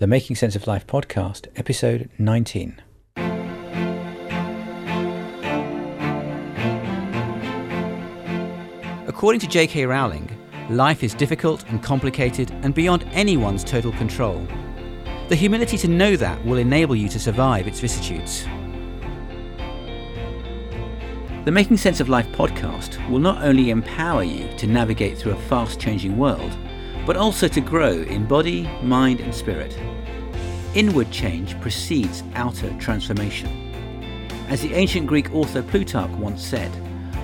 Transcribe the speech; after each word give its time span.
the 0.00 0.06
Making 0.06 0.34
Sense 0.34 0.56
of 0.56 0.66
Life 0.66 0.86
podcast, 0.86 1.48
episode 1.56 2.08
19. 2.18 2.80
According 9.06 9.40
to 9.40 9.46
J.K. 9.46 9.84
Rowling, 9.84 10.30
life 10.70 11.04
is 11.04 11.12
difficult 11.12 11.68
and 11.68 11.82
complicated 11.82 12.50
and 12.62 12.74
beyond 12.74 13.04
anyone's 13.12 13.62
total 13.62 13.92
control. 13.92 14.48
The 15.28 15.36
humility 15.36 15.76
to 15.76 15.88
know 15.88 16.16
that 16.16 16.42
will 16.46 16.56
enable 16.56 16.96
you 16.96 17.10
to 17.10 17.20
survive 17.20 17.68
its 17.68 17.80
vicissitudes. 17.80 18.44
The 21.44 21.52
Making 21.52 21.76
Sense 21.76 22.00
of 22.00 22.08
Life 22.08 22.28
podcast 22.28 23.06
will 23.10 23.18
not 23.18 23.44
only 23.44 23.68
empower 23.68 24.22
you 24.22 24.48
to 24.56 24.66
navigate 24.66 25.18
through 25.18 25.32
a 25.32 25.42
fast 25.42 25.78
changing 25.78 26.16
world, 26.16 26.56
but 27.06 27.16
also 27.16 27.48
to 27.48 27.60
grow 27.60 27.92
in 27.92 28.26
body, 28.26 28.68
mind, 28.82 29.20
and 29.20 29.34
spirit. 29.34 29.76
Inward 30.74 31.10
change 31.10 31.60
precedes 31.60 32.22
outer 32.34 32.70
transformation. 32.78 33.48
As 34.48 34.60
the 34.62 34.74
ancient 34.74 35.06
Greek 35.06 35.32
author 35.32 35.62
Plutarch 35.62 36.10
once 36.12 36.44
said, 36.44 36.70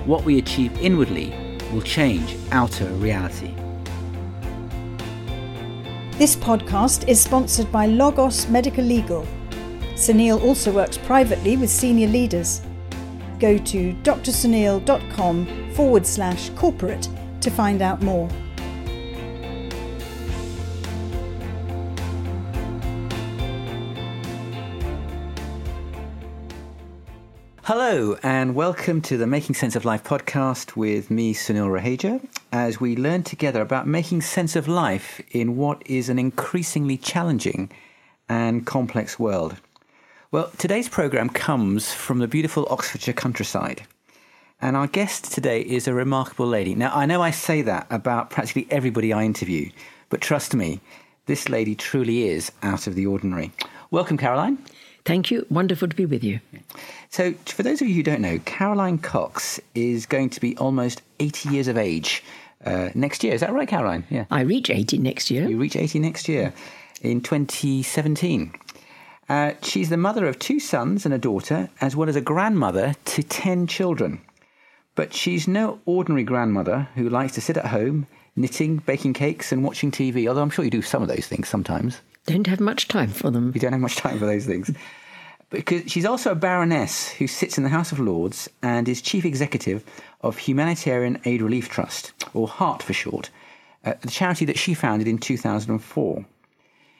what 0.05 0.23
we 0.23 0.37
achieve 0.37 0.77
inwardly 0.79 1.57
will 1.71 1.81
change 1.81 2.35
outer 2.51 2.85
reality. 2.93 3.53
This 6.17 6.35
podcast 6.35 7.07
is 7.07 7.21
sponsored 7.21 7.71
by 7.71 7.85
Logos 7.85 8.47
Medical 8.47 8.83
Legal. 8.83 9.27
Sunil 9.93 10.41
also 10.41 10.71
works 10.71 10.97
privately 10.97 11.57
with 11.57 11.69
senior 11.69 12.07
leaders. 12.07 12.61
Go 13.39 13.57
to 13.57 13.93
drsunil.com 14.03 15.71
forward 15.73 16.07
slash 16.07 16.49
corporate 16.51 17.07
to 17.41 17.51
find 17.51 17.81
out 17.81 18.01
more. 18.01 18.29
Hello, 27.67 28.15
and 28.23 28.55
welcome 28.55 29.01
to 29.01 29.17
the 29.17 29.27
Making 29.27 29.53
Sense 29.53 29.75
of 29.75 29.83
Life 29.83 30.01
podcast 30.05 30.77
with 30.77 31.11
me, 31.11 31.33
Sunil 31.33 31.69
Raheja, 31.69 32.21
as 32.49 32.79
we 32.79 32.95
learn 32.95 33.23
together 33.23 33.59
about 33.59 33.85
making 33.85 34.21
sense 34.21 34.55
of 34.55 34.69
life 34.69 35.19
in 35.31 35.57
what 35.57 35.83
is 35.85 36.07
an 36.07 36.17
increasingly 36.17 36.95
challenging 36.95 37.69
and 38.29 38.65
complex 38.65 39.19
world. 39.19 39.57
Well, 40.31 40.49
today's 40.57 40.87
program 40.87 41.27
comes 41.27 41.91
from 41.91 42.19
the 42.19 42.27
beautiful 42.29 42.65
Oxfordshire 42.69 43.13
countryside. 43.13 43.85
And 44.61 44.77
our 44.77 44.87
guest 44.87 45.33
today 45.33 45.59
is 45.59 45.89
a 45.89 45.93
remarkable 45.93 46.47
lady. 46.47 46.73
Now, 46.73 46.95
I 46.95 47.05
know 47.05 47.21
I 47.21 47.31
say 47.31 47.61
that 47.63 47.85
about 47.89 48.29
practically 48.29 48.67
everybody 48.71 49.11
I 49.11 49.25
interview, 49.25 49.71
but 50.07 50.21
trust 50.21 50.55
me, 50.55 50.79
this 51.25 51.49
lady 51.49 51.75
truly 51.75 52.29
is 52.29 52.49
out 52.63 52.87
of 52.87 52.95
the 52.95 53.07
ordinary. 53.07 53.51
Welcome, 53.91 54.17
Caroline. 54.17 54.57
Thank 55.07 55.31
you. 55.31 55.45
Wonderful 55.49 55.87
to 55.87 55.95
be 55.95 56.05
with 56.05 56.21
you. 56.21 56.41
So, 57.09 57.33
for 57.45 57.63
those 57.63 57.81
of 57.81 57.87
you 57.87 57.95
who 57.95 58.03
don't 58.03 58.19
know, 58.19 58.39
Caroline 58.39 58.97
Cox 58.97 59.57
is 59.73 60.05
going 60.05 60.29
to 60.31 60.41
be 60.41 60.57
almost 60.57 61.01
80 61.21 61.47
years 61.47 61.69
of 61.69 61.77
age 61.77 62.21
uh, 62.65 62.89
next 62.93 63.23
year. 63.23 63.33
Is 63.33 63.39
that 63.39 63.53
right, 63.53 63.69
Caroline? 63.69 64.03
Yeah. 64.09 64.25
I 64.29 64.41
reach 64.41 64.69
80 64.69 64.97
next 64.97 65.31
year. 65.31 65.47
You 65.47 65.57
reach 65.57 65.77
80 65.77 65.99
next 65.99 66.27
year 66.27 66.53
in 67.01 67.21
2017. 67.21 68.51
Uh, 69.29 69.53
she's 69.61 69.87
the 69.87 69.95
mother 69.95 70.27
of 70.27 70.39
two 70.39 70.59
sons 70.59 71.05
and 71.05 71.13
a 71.13 71.17
daughter, 71.17 71.69
as 71.79 71.95
well 71.95 72.09
as 72.09 72.17
a 72.17 72.21
grandmother 72.21 72.93
to 73.05 73.23
10 73.23 73.65
children. 73.67 74.19
But 74.95 75.13
she's 75.13 75.47
no 75.47 75.79
ordinary 75.85 76.25
grandmother 76.25 76.89
who 76.95 77.09
likes 77.09 77.33
to 77.35 77.41
sit 77.41 77.55
at 77.55 77.67
home, 77.67 78.07
knitting, 78.35 78.83
baking 78.85 79.13
cakes, 79.13 79.53
and 79.53 79.63
watching 79.63 79.89
TV, 79.89 80.27
although 80.27 80.41
I'm 80.41 80.49
sure 80.49 80.65
you 80.65 80.71
do 80.71 80.81
some 80.81 81.01
of 81.01 81.07
those 81.07 81.27
things 81.27 81.47
sometimes. 81.47 82.01
Don't 82.27 82.47
have 82.47 82.59
much 82.59 82.87
time 82.87 83.09
for 83.09 83.31
them. 83.31 83.51
We 83.51 83.59
don't 83.59 83.71
have 83.71 83.81
much 83.81 83.95
time 83.95 84.19
for 84.19 84.25
those 84.25 84.45
things 84.45 84.71
because 85.49 85.89
she's 85.89 86.05
also 86.05 86.31
a 86.31 86.35
baroness 86.35 87.09
who 87.09 87.27
sits 87.27 87.57
in 87.57 87.63
the 87.63 87.69
House 87.69 87.91
of 87.91 87.99
Lords 87.99 88.49
and 88.61 88.87
is 88.89 89.01
chief 89.01 89.23
executive 89.25 89.83
of 90.21 90.37
Humanitarian 90.37 91.19
Aid 91.23 91.41
Relief 91.41 91.69
Trust, 91.69 92.11
or 92.33 92.47
HART 92.47 92.83
for 92.83 92.93
short, 92.93 93.29
uh, 93.85 93.93
the 94.01 94.09
charity 94.09 94.43
that 94.45 94.57
she 94.57 94.73
founded 94.73 95.07
in 95.07 95.17
2004. 95.17 96.25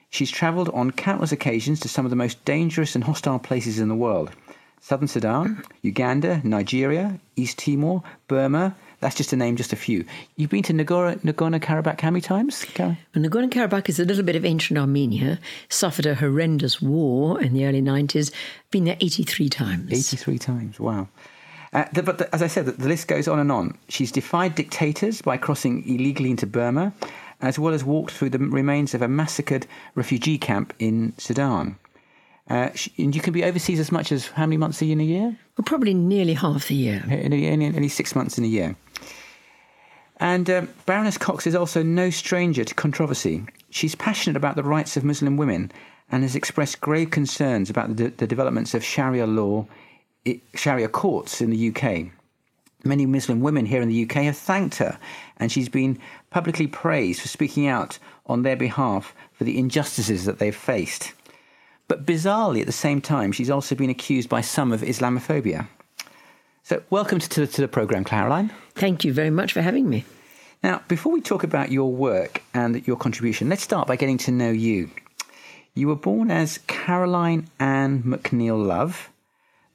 She's 0.10 0.32
travelled 0.32 0.70
on 0.70 0.92
countless 0.92 1.34
occasions 1.34 1.82
to 1.82 1.90
some 1.90 2.06
of 2.06 2.10
the 2.10 2.16
most 2.16 2.44
dangerous 2.46 2.96
and 2.96 3.04
hostile 3.04 3.40
places 3.40 3.80
in 3.80 3.90
the 3.90 3.96
world 3.96 4.32
southern 4.80 5.08
Sudan, 5.08 5.64
Uganda, 5.82 6.40
Nigeria, 6.46 7.20
East 7.36 7.58
Timor, 7.58 8.04
Burma, 8.30 8.76
that's 9.00 9.16
just 9.16 9.30
to 9.30 9.36
name 9.36 9.56
just 9.56 9.74
a 9.74 9.76
few. 9.76 10.06
You've 10.36 10.50
been 10.50 10.64
to 10.64 10.74
Nagorno 10.74 11.60
Karabakh 11.60 12.02
how 12.02 12.10
many 12.10 12.22
times? 12.22 12.66
Well, 13.16 13.24
Nagorno 13.24 13.50
Karabakh 13.50 13.90
is 13.90 14.00
a 14.00 14.06
little 14.06 14.24
bit 14.24 14.36
of 14.36 14.44
ancient 14.44 14.80
Armenia, 14.80 15.40
suffered 15.70 16.06
a 16.06 16.16
horrendous 16.16 16.82
war 16.82 17.40
in 17.42 17.54
the 17.54 17.66
early 17.66 17.82
90s, 17.82 18.32
been 18.72 18.86
there 18.86 18.98
83 19.00 19.50
times. 19.50 19.92
83 19.92 20.38
times, 20.40 20.80
wow. 20.80 21.08
Uh, 21.74 21.86
the, 21.94 22.02
but 22.02 22.18
the, 22.18 22.34
as 22.34 22.42
I 22.42 22.48
said, 22.48 22.66
the, 22.66 22.72
the 22.72 22.88
list 22.88 23.08
goes 23.08 23.28
on 23.28 23.40
and 23.40 23.52
on. 23.52 23.78
She's 23.90 24.12
defied 24.12 24.56
dictators 24.56 25.22
by 25.22 25.38
crossing 25.38 25.88
illegally 25.88 26.32
into 26.32 26.48
Burma, 26.48 26.94
as 27.42 27.60
well 27.60 27.74
as 27.74 27.84
walked 27.84 28.12
through 28.12 28.32
the 28.32 28.40
remains 28.40 28.94
of 28.94 29.02
a 29.02 29.08
massacred 29.08 29.68
refugee 29.96 30.38
camp 30.38 30.74
in 30.80 31.14
Sudan. 31.18 31.78
Uh, 32.50 32.70
and 32.98 33.14
you 33.14 33.22
can 33.22 33.34
be 33.34 33.44
overseas 33.44 33.80
as 33.80 33.92
much 33.92 34.12
as 34.12 34.28
how 34.28 34.46
many 34.46 34.56
months 34.56 34.82
are 34.82 34.86
you 34.86 34.94
in 34.94 35.02
a 35.02 35.04
year? 35.04 35.38
Well, 35.58 35.66
probably 35.66 35.94
nearly 35.94 36.34
half 36.34 36.70
the 36.70 36.76
year. 36.76 37.04
Only, 37.10 37.90
six 37.90 38.16
months 38.16 38.38
in 38.38 38.46
a 38.46 38.48
year. 38.48 38.76
And 40.18 40.50
uh, 40.50 40.66
Baroness 40.86 41.18
Cox 41.18 41.46
is 41.46 41.56
also 41.56 41.84
no 41.84 42.10
stranger 42.10 42.64
to 42.64 42.74
controversy. 42.74 43.46
She's 43.70 43.96
passionate 43.96 44.36
about 44.36 44.56
the 44.56 44.64
rights 44.64 44.98
of 44.98 45.04
Muslim 45.04 45.38
women 45.38 45.72
and 46.12 46.24
has 46.24 46.36
expressed 46.36 46.82
grave 46.82 47.12
concerns 47.12 47.70
about 47.70 47.96
the, 47.98 48.08
the 48.10 48.28
developments 48.28 48.74
of 48.74 48.84
Sharia 48.84 49.28
law, 49.28 49.68
Sharia 50.56 50.88
courts 50.88 51.42
in 51.42 51.52
the 51.52 51.70
UK. 51.70 52.08
Many 52.84 53.06
Muslim 53.06 53.42
women 53.42 53.66
here 53.66 53.82
in 53.82 53.90
the 53.90 54.04
UK 54.04 54.24
have 54.24 54.38
thanked 54.38 54.76
her, 54.78 54.98
and 55.38 55.52
she's 55.52 55.70
been 55.70 56.00
publicly 56.30 56.68
praised 56.68 57.22
for 57.22 57.28
speaking 57.28 57.68
out 57.68 58.00
on 58.26 58.44
their 58.44 58.56
behalf 58.56 59.14
for 59.34 59.44
the 59.44 59.58
injustices 59.58 60.26
that 60.26 60.40
they've 60.40 60.56
faced. 60.56 61.14
But 61.88 62.06
bizarrely, 62.06 62.62
at 62.62 62.66
the 62.66 62.72
same 62.72 63.02
time, 63.02 63.32
she's 63.32 63.50
also 63.50 63.76
been 63.76 63.90
accused 63.90 64.30
by 64.30 64.42
some 64.42 64.72
of 64.72 64.82
Islamophobia. 64.82 65.68
So, 66.68 66.84
welcome 66.90 67.20
to, 67.20 67.30
to, 67.30 67.48
to 67.48 67.62
the 67.62 67.70
programme, 67.70 68.04
Caroline. 68.04 68.52
Thank 68.76 69.06
you 69.06 69.14
very 69.14 69.30
much 69.30 69.54
for 69.54 69.62
having 69.62 69.90
me. 69.90 70.04
Now, 70.62 70.82
before 70.90 71.14
we 71.14 71.22
talk 71.22 71.46
about 71.46 71.72
your 71.72 71.94
work 71.94 72.44
and 72.54 72.86
your 72.86 72.98
contribution, 72.98 73.48
let's 73.48 73.64
start 73.64 73.88
by 73.88 73.96
getting 73.96 74.18
to 74.18 74.34
know 74.34 74.52
you. 74.52 74.92
You 75.76 75.88
were 75.88 75.96
born 75.96 76.30
as 76.30 76.58
Caroline 76.68 77.48
Ann 77.58 78.04
McNeil 78.04 78.62
Love, 78.62 79.10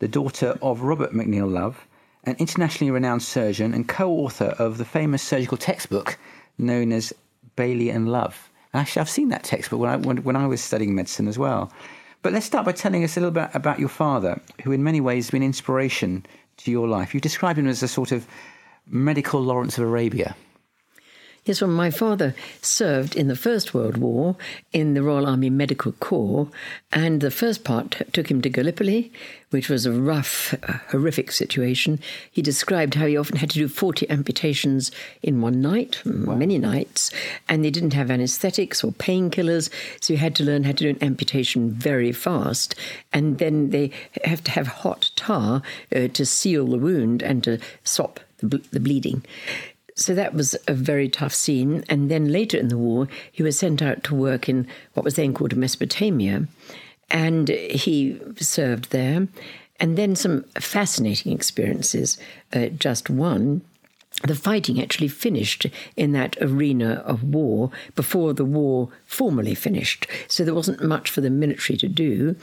the 0.01 0.07
daughter 0.07 0.59
of 0.61 0.83
Robert 0.83 1.15
McNeil 1.15 1.51
Love, 1.51 1.87
an 2.25 2.37
internationally 2.39 2.91
renowned 2.91 3.23
surgeon 3.23 3.73
and 3.73 3.89
co 3.89 4.11
author 4.11 4.55
of 4.59 4.77
the 4.77 4.85
famous 4.85 5.23
surgical 5.23 5.57
textbook 5.57 6.19
known 6.59 6.93
as 6.93 7.11
Bailey 7.57 7.89
and 7.89 8.13
Love. 8.13 8.51
Actually, 8.75 9.01
I've 9.01 9.09
seen 9.09 9.31
that 9.31 9.45
textbook 9.45 9.81
when 9.81 9.89
I, 9.89 9.97
when, 9.97 10.19
when 10.25 10.37
I 10.37 10.47
was 10.47 10.63
studying 10.63 10.95
medicine 10.95 11.27
as 11.27 11.39
well. 11.39 11.73
But 12.21 12.35
let's 12.35 12.47
start 12.47 12.67
by 12.67 12.73
telling 12.73 13.03
us 13.03 13.17
a 13.17 13.21
little 13.21 13.33
bit 13.33 13.49
about 13.55 13.81
your 13.81 13.89
father, 13.89 14.43
who 14.63 14.73
in 14.73 14.85
many 14.85 15.01
ways 15.01 15.25
has 15.25 15.31
been 15.31 15.43
inspiration 15.43 16.27
to 16.59 16.71
your 16.71 16.89
life. 16.89 17.15
You 17.15 17.21
describe 17.21 17.59
him 17.59 17.67
as 17.67 17.83
a 17.83 17.89
sort 17.89 18.13
of 18.13 18.27
medical 18.87 19.41
Lawrence 19.41 19.79
of 19.79 19.85
Arabia. 19.85 20.35
Yes, 21.45 21.61
well, 21.61 21.71
my 21.71 21.91
father 21.91 22.37
served 22.61 23.17
in 23.17 23.27
the 23.27 23.35
First 23.35 23.75
World 23.75 23.97
War 23.97 24.37
in 24.73 24.95
the 24.95 25.03
Royal 25.03 25.27
Army 25.27 25.51
Medical 25.51 25.91
Corps, 25.91 26.49
and 26.93 27.21
the 27.21 27.33
first 27.33 27.65
part 27.65 28.01
took 28.13 28.31
him 28.31 28.41
to 28.43 28.49
Gallipoli, 28.49 29.11
which 29.51 29.69
was 29.69 29.85
a 29.85 29.91
rough, 29.91 30.55
uh, 30.63 30.75
horrific 30.91 31.33
situation. 31.33 31.99
He 32.31 32.43
described 32.43 32.95
how 32.95 33.07
he 33.07 33.17
often 33.17 33.39
had 33.39 33.51
to 33.51 33.59
do 33.59 33.67
40 33.67 34.09
amputations 34.09 34.93
in 35.21 35.41
one 35.41 35.61
night, 35.61 36.01
wow. 36.07 36.37
many 36.37 36.59
nights, 36.59 37.11
and 37.49 37.65
they 37.65 37.71
didn't 37.71 37.95
have 37.95 38.09
anesthetics 38.09 38.85
or 38.85 38.93
painkillers, 38.93 39.69
so 40.01 40.15
he 40.15 40.19
had 40.19 40.37
to 40.37 40.45
learn 40.45 40.63
how 40.63 40.71
to 40.71 40.85
do 40.85 40.91
an 40.91 41.03
amputation 41.03 41.73
very 41.73 42.13
fast. 42.13 42.77
And 43.13 43.39
then 43.39 43.71
they 43.71 43.91
have 44.23 44.45
to 44.45 44.53
have 44.53 44.69
hot 44.69 45.11
tar 45.17 45.63
uh, 45.93 46.07
to 46.07 46.25
seal 46.25 46.67
the 46.69 46.79
wound 46.79 47.21
and 47.21 47.43
to 47.43 47.59
stop 47.83 48.21
the, 48.39 48.59
the 48.71 48.81
bleeding. 48.81 49.25
So 49.95 50.15
that 50.15 50.35
was 50.35 50.57
a 50.67 50.75
very 50.75 51.09
tough 51.09 51.35
scene. 51.35 51.85
And 51.89 52.11
then 52.11 52.33
later 52.33 52.57
in 52.57 52.69
the 52.69 52.79
war, 52.79 53.09
he 53.31 53.43
was 53.43 53.59
sent 53.59 53.83
out 53.83 54.03
to 54.05 54.15
work 54.15 54.49
in 54.49 54.67
what 54.95 55.05
was 55.05 55.15
then 55.15 55.35
called 55.35 55.57
Mesopotamia. 55.57 56.47
And 57.11 57.49
he 57.49 58.19
served 58.37 58.91
there. 58.91 59.29
And 59.79 59.99
then 59.99 60.17
some 60.17 60.45
fascinating 60.59 61.33
experiences. 61.33 62.19
Uh, 62.53 62.67
just 62.67 63.11
one 63.11 63.63
the 64.25 64.35
fighting 64.35 64.81
actually 64.81 65.09
finished 65.09 65.67
in 65.97 66.13
that 66.13 66.37
arena 66.41 67.03
of 67.07 67.25
war 67.25 67.71
before 67.95 68.33
the 68.35 68.45
war 68.45 68.89
formally 69.07 69.55
finished. 69.55 70.07
So 70.29 70.45
there 70.45 70.55
wasn't 70.55 70.85
much 70.85 71.11
for 71.11 71.21
the 71.21 71.31
military 71.31 71.77
to 71.79 71.89
do. 71.89 72.37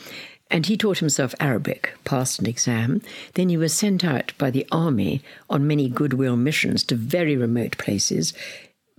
And 0.51 0.66
he 0.66 0.78
taught 0.78 0.98
himself 0.98 1.36
Arabic, 1.40 1.94
passed 2.06 2.40
an 2.40 2.48
exam. 2.48 3.01
Then 3.36 3.50
he 3.50 3.57
was 3.57 3.74
sent 3.74 4.04
out 4.04 4.34
by 4.38 4.50
the 4.50 4.68
army 4.72 5.22
on 5.50 5.68
many 5.68 5.90
goodwill 5.90 6.38
missions 6.38 6.84
to 6.86 6.96
very 6.96 7.38
remote 7.38 7.78
places. 7.78 8.34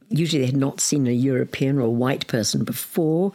Usually 0.09 0.41
they 0.41 0.47
had 0.47 0.57
not 0.57 0.81
seen 0.81 1.07
a 1.07 1.13
European 1.13 1.79
or 1.79 1.83
a 1.83 1.91
white 1.91 2.27
person 2.29 2.65
before, 2.65 3.33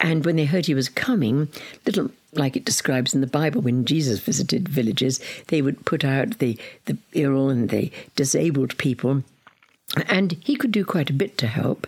And 0.00 0.24
when 0.24 0.36
they 0.36 0.44
heard 0.44 0.66
he 0.66 0.74
was 0.74 0.88
coming, 0.88 1.48
little 1.84 2.10
like 2.34 2.56
it 2.56 2.64
describes 2.64 3.14
in 3.14 3.20
the 3.20 3.26
Bible, 3.26 3.62
when 3.62 3.84
Jesus 3.84 4.20
visited 4.20 4.68
villages, 4.68 5.20
they 5.48 5.62
would 5.62 5.84
put 5.84 6.04
out 6.04 6.38
the, 6.38 6.58
the 6.84 6.96
ill 7.14 7.48
and 7.48 7.70
the 7.70 7.90
disabled 8.16 8.76
people. 8.78 9.24
And 10.06 10.36
he 10.44 10.54
could 10.54 10.70
do 10.70 10.84
quite 10.84 11.10
a 11.10 11.14
bit 11.14 11.38
to 11.38 11.46
help. 11.46 11.86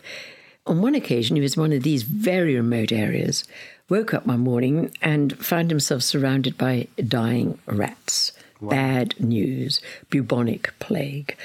On 0.66 0.80
one 0.80 0.94
occasion, 0.94 1.36
he 1.36 1.42
was 1.42 1.56
in 1.56 1.60
one 1.60 1.72
of 1.72 1.82
these 1.82 2.02
very 2.02 2.56
remote 2.56 2.90
areas, 2.90 3.44
woke 3.90 4.14
up 4.14 4.24
one 4.26 4.40
morning 4.40 4.90
and 5.02 5.36
found 5.44 5.70
himself 5.70 6.02
surrounded 6.02 6.56
by 6.56 6.86
dying 7.06 7.58
rats. 7.66 8.32
Wow. 8.60 8.70
Bad 8.70 9.20
news, 9.20 9.80
bubonic 10.08 10.72
plague. 10.78 11.36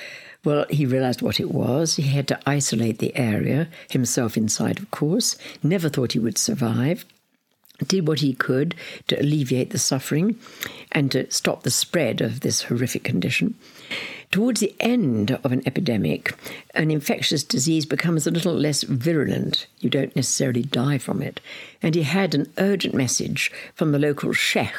Well, 0.46 0.66
he 0.70 0.86
realized 0.86 1.22
what 1.22 1.40
it 1.40 1.52
was. 1.52 1.96
He 1.96 2.04
had 2.04 2.28
to 2.30 2.40
isolate 2.46 3.00
the 3.00 3.16
area, 3.16 3.68
himself 3.90 4.38
inside, 4.38 4.80
of 4.80 4.92
course. 4.92 5.36
Never 5.64 5.90
thought 5.90 6.14
he 6.14 6.20
would 6.20 6.38
survive 6.38 7.04
did 7.88 8.08
what 8.08 8.20
he 8.20 8.34
could 8.34 8.76
to 9.08 9.20
alleviate 9.20 9.72
the 9.72 9.80
suffering 9.80 10.40
and 10.92 11.12
to 11.12 11.30
stop 11.32 11.64
the 11.64 11.72
spread 11.72 12.22
of 12.22 12.40
this 12.40 12.64
horrific 12.64 13.04
condition. 13.04 13.56
Towards 14.32 14.60
the 14.60 14.76
end 14.80 15.32
of 15.32 15.52
an 15.52 15.62
epidemic, 15.66 16.34
an 16.74 16.92
infectious 16.92 17.44
disease 17.44 17.86
becomes 17.86 18.28
a 18.28 18.32
little 18.32 18.54
less 18.54 18.84
virulent. 18.84 19.68
You 19.80 19.90
don't 19.90 20.16
necessarily 20.16 20.64
die 20.64 20.98
from 20.98 21.22
it. 21.22 21.40
And 21.82 21.96
he 21.96 22.04
had 22.04 22.36
an 22.36 22.52
urgent 22.58 22.94
message 22.94 23.52
from 23.74 23.92
the 23.92 24.00
local 24.00 24.34
sheikh, 24.34 24.74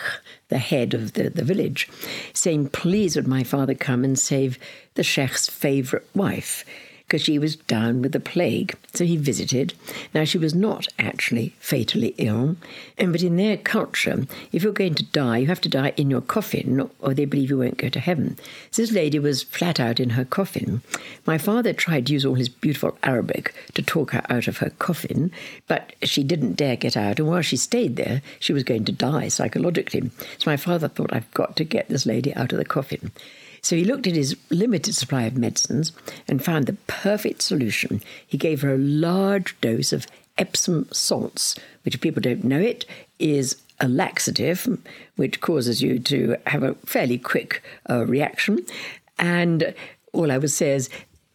the 0.49 0.59
head 0.59 0.95
of 0.95 1.15
the, 1.15 1.31
the 1.31 1.45
village, 1.45 1.89
saying, 2.33 2.69
Please 2.71 3.17
would 3.17 3.27
my 3.27 3.45
father 3.45 3.75
come 3.75 4.05
and 4.05 4.19
save 4.19 4.59
the 4.95 5.03
sheikh's 5.03 5.49
favourite 5.49 6.07
wife 6.15 6.65
because 7.07 7.23
she 7.23 7.39
was 7.39 7.57
down 7.57 8.03
with 8.03 8.13
the 8.13 8.21
plague. 8.21 8.77
So 8.95 9.05
he 9.05 9.17
visited. 9.17 9.75
Now, 10.13 10.25
she 10.25 10.39
was 10.39 10.55
not 10.55 10.89
actually 10.99 11.55
fatally 11.61 12.15
ill, 12.19 12.57
and 12.99 13.13
but 13.13 13.23
in 13.23 13.37
their 13.37 13.57
culture, 13.57 14.27
if 14.53 14.63
you're 14.63 14.73
going 14.73 14.95
to 14.97 15.05
die, 15.05 15.39
you 15.39 15.47
have 15.47 15.61
to 15.63 15.69
die 15.69 15.93
in 15.97 16.11
your 16.11 16.21
coffin, 16.21 16.91
or 17.01 17.15
they 17.15 17.25
believe 17.25 17.51
you 17.51 17.59
won't 17.59 17.77
go 17.77 17.89
to 17.89 18.01
heaven. 18.01 18.37
So 18.71 18.83
this 18.83 18.93
lady 18.93 19.19
was 19.19 19.43
flat 19.43 19.79
out 19.79 20.01
in 20.01 20.11
her 20.11 20.25
coffin. 20.25 20.83
My 21.27 21.39
father 21.39 21.73
tried 21.73 22.07
to 22.07 22.13
use 22.13 22.25
all 22.25 22.35
his 22.35 22.49
beautiful 22.49 22.99
Arabic 23.03 23.55
to 23.75 23.83
talk 23.83 24.11
her 24.11 24.23
out 24.29 24.49
of 24.49 24.59
her 24.59 24.71
coffin, 24.71 25.31
but 25.69 25.95
she 26.03 26.25
didn't 26.25 26.55
dare 26.55 26.77
get 26.77 26.97
out, 26.97 27.19
and 27.21 27.29
while 27.29 27.43
she 27.43 27.57
stayed 27.57 27.97
there, 27.97 28.23
she 28.41 28.53
was 28.53 28.65
going 28.65 28.85
to 28.85 28.93
die 28.93 29.29
psychologically. 29.29 30.11
So 30.39 30.51
my 30.51 30.57
father 30.57 30.89
thought, 30.89 31.13
I've 31.13 31.33
got 31.35 31.57
to 31.57 31.65
get 31.65 31.89
this 31.89 32.07
lady 32.07 32.35
out 32.35 32.53
of 32.53 32.59
the 32.59 32.65
coffin. 32.65 33.13
So 33.67 33.75
he 33.75 33.85
looked 33.85 34.07
at 34.07 34.15
his 34.15 34.37
limited 34.49 34.95
supply 34.95 35.25
of 35.25 35.37
medicines 35.37 35.91
and 36.29 36.45
found 36.45 36.67
the 36.67 36.75
perfect 36.87 37.43
solution. 37.43 38.01
He 38.25 38.39
gave 38.39 38.63
her 38.63 38.73
a 38.73 38.79
large 38.79 39.61
dose 39.61 39.93
of 39.93 40.07
Epsom 40.39 40.87
salts, 40.93 41.57
which, 41.85 41.97
if 41.97 42.01
people 42.01 42.23
don't 42.23 42.45
know 42.45 42.61
it, 42.61 42.87
is 43.19 43.57
a 43.81 43.89
laxative, 43.89 44.79
which 45.17 45.41
causes 45.41 45.83
you 45.83 45.99
to 45.99 46.37
have 46.47 46.63
a 46.63 46.75
fairly 46.87 47.19
quick 47.19 47.61
uh, 47.91 48.07
reaction. 48.07 48.65
And 49.19 49.75
all 50.13 50.31
I 50.31 50.39
would 50.39 50.53
say 50.53 50.71
is 50.71 50.89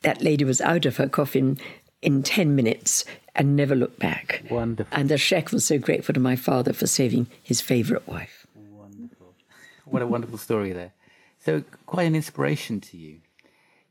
that 0.03 0.21
lady 0.21 0.45
was 0.45 0.61
out 0.61 0.85
of 0.85 0.95
her 0.95 1.09
coffin 1.09 1.59
in 2.01 2.23
10 2.23 2.55
minutes 2.55 3.03
and 3.35 3.57
never 3.57 3.75
looked 3.75 3.99
back. 3.99 4.41
Wonderful. 4.49 4.97
And 4.97 5.09
the 5.09 5.17
sheikh 5.17 5.51
was 5.51 5.65
so 5.65 5.77
grateful 5.77 6.13
to 6.13 6.21
my 6.21 6.37
father 6.37 6.71
for 6.71 6.87
saving 6.87 7.27
his 7.43 7.59
favourite 7.59 8.07
wife. 8.07 8.47
Wonderful. 8.55 9.35
What 9.83 10.01
a 10.01 10.07
wonderful 10.07 10.37
story 10.37 10.71
there. 10.71 10.93
So, 11.43 11.63
quite 11.87 12.03
an 12.03 12.15
inspiration 12.15 12.81
to 12.81 12.97
you. 12.97 13.19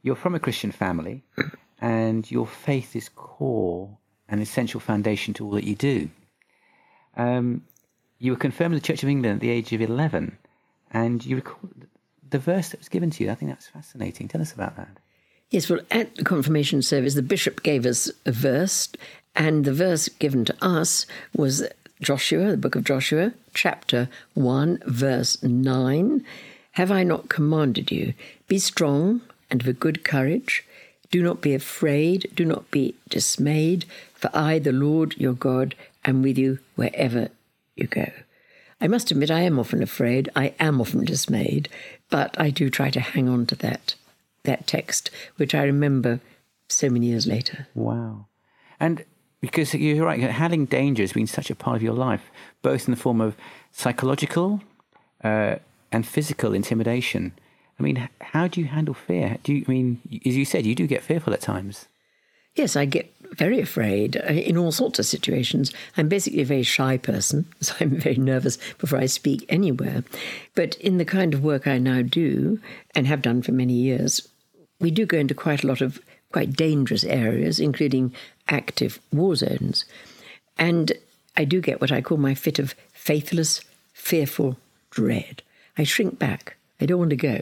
You're 0.03 0.17
from 0.17 0.35
a 0.35 0.41
Christian 0.41 0.71
family, 0.71 1.25
and 1.81 2.31
your 2.31 2.47
faith 2.47 2.95
is 2.95 3.09
core 3.09 3.99
and 4.29 4.41
essential 4.41 4.79
foundation 4.81 5.35
to 5.35 5.45
all 5.45 5.53
that 5.53 5.65
you 5.65 5.75
do. 5.75 6.11
Um, 7.17 7.65
you 8.19 8.33
were 8.33 8.39
confirmed 8.39 8.75
in 8.75 8.79
the 8.79 8.87
Church 8.87 9.03
of 9.03 9.09
England 9.09 9.37
at 9.37 9.41
the 9.41 9.51
age 9.51 9.73
of 9.73 9.81
11, 9.81 10.39
and 10.93 11.27
you 11.27 11.37
recall 11.37 11.59
the 12.29 12.39
verse 12.39 12.69
that 12.69 12.79
was 12.79 12.89
given 12.89 13.11
to 13.11 13.25
you. 13.25 13.31
I 13.31 13.35
think 13.35 13.51
that's 13.51 13.67
fascinating. 13.67 14.29
Tell 14.29 14.41
us 14.41 14.53
about 14.53 14.77
that. 14.77 14.99
Yes, 15.51 15.69
well, 15.69 15.81
at 15.91 16.15
the 16.15 16.25
confirmation 16.25 16.83
service, 16.83 17.15
the 17.15 17.23
bishop 17.23 17.65
gave 17.65 17.85
us 17.85 18.11
a 18.25 18.31
verse, 18.31 18.89
and 19.35 19.65
the 19.65 19.75
verse 19.75 20.09
given 20.09 20.45
to 20.45 20.55
us 20.63 21.05
was 21.37 21.67
Joshua, 22.01 22.53
the 22.53 22.57
book 22.57 22.77
of 22.77 22.85
Joshua, 22.85 23.33
chapter 23.55 24.09
1, 24.35 24.83
verse 24.87 25.43
9. 25.43 26.25
Have 26.73 26.91
I 26.91 27.03
not 27.03 27.29
commanded 27.29 27.91
you? 27.91 28.15
Be 28.49 28.59
strong 28.59 29.23
and 29.51 29.61
of 29.61 29.69
a 29.69 29.73
good 29.73 30.05
courage. 30.05 30.65
Do 31.11 31.23
not 31.23 31.41
be 31.41 31.55
afraid, 31.55 32.31
do 32.35 32.45
not 32.45 32.71
be 32.71 32.95
dismayed, 33.09 33.85
for 34.15 34.31
I, 34.33 34.61
the 34.61 34.73
Lord 34.73 35.17
your 35.17 35.33
God, 35.33 35.75
am 36.05 36.23
with 36.23 36.39
you 36.39 36.61
wherever 36.77 37.29
you 37.75 37.89
go. 37.89 38.11
I 38.81 38.87
must 38.87 39.11
admit, 39.11 39.31
I 39.31 39.41
am 39.41 39.59
often 39.59 39.83
afraid, 39.83 40.31
I 40.37 40.55
am 40.61 40.81
often 40.81 41.05
dismayed, 41.05 41.69
but 42.09 42.39
I 42.41 42.51
do 42.51 42.71
try 42.71 42.91
to 42.91 43.01
hang 43.01 43.29
on 43.29 43.47
to 43.47 43.57
that, 43.57 43.95
that 44.45 44.67
text, 44.67 45.11
which 45.37 45.55
I 45.55 45.65
remember 45.65 46.21
so 46.69 46.89
many 46.89 47.07
years 47.07 47.27
later. 47.27 47.67
Wow. 47.75 48.27
And 48.79 49.05
because 49.41 49.75
you're 49.75 50.07
right, 50.07 50.21
handling 50.21 50.67
danger 50.67 51.03
has 51.03 51.13
been 51.13 51.27
such 51.27 51.51
a 51.51 51.55
part 51.55 51.77
of 51.77 51.83
your 51.83 51.95
life, 51.95 52.31
both 52.63 52.87
in 52.87 52.93
the 52.93 53.01
form 53.01 53.21
of 53.21 53.37
psychological, 53.73 54.63
uh, 55.25 55.57
and 55.93 56.07
physical 56.07 56.55
intimidation. 56.55 57.33
I 57.79 57.83
mean, 57.83 58.09
how 58.21 58.47
do 58.47 58.61
you 58.61 58.67
handle 58.67 58.95
fear? 58.95 59.39
Do 59.43 59.53
you 59.55 59.65
I 59.67 59.71
mean, 59.71 60.01
as 60.27 60.37
you 60.37 60.45
said, 60.45 60.67
you 60.67 60.75
do 60.75 60.87
get 60.87 61.03
fearful 61.03 61.33
at 61.33 61.41
times? 61.41 61.87
Yes, 62.55 62.77
I 62.77 62.85
get 62.85 63.13
very 63.33 63.61
afraid 63.61 64.17
uh, 64.17 64.33
in 64.33 64.57
all 64.57 64.73
sorts 64.73 64.99
of 64.99 65.07
situations. 65.07 65.73
I'm 65.97 66.09
basically 66.09 66.43
a 66.43 66.45
very 66.47 66.65
shy 66.65 66.97
person, 66.99 67.47
so 67.61 67.75
I'm 67.81 67.91
very 67.91 68.17
nervous 68.17 68.59
before 68.79 68.99
I 68.99 69.07
speak 69.07 69.47
anywhere. 69.49 70.05
But 70.55 70.75
in 70.77 70.99
the 70.99 71.05
kind 71.05 71.33
of 71.33 71.45
work 71.45 71.67
I 71.67 71.79
now 71.79 72.03
do 72.03 72.61
and 72.95 73.07
have 73.07 73.23
done 73.23 73.43
for 73.43 73.53
many 73.53 73.75
years, 73.75 74.29
we 74.81 74.91
do 74.91 75.07
go 75.07 75.19
into 75.19 75.35
quite 75.35 75.63
a 75.63 75.67
lot 75.67 75.81
of 75.81 76.01
quite 76.33 76.53
dangerous 76.53 77.05
areas, 77.05 77.61
including 77.61 78.15
active 78.49 78.99
war 79.13 79.37
zones. 79.37 79.85
And 80.59 80.93
I 81.37 81.45
do 81.45 81.61
get 81.61 81.81
what 81.81 81.93
I 81.93 82.03
call 82.03 82.19
my 82.19 82.35
fit 82.35 82.59
of 82.59 82.75
faithless, 82.93 83.61
fearful 83.93 84.59
dread. 84.91 85.43
I 85.79 85.85
shrink 85.85 86.19
back. 86.19 86.57
I 86.81 86.87
don't 86.87 86.99
want 86.99 87.11
to 87.11 87.17
go. 87.17 87.41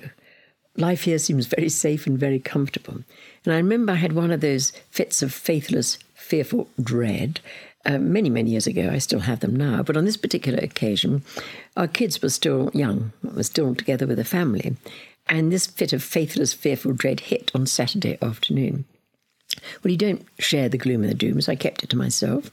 Life 0.77 1.03
here 1.03 1.19
seems 1.19 1.47
very 1.47 1.69
safe 1.69 2.07
and 2.07 2.19
very 2.19 2.39
comfortable. 2.39 3.03
And 3.45 3.55
I 3.55 3.57
remember 3.57 3.93
I 3.93 3.97
had 3.97 4.13
one 4.13 4.31
of 4.31 4.41
those 4.41 4.71
fits 4.91 5.23
of 5.23 5.35
faithless, 5.35 5.99
fearful 6.15 6.69
dread 6.81 7.41
uh, 7.85 7.99
many, 7.99 8.31
many 8.31 8.51
years 8.51 8.67
ago. 8.67 8.91
I 8.93 8.99
still 8.99 9.21
have 9.21 9.41
them 9.41 9.57
now. 9.57 9.83
But 9.83 9.97
on 9.97 10.05
this 10.05 10.17
particular 10.17 10.59
occasion, 10.61 11.23
our 11.77 11.89
kids 11.89 12.23
were 12.23 12.29
still 12.29 12.71
young, 12.75 13.13
we 13.23 13.31
were 13.31 13.43
still 13.43 13.75
together 13.75 14.07
with 14.07 14.19
a 14.19 14.25
family. 14.25 14.77
And 15.29 15.53
this 15.53 15.67
fit 15.67 15.93
of 15.93 16.03
faithless, 16.03 16.53
fearful 16.53 16.93
dread 16.93 17.21
hit 17.21 17.51
on 17.55 17.67
Saturday 17.67 18.19
afternoon. 18.23 18.85
Well, 19.83 19.91
you 19.91 19.99
don't 19.99 20.27
share 20.39 20.69
the 20.69 20.79
gloom 20.79 21.03
and 21.03 21.11
the 21.11 21.15
doom, 21.15 21.41
so 21.41 21.53
I 21.53 21.57
kept 21.57 21.83
it 21.83 21.91
to 21.91 21.97
myself. 21.97 22.51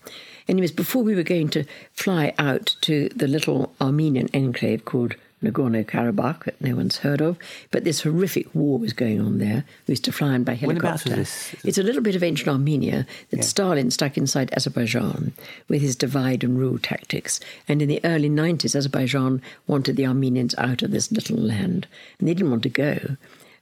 Anyways, 0.48 0.72
before 0.72 1.03
we 1.03 1.15
were 1.15 1.24
going 1.24 1.50
to 1.50 1.65
fly 1.94 2.34
out 2.39 2.75
to 2.82 3.10
the 3.10 3.27
little 3.27 3.74
Armenian 3.79 4.29
enclave 4.34 4.86
called 4.86 5.15
Nagorno 5.44 5.86
Karabakh 5.86 6.46
that 6.46 6.60
no 6.62 6.75
one's 6.75 6.98
heard 6.98 7.22
of. 7.22 7.38
But 7.72 7.84
this 7.84 8.01
horrific 8.01 8.54
war 8.56 8.77
was 8.80 8.94
going 8.94 9.20
on 9.20 9.38
there. 9.38 9.65
We 9.88 9.94
used 9.94 10.06
to 10.06 10.12
fly 10.12 10.36
in 10.36 10.44
by 10.44 10.56
helicopter. 10.56 11.25
It's 11.63 11.77
a 11.77 11.84
little 11.84 12.01
bit 12.01 12.15
of 12.15 12.24
ancient 12.24 12.50
Armenia 12.50 13.06
that 13.30 13.38
yeah. 13.38 13.44
Stalin 13.44 13.92
stuck 13.92 14.18
inside 14.18 14.54
Azerbaijan 14.54 15.34
with 15.68 15.82
his 15.82 15.96
divide 15.96 16.44
and 16.44 16.58
rule 16.58 16.80
tactics. 16.80 17.39
And 17.68 17.82
in 17.82 17.89
the 17.89 18.01
early 18.04 18.30
90s, 18.30 18.75
Azerbaijan 18.75 19.42
wanted 19.68 19.96
the 19.96 20.08
Armenians 20.08 20.56
out 20.58 20.82
of 20.82 20.92
this 20.92 21.12
little 21.12 21.38
land. 21.38 21.88
And 22.20 22.27
they 22.27 22.34
didn't 22.34 22.51
want 22.51 22.63
to 22.63 22.70
go. 22.70 23.18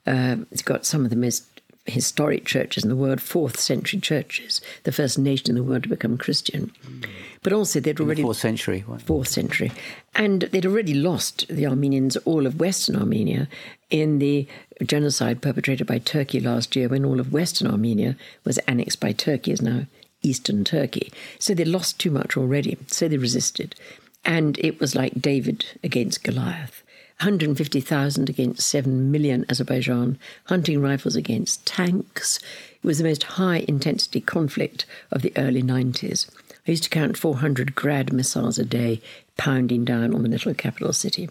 Uh, 0.05 0.37
it's 0.51 0.61
got 0.61 0.85
some 0.85 1.03
of 1.03 1.09
the 1.09 1.15
most 1.15 1.52
historic 1.85 2.45
churches 2.45 2.83
in 2.83 2.89
the 2.89 2.95
world, 2.95 3.21
fourth 3.21 3.59
century 3.59 3.99
churches, 3.99 4.61
the 4.83 4.91
first 4.91 5.19
nation 5.19 5.49
in 5.49 5.55
the 5.55 5.63
world 5.63 5.83
to 5.83 5.89
become 5.89 6.17
Christian. 6.17 6.71
Mm. 6.85 7.09
But 7.41 7.51
also, 7.51 7.79
they'd 7.79 7.99
already. 7.99 8.21
fourth 8.21 8.37
century. 8.37 8.85
Fourth 9.05 9.27
century. 9.27 9.71
And 10.15 10.43
they'd 10.43 10.65
already 10.65 10.93
lost, 10.93 11.45
the 11.49 11.67
Armenians, 11.67 12.15
all 12.17 12.45
of 12.45 12.59
Western 12.59 12.95
Armenia 12.95 13.49
in 13.89 14.19
the 14.19 14.47
genocide 14.83 15.41
perpetrated 15.41 15.85
by 15.85 15.97
Turkey 15.97 16.39
last 16.39 16.75
year 16.75 16.87
when 16.87 17.03
all 17.03 17.19
of 17.19 17.33
Western 17.33 17.69
Armenia 17.69 18.15
was 18.45 18.57
annexed 18.59 18.99
by 18.99 19.11
Turkey, 19.11 19.51
is 19.51 19.61
now 19.61 19.85
Eastern 20.21 20.63
Turkey. 20.63 21.11
So 21.37 21.53
they 21.53 21.65
lost 21.65 21.99
too 21.99 22.11
much 22.11 22.37
already. 22.37 22.77
So 22.87 23.07
they 23.07 23.17
resisted. 23.17 23.75
And 24.23 24.57
it 24.59 24.79
was 24.79 24.95
like 24.95 25.21
David 25.21 25.65
against 25.83 26.23
Goliath. 26.23 26.82
150,000 27.23 28.27
against 28.27 28.67
7 28.67 29.09
million 29.09 29.45
Azerbaijan, 29.47 30.19
hunting 30.47 30.81
rifles 30.81 31.15
against 31.15 31.65
tanks. 31.65 32.37
It 32.73 32.85
was 32.85 32.97
the 32.97 33.05
most 33.05 33.23
high 33.23 33.63
intensity 33.65 34.19
conflict 34.19 34.85
of 35.09 35.21
the 35.21 35.31
early 35.37 35.63
90s. 35.63 36.29
I 36.67 36.71
used 36.71 36.83
to 36.83 36.89
count 36.89 37.17
400 37.17 37.75
Grad 37.75 38.11
missiles 38.11 38.59
a 38.59 38.65
day 38.65 39.01
pounding 39.37 39.85
down 39.85 40.13
on 40.13 40.23
the 40.23 40.27
little 40.27 40.53
capital 40.53 40.91
city. 40.91 41.29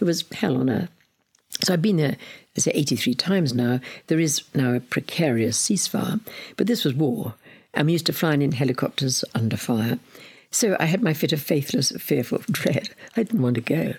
It 0.00 0.04
was 0.04 0.24
hell 0.32 0.56
on 0.56 0.70
earth. 0.70 0.88
So 1.62 1.74
I've 1.74 1.82
been 1.82 1.98
there, 1.98 2.16
I 2.56 2.60
say, 2.60 2.70
83 2.74 3.12
times 3.12 3.52
now. 3.52 3.80
There 4.06 4.18
is 4.18 4.44
now 4.54 4.72
a 4.72 4.80
precarious 4.80 5.58
ceasefire, 5.58 6.20
but 6.56 6.66
this 6.66 6.86
was 6.86 6.94
war. 6.94 7.34
I'm 7.74 7.90
used 7.90 8.06
to 8.06 8.14
flying 8.14 8.40
in 8.40 8.52
helicopters 8.52 9.26
under 9.34 9.58
fire. 9.58 9.98
So 10.50 10.74
I 10.80 10.86
had 10.86 11.02
my 11.02 11.12
fit 11.12 11.34
of 11.34 11.42
faithless, 11.42 11.92
fearful 11.98 12.38
dread. 12.50 12.88
I 13.14 13.24
didn't 13.24 13.42
want 13.42 13.56
to 13.56 13.60
go. 13.60 13.92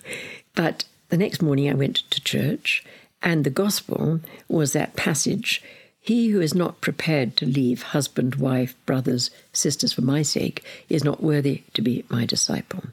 But 0.56 0.86
the 1.10 1.18
next 1.18 1.42
morning 1.42 1.70
I 1.70 1.74
went 1.74 1.98
to 2.12 2.24
church, 2.24 2.84
and 3.22 3.44
the 3.44 3.50
gospel 3.50 4.22
was 4.48 4.74
that 4.74 4.96
passage 4.96 5.62
He 6.02 6.30
who 6.30 6.40
is 6.40 6.56
not 6.56 6.82
prepared 6.82 7.36
to 7.38 7.46
leave 7.46 7.82
husband, 7.84 8.36
wife, 8.36 8.76
brothers, 8.86 9.30
sisters 9.52 9.94
for 9.94 10.02
my 10.02 10.22
sake 10.22 10.64
is 10.88 11.04
not 11.04 11.22
worthy 11.22 11.64
to 11.74 11.82
be 11.82 12.06
my 12.10 12.26
disciple. 12.26 12.84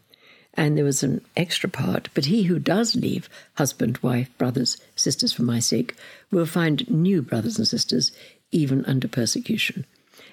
And 0.54 0.76
there 0.76 0.84
was 0.84 1.02
an 1.02 1.20
extra 1.36 1.68
part, 1.68 2.08
but 2.14 2.24
he 2.26 2.44
who 2.44 2.58
does 2.58 2.96
leave 2.96 3.28
husband, 3.54 3.98
wife, 3.98 4.28
brothers, 4.38 4.76
sisters 4.96 5.32
for 5.32 5.42
my 5.42 5.60
sake 5.60 5.94
will 6.30 6.46
find 6.46 6.90
new 6.90 7.22
brothers 7.22 7.58
and 7.58 7.68
sisters 7.68 8.10
even 8.50 8.84
under 8.86 9.06
persecution. 9.06 9.84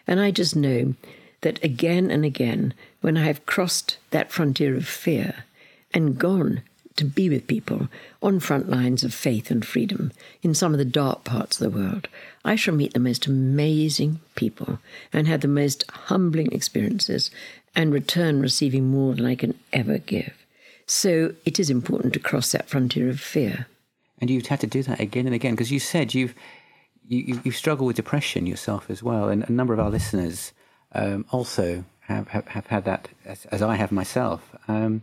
And 0.08 0.20
I 0.20 0.32
just 0.32 0.56
know 0.56 0.96
that 1.42 1.64
again 1.64 2.10
and 2.10 2.26
again, 2.26 2.74
when 3.02 3.18
I 3.18 3.26
have 3.26 3.46
crossed 3.46 3.98
that 4.12 4.32
frontier 4.32 4.76
of 4.76 4.88
fear 4.88 5.44
and 5.94 6.18
gone 6.18 6.64
to 6.96 7.06
be 7.06 7.30
with 7.30 7.48
people 7.48 7.88
on 8.22 8.40
front 8.40 8.70
lines 8.70 9.04
of 9.04 9.14
faith 9.14 9.50
and 9.50 9.66
freedom 9.66 10.12
in 10.42 10.54
some 10.54 10.74
of 10.74 10.78
the 10.78 10.86
dark 10.86 11.24
parts 11.24 11.60
of 11.60 11.72
the 11.72 11.78
world, 11.78 12.08
I 12.46 12.56
shall 12.56 12.76
meet 12.76 12.94
the 12.94 13.00
most 13.00 13.26
amazing 13.26 14.20
people 14.36 14.80
and 15.12 15.28
have 15.28 15.42
the 15.42 15.48
most 15.48 15.90
humbling 15.90 16.52
experiences 16.52 17.32
and 17.76 17.94
return 17.94 18.40
receiving 18.40 18.90
more 18.90 19.16
than 19.16 19.26
I 19.26 19.36
can 19.36 19.58
ever 19.72 19.98
give. 19.98 20.34
So 20.86 21.34
it 21.46 21.60
is 21.60 21.70
important 21.70 22.14
to 22.14 22.20
cross 22.20 22.52
that 22.52 22.70
frontier 22.70 23.10
of 23.10 23.20
fear. 23.20 23.68
And 24.20 24.30
you've 24.30 24.48
had 24.48 24.60
to 24.62 24.68
do 24.68 24.84
that 24.84 25.00
again 25.00 25.26
and 25.26 25.36
again 25.36 25.54
because 25.54 25.72
you 25.72 25.80
said 25.80 26.14
you've 26.14 26.36
you, 27.08 27.42
you've 27.44 27.56
struggled 27.56 27.88
with 27.88 27.96
depression 27.96 28.46
yourself 28.46 28.90
as 28.90 29.04
well, 29.04 29.28
and 29.28 29.44
a 29.44 29.52
number 29.52 29.74
of 29.74 29.80
our 29.80 29.90
listeners 29.90 30.54
um, 30.94 31.26
also 31.32 31.84
have, 32.02 32.28
have, 32.30 32.48
have, 32.48 32.68
had 32.68 32.86
that, 32.86 33.10
as, 33.26 33.46
as 33.46 33.62
I 33.62 33.76
have 33.76 33.92
myself. 33.92 34.56
Um, 34.68 35.02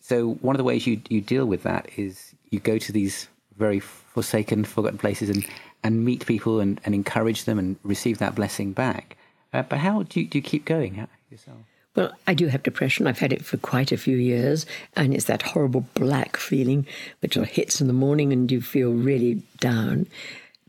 so 0.00 0.34
one 0.34 0.56
of 0.56 0.58
the 0.58 0.64
ways 0.64 0.86
you 0.86 1.00
you 1.08 1.20
deal 1.20 1.46
with 1.46 1.62
that 1.62 1.88
is 1.96 2.34
you 2.50 2.60
go 2.60 2.78
to 2.78 2.92
these 2.92 3.28
very 3.60 3.78
forsaken, 3.78 4.64
forgotten 4.64 4.98
places 4.98 5.28
and, 5.30 5.46
and 5.84 6.04
meet 6.04 6.26
people 6.26 6.58
and, 6.58 6.80
and 6.84 6.94
encourage 6.94 7.44
them 7.44 7.58
and 7.58 7.76
receive 7.84 8.18
that 8.18 8.34
blessing 8.34 8.72
back. 8.72 9.16
Uh, 9.52 9.62
but 9.62 9.78
how 9.78 10.02
do 10.02 10.20
you, 10.20 10.26
do 10.26 10.38
you 10.38 10.42
keep 10.42 10.64
going 10.64 11.06
yourself? 11.30 11.58
Well, 11.94 12.12
I 12.26 12.34
do 12.34 12.46
have 12.46 12.62
depression. 12.62 13.06
I've 13.06 13.18
had 13.18 13.32
it 13.32 13.44
for 13.44 13.56
quite 13.56 13.92
a 13.92 13.96
few 13.96 14.16
years, 14.16 14.64
and 14.94 15.12
it's 15.12 15.24
that 15.24 15.42
horrible 15.42 15.86
black 15.94 16.36
feeling 16.36 16.86
which 17.20 17.34
hits 17.34 17.80
in 17.80 17.88
the 17.88 17.92
morning 17.92 18.32
and 18.32 18.50
you 18.50 18.60
feel 18.60 18.92
really 18.92 19.42
down. 19.58 20.06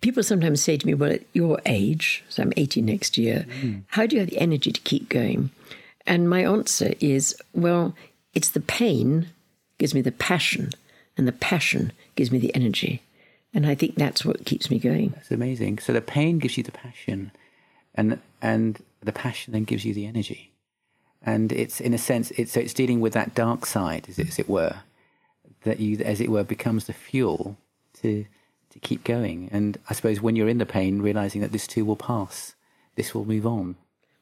People 0.01 0.23
sometimes 0.23 0.63
say 0.63 0.77
to 0.77 0.85
me, 0.85 0.95
Well, 0.95 1.11
at 1.11 1.21
your 1.33 1.59
age, 1.65 2.23
so 2.27 2.41
I'm 2.41 2.53
80 2.57 2.81
next 2.81 3.17
year, 3.19 3.45
mm. 3.61 3.83
how 3.87 4.07
do 4.07 4.15
you 4.15 4.19
have 4.19 4.31
the 4.31 4.39
energy 4.39 4.71
to 4.71 4.81
keep 4.81 5.09
going? 5.09 5.51
And 6.07 6.27
my 6.27 6.43
answer 6.43 6.95
is, 6.99 7.35
Well, 7.53 7.95
it's 8.33 8.49
the 8.49 8.61
pain 8.61 9.27
gives 9.77 9.93
me 9.93 10.01
the 10.01 10.11
passion, 10.11 10.71
and 11.17 11.27
the 11.27 11.31
passion 11.31 11.91
gives 12.15 12.31
me 12.31 12.39
the 12.39 12.53
energy. 12.55 13.01
And 13.53 13.65
I 13.65 13.75
think 13.75 13.95
that's 13.95 14.23
what 14.23 14.45
keeps 14.45 14.69
me 14.69 14.79
going. 14.79 15.09
That's 15.09 15.31
amazing. 15.31 15.79
So 15.79 15.91
the 15.91 16.01
pain 16.01 16.39
gives 16.39 16.57
you 16.57 16.63
the 16.63 16.71
passion, 16.71 17.31
and 17.95 18.19
and 18.41 18.81
the 19.01 19.11
passion 19.11 19.53
then 19.53 19.63
gives 19.63 19.85
you 19.85 19.93
the 19.93 20.05
energy 20.05 20.51
and 21.23 21.51
it's 21.51 21.79
in 21.79 21.93
a 21.93 21.97
sense 21.97 22.31
it's 22.31 22.53
so 22.53 22.59
it's 22.59 22.73
dealing 22.73 22.99
with 22.99 23.13
that 23.13 23.35
dark 23.35 23.65
side 23.65 24.05
as 24.09 24.17
it, 24.17 24.27
as 24.27 24.39
it 24.39 24.49
were 24.49 24.75
that 25.63 25.79
you 25.79 25.97
as 25.99 26.19
it 26.19 26.29
were 26.29 26.43
becomes 26.43 26.85
the 26.85 26.93
fuel 26.93 27.57
to 27.93 28.25
to 28.69 28.79
keep 28.79 29.03
going 29.03 29.49
and 29.51 29.77
i 29.89 29.93
suppose 29.93 30.21
when 30.21 30.35
you're 30.35 30.49
in 30.49 30.57
the 30.57 30.65
pain 30.65 31.01
realizing 31.01 31.41
that 31.41 31.51
this 31.51 31.67
too 31.67 31.85
will 31.85 31.95
pass 31.95 32.55
this 32.95 33.13
will 33.13 33.25
move 33.25 33.45
on 33.45 33.75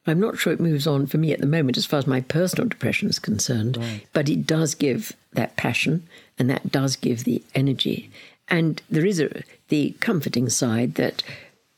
i'm 0.06 0.20
not 0.20 0.38
sure 0.38 0.52
it 0.52 0.60
moves 0.60 0.86
on 0.86 1.06
for 1.06 1.18
me 1.18 1.32
at 1.32 1.40
the 1.40 1.46
moment 1.46 1.76
as 1.76 1.86
far 1.86 1.98
as 1.98 2.06
my 2.06 2.20
personal 2.20 2.68
depression 2.68 3.08
is 3.08 3.18
concerned 3.18 3.76
right. 3.76 4.06
but 4.12 4.28
it 4.28 4.46
does 4.46 4.74
give 4.74 5.12
that 5.32 5.56
passion 5.56 6.06
and 6.38 6.48
that 6.50 6.70
does 6.70 6.96
give 6.96 7.24
the 7.24 7.42
energy 7.54 8.10
and 8.48 8.82
there 8.90 9.06
is 9.06 9.20
a 9.20 9.42
the 9.68 9.94
comforting 10.00 10.48
side 10.48 10.94
that 10.94 11.22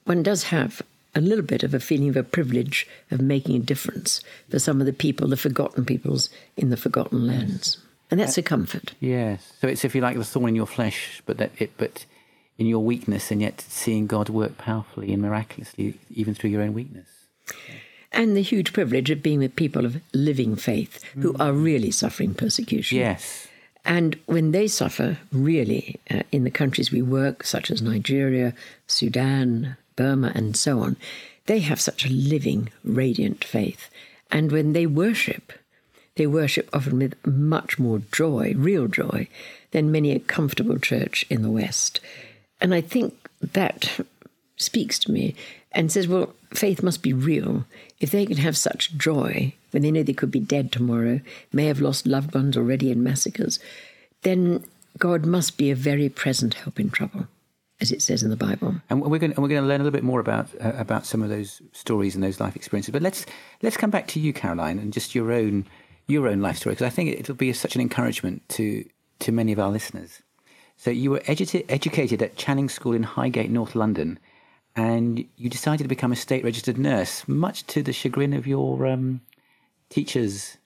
one 0.05 0.23
does 0.23 0.45
have 0.45 0.83
a 1.14 1.21
little 1.21 1.45
bit 1.45 1.62
of 1.62 1.75
a 1.75 1.81
feeling 1.81 2.09
of 2.09 2.17
a 2.17 2.23
privilege 2.23 2.87
of 3.11 3.21
making 3.21 3.57
a 3.57 3.61
difference 3.61 4.23
for 4.49 4.59
some 4.59 4.81
of 4.81 4.87
the 4.87 4.93
people, 4.93 5.29
the 5.29 5.37
forgotten 5.37 5.85
peoples 5.85 6.31
in 6.57 6.71
the 6.71 6.76
forgotten 6.76 7.26
lands. 7.26 7.79
And 8.11 8.21
that's 8.21 8.38
a 8.38 8.43
comfort. 8.43 8.93
Yes. 9.00 9.52
So 9.61 9.69
it's 9.69 9.85
if 9.85 9.95
you 9.95 10.00
like 10.00 10.17
the 10.17 10.25
thorn 10.25 10.50
in 10.50 10.55
your 10.55 10.67
flesh, 10.67 11.23
but 11.25 11.38
that 11.38 11.50
it 11.59 11.71
but 11.79 12.05
in 12.59 12.67
your 12.67 12.81
weakness 12.81 13.31
and 13.31 13.41
yet 13.41 13.61
seeing 13.61 14.07
God 14.07 14.29
work 14.29 14.59
powerfully 14.59 15.12
and 15.12 15.23
miraculously 15.23 15.99
even 16.14 16.35
through 16.35 16.50
your 16.50 16.62
own 16.62 16.75
weakness. 16.75 17.09
And 18.12 18.37
the 18.37 18.42
huge 18.42 18.73
privilege 18.73 19.11
of 19.11 19.23
being 19.23 19.38
with 19.38 19.57
people 19.57 19.87
of 19.87 20.00
living 20.12 20.57
faith 20.57 21.02
who 21.14 21.33
mm. 21.33 21.40
are 21.40 21.52
really 21.52 21.90
suffering 21.90 22.35
persecution. 22.35 22.99
Yes. 22.99 23.49
And 23.85 24.19
when 24.26 24.52
they 24.52 24.69
suffer, 24.69 25.19
really, 25.33 25.99
uh, 26.11 26.23
in 26.31 26.45
the 26.45 26.50
countries 26.50 26.92
we 26.92 27.02
work, 27.02 27.45
such 27.45 27.71
as 27.71 27.83
Nigeria, 27.83 28.54
Sudan, 28.87 29.76
Burma, 29.97 30.33
and 30.35 30.57
so 30.57 30.81
on, 30.81 30.97
they 31.47 31.61
have 31.61 31.81
such 31.81 32.04
a 32.04 32.12
living, 32.12 32.69
radiant 32.85 33.45
faith. 33.45 33.90
And 34.31 34.52
when 34.52 34.73
they 34.73 34.87
worship, 34.87 35.52
they 36.16 36.26
worship 36.26 36.69
often 36.73 36.99
with 36.99 37.26
much 37.26 37.78
more 37.78 38.02
joy, 38.12 38.54
real 38.57 38.87
joy, 38.87 39.28
than 39.73 39.90
many 39.90 40.12
a 40.12 40.21
comfortable 40.21 40.78
church 40.78 41.25
in 41.28 41.42
the 41.42 41.50
West. 41.50 42.00
And 42.61 42.75
I 42.75 42.81
think 42.81 43.14
that 43.40 44.07
speaks 44.62 44.99
to 45.00 45.12
me 45.12 45.35
and 45.73 45.90
says, 45.90 46.09
well, 46.09 46.35
faith 46.52 46.83
must 46.83 47.02
be 47.02 47.12
real. 47.12 47.64
If 48.00 48.11
they 48.11 48.26
can 48.26 48.37
have 48.38 48.57
such 48.57 48.97
joy 48.97 49.54
when 49.71 49.83
they 49.83 49.90
know 49.90 50.02
they 50.02 50.12
could 50.12 50.31
be 50.31 50.40
dead 50.40 50.71
tomorrow, 50.71 51.21
may 51.52 51.66
have 51.66 51.81
lost 51.81 52.07
loved 52.07 52.35
ones 52.35 52.57
already 52.57 52.90
in 52.90 53.02
massacres, 53.02 53.59
then 54.23 54.64
God 54.99 55.25
must 55.25 55.57
be 55.57 55.71
a 55.71 55.75
very 55.75 56.09
present 56.09 56.54
help 56.54 56.78
in 56.78 56.90
trouble 56.90 57.26
as 57.83 57.90
it 57.90 58.00
says 58.00 58.23
in 58.23 58.31
the 58.31 58.37
Bible. 58.37 58.76
And 58.88 59.02
we're 59.02 59.19
going 59.19 59.35
to, 59.35 59.40
we're 59.40 59.49
going 59.49 59.61
to 59.61 59.66
learn 59.66 59.81
a 59.81 59.85
little 59.85 59.97
bit 59.97 60.04
more 60.04 60.21
about 60.21 60.49
uh, 60.61 60.73
about 60.76 61.04
some 61.04 61.21
of 61.21 61.28
those 61.28 61.61
stories 61.73 62.14
and 62.14 62.23
those 62.23 62.38
life 62.38 62.54
experiences. 62.54 62.92
But 62.92 63.02
let's 63.02 63.26
let's 63.61 63.76
come 63.76 63.90
back 63.90 64.07
to 64.09 64.21
you, 64.21 64.33
Caroline, 64.33 64.78
and 64.78 64.92
just 64.92 65.14
your 65.14 65.33
own 65.33 65.66
your 66.07 66.28
own 66.28 66.40
life 66.40 66.59
story 66.59 66.75
because 66.75 66.87
I 66.87 66.90
think 66.90 67.19
it'll 67.19 67.35
be 67.35 67.52
such 67.52 67.75
an 67.75 67.81
encouragement 67.81 68.49
to 68.50 68.85
to 69.19 69.33
many 69.33 69.52
of 69.52 69.59
our 69.59 69.71
listeners. 69.71 70.23
So 70.76 70.90
you 70.90 71.11
were 71.11 71.21
edu- 71.21 71.64
educated 71.69 72.23
at 72.23 72.37
Channing 72.37 72.69
School 72.69 72.92
in 72.92 73.02
Highgate, 73.02 73.50
North 73.50 73.75
London, 73.75 74.19
and 74.75 75.25
you 75.37 75.50
decided 75.50 75.83
to 75.85 75.88
become 75.88 76.12
a 76.12 76.17
state 76.17 76.45
registered 76.45 76.79
nurse, 76.79 77.26
much 77.29 77.67
to 77.69 77.83
the 77.83 77.93
chagrin 77.93 78.33
of 78.33 78.47
your 78.47 78.87
um, 78.87 79.21
teachers. 79.91 80.57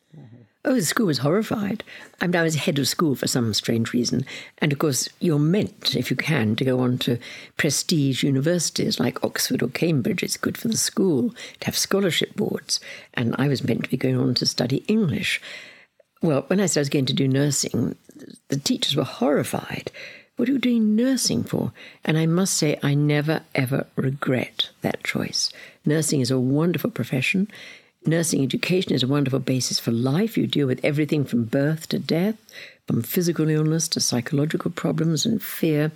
Oh, 0.64 0.74
the 0.74 0.82
school 0.82 1.06
was 1.06 1.18
horrified. 1.18 1.84
I 2.20 2.26
mean, 2.26 2.34
I 2.34 2.42
was 2.42 2.56
head 2.56 2.80
of 2.80 2.88
school 2.88 3.14
for 3.14 3.28
some 3.28 3.54
strange 3.54 3.92
reason. 3.92 4.26
And 4.58 4.72
of 4.72 4.80
course, 4.80 5.08
you're 5.20 5.38
meant, 5.38 5.94
if 5.94 6.10
you 6.10 6.16
can, 6.16 6.56
to 6.56 6.64
go 6.64 6.80
on 6.80 6.98
to 6.98 7.18
prestige 7.56 8.24
universities 8.24 8.98
like 8.98 9.22
Oxford 9.22 9.62
or 9.62 9.68
Cambridge. 9.68 10.24
It's 10.24 10.36
good 10.36 10.58
for 10.58 10.66
the 10.66 10.76
school 10.76 11.30
to 11.60 11.66
have 11.66 11.76
scholarship 11.78 12.34
boards. 12.34 12.80
And 13.14 13.36
I 13.38 13.46
was 13.46 13.62
meant 13.62 13.84
to 13.84 13.90
be 13.90 13.96
going 13.96 14.18
on 14.18 14.34
to 14.34 14.46
study 14.46 14.78
English. 14.88 15.40
Well, 16.20 16.44
when 16.48 16.58
I 16.58 16.66
said 16.66 16.80
I 16.80 16.82
was 16.82 16.88
going 16.88 17.06
to 17.06 17.12
do 17.12 17.28
nursing, 17.28 17.94
the 18.48 18.56
teachers 18.56 18.96
were 18.96 19.04
horrified. 19.04 19.92
What 20.36 20.48
are 20.48 20.52
you 20.52 20.58
doing 20.58 20.94
nursing 20.94 21.44
for? 21.44 21.72
And 22.04 22.18
I 22.18 22.26
must 22.26 22.54
say, 22.54 22.78
I 22.82 22.94
never, 22.94 23.42
ever 23.54 23.86
regret 23.96 24.68
that 24.82 25.02
choice. 25.02 25.50
Nursing 25.84 26.20
is 26.20 26.30
a 26.30 26.38
wonderful 26.38 26.90
profession 26.90 27.48
nursing 28.06 28.42
education 28.42 28.92
is 28.92 29.02
a 29.02 29.08
wonderful 29.08 29.38
basis 29.38 29.78
for 29.78 29.90
life. 29.90 30.36
You 30.36 30.46
deal 30.46 30.66
with 30.66 30.84
everything 30.84 31.24
from 31.24 31.44
birth 31.44 31.88
to 31.88 31.98
death, 31.98 32.36
from 32.86 33.02
physical 33.02 33.48
illness 33.48 33.88
to 33.88 34.00
psychological 34.00 34.70
problems 34.70 35.26
and 35.26 35.42
fear. 35.42 35.92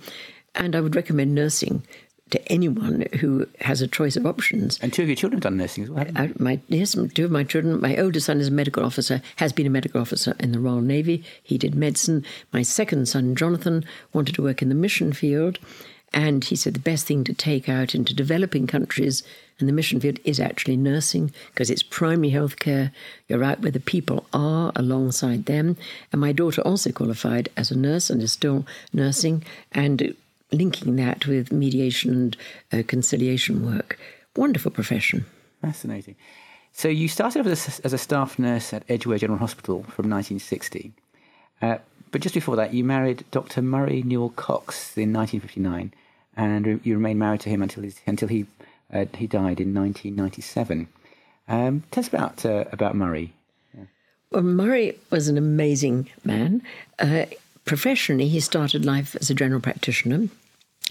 And 0.55 0.75
I 0.75 0.81
would 0.81 0.95
recommend 0.95 1.33
nursing 1.33 1.83
to 2.31 2.51
anyone 2.51 3.05
who 3.19 3.47
has 3.61 3.81
a 3.81 3.87
choice 3.87 4.15
of 4.15 4.25
options. 4.25 4.79
And 4.81 4.91
two 4.91 5.03
of 5.03 5.09
your 5.09 5.15
children 5.15 5.37
have 5.37 5.43
done 5.43 5.57
nursing 5.57 5.83
as 5.83 5.89
well. 5.89 6.05
I, 6.15 6.25
uh, 6.25 6.27
my, 6.39 6.59
yes, 6.67 6.95
two 7.13 7.25
of 7.25 7.31
my 7.31 7.43
children. 7.43 7.79
My 7.79 7.95
oldest 7.97 8.25
son 8.25 8.39
is 8.39 8.47
a 8.47 8.51
medical 8.51 8.83
officer, 8.83 9.21
has 9.37 9.53
been 9.53 9.67
a 9.67 9.71
medical 9.71 10.01
officer 10.01 10.35
in 10.39 10.51
the 10.51 10.59
Royal 10.59 10.81
Navy. 10.81 11.23
He 11.43 11.57
did 11.57 11.75
medicine. 11.75 12.25
My 12.51 12.63
second 12.63 13.07
son, 13.07 13.35
Jonathan, 13.35 13.85
wanted 14.13 14.35
to 14.35 14.41
work 14.41 14.61
in 14.61 14.69
the 14.69 14.75
mission 14.75 15.13
field. 15.13 15.59
And 16.13 16.43
he 16.43 16.57
said 16.57 16.73
the 16.73 16.79
best 16.79 17.05
thing 17.05 17.23
to 17.23 17.33
take 17.33 17.69
out 17.69 17.95
into 17.95 18.13
developing 18.13 18.67
countries 18.67 19.23
and 19.59 19.69
the 19.69 19.73
mission 19.73 19.99
field 19.99 20.19
is 20.25 20.39
actually 20.39 20.75
nursing 20.75 21.31
because 21.51 21.69
it's 21.69 21.83
primary 21.83 22.31
health 22.31 22.59
care. 22.59 22.91
You're 23.27 23.43
out 23.43 23.61
where 23.61 23.71
the 23.71 23.79
people 23.79 24.25
are 24.33 24.71
alongside 24.75 25.45
them. 25.45 25.77
And 26.11 26.19
my 26.19 26.31
daughter 26.31 26.61
also 26.63 26.91
qualified 26.91 27.49
as 27.55 27.71
a 27.71 27.77
nurse 27.77 28.09
and 28.09 28.21
is 28.21 28.31
still 28.31 28.65
nursing 28.91 29.43
and 29.71 30.15
linking 30.51 30.95
that 30.97 31.27
with 31.27 31.51
mediation 31.51 32.11
and 32.11 32.37
uh, 32.71 32.83
conciliation 32.87 33.65
work. 33.65 33.99
Wonderful 34.35 34.71
profession. 34.71 35.25
Fascinating. 35.61 36.15
So 36.73 36.87
you 36.87 37.07
started 37.07 37.45
as 37.47 37.79
a, 37.79 37.85
as 37.85 37.93
a 37.93 37.97
staff 37.97 38.39
nurse 38.39 38.73
at 38.73 38.83
Edgware 38.89 39.17
General 39.17 39.39
Hospital 39.39 39.83
from 39.83 40.09
1960. 40.09 40.93
Uh, 41.61 41.77
but 42.11 42.21
just 42.21 42.35
before 42.35 42.55
that, 42.57 42.73
you 42.73 42.83
married 42.83 43.23
Dr. 43.31 43.61
Murray 43.61 44.03
Newell 44.03 44.29
Cox 44.29 44.97
in 44.97 45.13
1959, 45.13 45.93
and 46.35 46.81
you 46.83 46.95
remained 46.95 47.19
married 47.19 47.41
to 47.41 47.49
him 47.49 47.61
until, 47.61 47.85
until 48.05 48.27
he 48.27 48.45
uh, 48.93 49.05
he 49.15 49.25
died 49.27 49.61
in 49.61 49.73
1997. 49.73 50.87
Um, 51.47 51.83
tell 51.91 52.01
us 52.01 52.07
about 52.07 52.45
uh, 52.45 52.65
about 52.71 52.95
Murray. 52.95 53.33
Yeah. 53.73 53.85
Well, 54.31 54.43
Murray 54.43 54.97
was 55.09 55.27
an 55.27 55.37
amazing 55.37 56.09
man. 56.23 56.61
Uh, 56.99 57.25
professionally, 57.63 58.27
he 58.27 58.39
started 58.39 58.85
life 58.85 59.15
as 59.15 59.29
a 59.29 59.33
general 59.33 59.61
practitioner. 59.61 60.27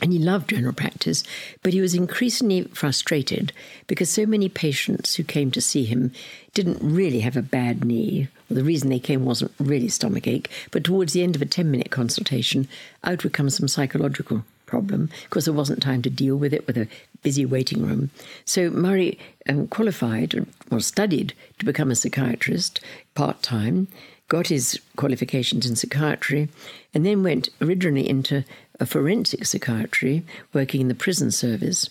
And 0.01 0.13
he 0.13 0.19
loved 0.19 0.51
general 0.51 0.73
practice, 0.73 1.23
but 1.63 1.73
he 1.73 1.81
was 1.81 1.95
increasingly 1.95 2.63
frustrated 2.65 3.53
because 3.87 4.11
so 4.11 4.25
many 4.25 4.49
patients 4.49 5.15
who 5.15 5.25
came 5.25 5.51
to 5.51 5.61
see 5.61 5.85
him 5.85 6.13
didn't 6.55 6.79
really 6.81 7.21
have 7.21 7.37
a 7.37 7.43
bad 7.43 7.85
knee. 7.85 8.29
Well, 8.49 8.57
the 8.57 8.65
reason 8.65 8.89
they 8.89 8.99
came 8.99 9.25
wasn't 9.25 9.53
really 9.59 9.89
stomach 9.89 10.27
ache, 10.27 10.51
but 10.71 10.85
towards 10.85 11.13
the 11.13 11.23
end 11.23 11.37
of 11.37 11.43
a 11.43 11.47
10 11.47 11.71
minute 11.71 11.91
consultation, 11.91 12.67
out 13.05 13.23
would 13.23 13.33
come 13.33 13.51
some 13.51 13.69
psychological 13.69 14.45
problem 14.67 15.11
because 15.25 15.45
there 15.45 15.55
wasn't 15.55 15.83
time 15.83 16.01
to 16.01 16.09
deal 16.09 16.37
with 16.37 16.55
it 16.55 16.67
with 16.67 16.79
a 16.79 16.89
busy 17.23 17.45
waiting 17.45 17.85
room. 17.85 18.11
So 18.45 18.71
Murray 18.71 19.19
um, 19.49 19.67
qualified 19.67 20.47
or 20.71 20.81
studied 20.81 21.35
to 21.59 21.65
become 21.65 21.91
a 21.91 21.97
psychiatrist 21.97 22.81
part 23.15 23.43
time, 23.43 23.89
got 24.29 24.47
his 24.47 24.81
qualifications 24.97 25.69
in 25.69 25.77
psychiatry, 25.77 26.49
and 26.95 27.05
then 27.05 27.23
went 27.23 27.51
originally 27.61 28.09
into 28.09 28.45
a 28.81 28.87
forensic 28.87 29.45
psychiatry, 29.45 30.25
working 30.53 30.81
in 30.81 30.89
the 30.89 30.95
prison 30.95 31.31
service, 31.31 31.89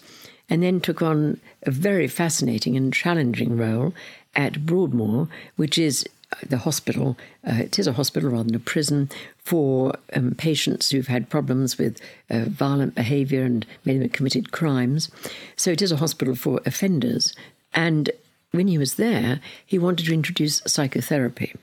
and 0.50 0.64
then 0.64 0.82
took 0.82 1.02
on 1.02 1.40
a 1.64 1.72
very 1.72 2.08
fascinating 2.08 2.76
and 2.76 2.94
challenging 2.94 3.56
role 3.56 3.94
at 4.36 4.66
Broadmoor, 4.66 5.28
which 5.56 5.78
is 5.78 6.06
the 6.48 6.58
hospital. 6.58 7.18
Uh, 7.48 7.56
it 7.56 7.80
is 7.80 7.88
a 7.88 7.94
hospital 7.94 8.30
rather 8.32 8.44
than 8.44 8.56
a 8.56 8.60
prison 8.60 9.10
for 9.44 9.94
um, 10.14 10.36
patients 10.36 10.90
who've 10.90 11.08
had 11.08 11.30
problems 11.30 11.78
with 11.78 12.00
uh, 12.30 12.46
violent 12.46 12.96
behaviour 12.96 13.44
and 13.44 13.66
maybe 13.86 14.08
committed 14.10 14.52
crimes. 14.52 15.10
So 15.56 15.72
it 15.72 15.82
is 15.82 15.92
a 15.92 15.98
hospital 15.98 16.36
for 16.36 16.62
offenders. 16.66 17.34
And 17.74 18.12
when 18.52 18.68
he 18.68 18.78
was 18.78 18.96
there, 18.96 19.40
he 19.66 19.80
wanted 19.80 20.06
to 20.06 20.14
introduce 20.14 20.62
psychotherapy 20.66 21.56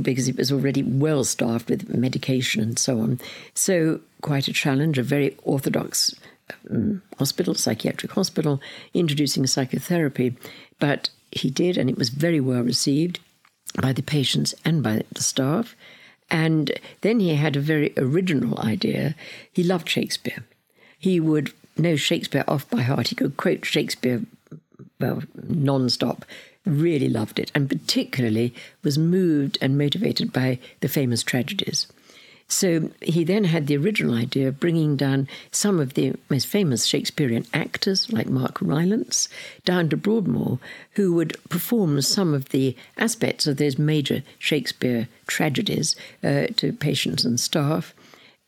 because 0.00 0.28
it 0.28 0.36
was 0.36 0.52
already 0.52 0.82
well 0.82 1.24
staffed 1.24 1.70
with 1.70 1.88
medication 1.88 2.62
and 2.62 2.78
so 2.78 3.00
on. 3.00 3.20
So, 3.54 4.00
quite 4.22 4.48
a 4.48 4.52
challenge, 4.52 4.98
a 4.98 5.02
very 5.02 5.36
orthodox 5.42 6.14
um, 6.70 7.02
hospital, 7.18 7.54
psychiatric 7.54 8.12
hospital, 8.12 8.60
introducing 8.94 9.46
psychotherapy. 9.46 10.36
But 10.78 11.10
he 11.32 11.50
did, 11.50 11.76
and 11.76 11.90
it 11.90 11.98
was 11.98 12.10
very 12.10 12.40
well 12.40 12.62
received 12.62 13.20
by 13.80 13.92
the 13.92 14.02
patients 14.02 14.54
and 14.64 14.82
by 14.82 15.02
the 15.12 15.22
staff. 15.22 15.74
And 16.30 16.72
then 17.02 17.20
he 17.20 17.34
had 17.34 17.56
a 17.56 17.60
very 17.60 17.92
original 17.96 18.58
idea. 18.60 19.14
He 19.52 19.62
loved 19.62 19.88
Shakespeare. 19.88 20.44
He 20.98 21.20
would 21.20 21.52
know 21.76 21.96
Shakespeare 21.96 22.44
off 22.48 22.68
by 22.68 22.82
heart. 22.82 23.08
He 23.08 23.14
could 23.14 23.36
quote 23.36 23.64
Shakespeare 23.64 24.22
well, 24.98 25.22
non-stop 25.48 26.24
really 26.66 27.08
loved 27.08 27.38
it 27.38 27.50
and 27.54 27.68
particularly 27.68 28.52
was 28.82 28.98
moved 28.98 29.56
and 29.60 29.78
motivated 29.78 30.32
by 30.32 30.58
the 30.80 30.88
famous 30.88 31.22
tragedies. 31.22 31.86
So 32.48 32.90
he 33.02 33.24
then 33.24 33.44
had 33.44 33.66
the 33.66 33.76
original 33.76 34.14
idea 34.14 34.48
of 34.48 34.60
bringing 34.60 34.96
down 34.96 35.26
some 35.50 35.80
of 35.80 35.94
the 35.94 36.14
most 36.28 36.46
famous 36.46 36.84
Shakespearean 36.84 37.46
actors, 37.52 38.12
like 38.12 38.28
Mark 38.28 38.58
Rylance, 38.60 39.28
down 39.64 39.88
to 39.88 39.96
Broadmoor, 39.96 40.60
who 40.92 41.12
would 41.14 41.36
perform 41.48 42.00
some 42.02 42.34
of 42.34 42.50
the 42.50 42.76
aspects 42.96 43.46
of 43.46 43.56
those 43.56 43.78
major 43.78 44.22
Shakespeare 44.38 45.08
tragedies 45.26 45.96
uh, 46.22 46.46
to 46.56 46.72
patients 46.72 47.24
and 47.24 47.40
staff. 47.40 47.92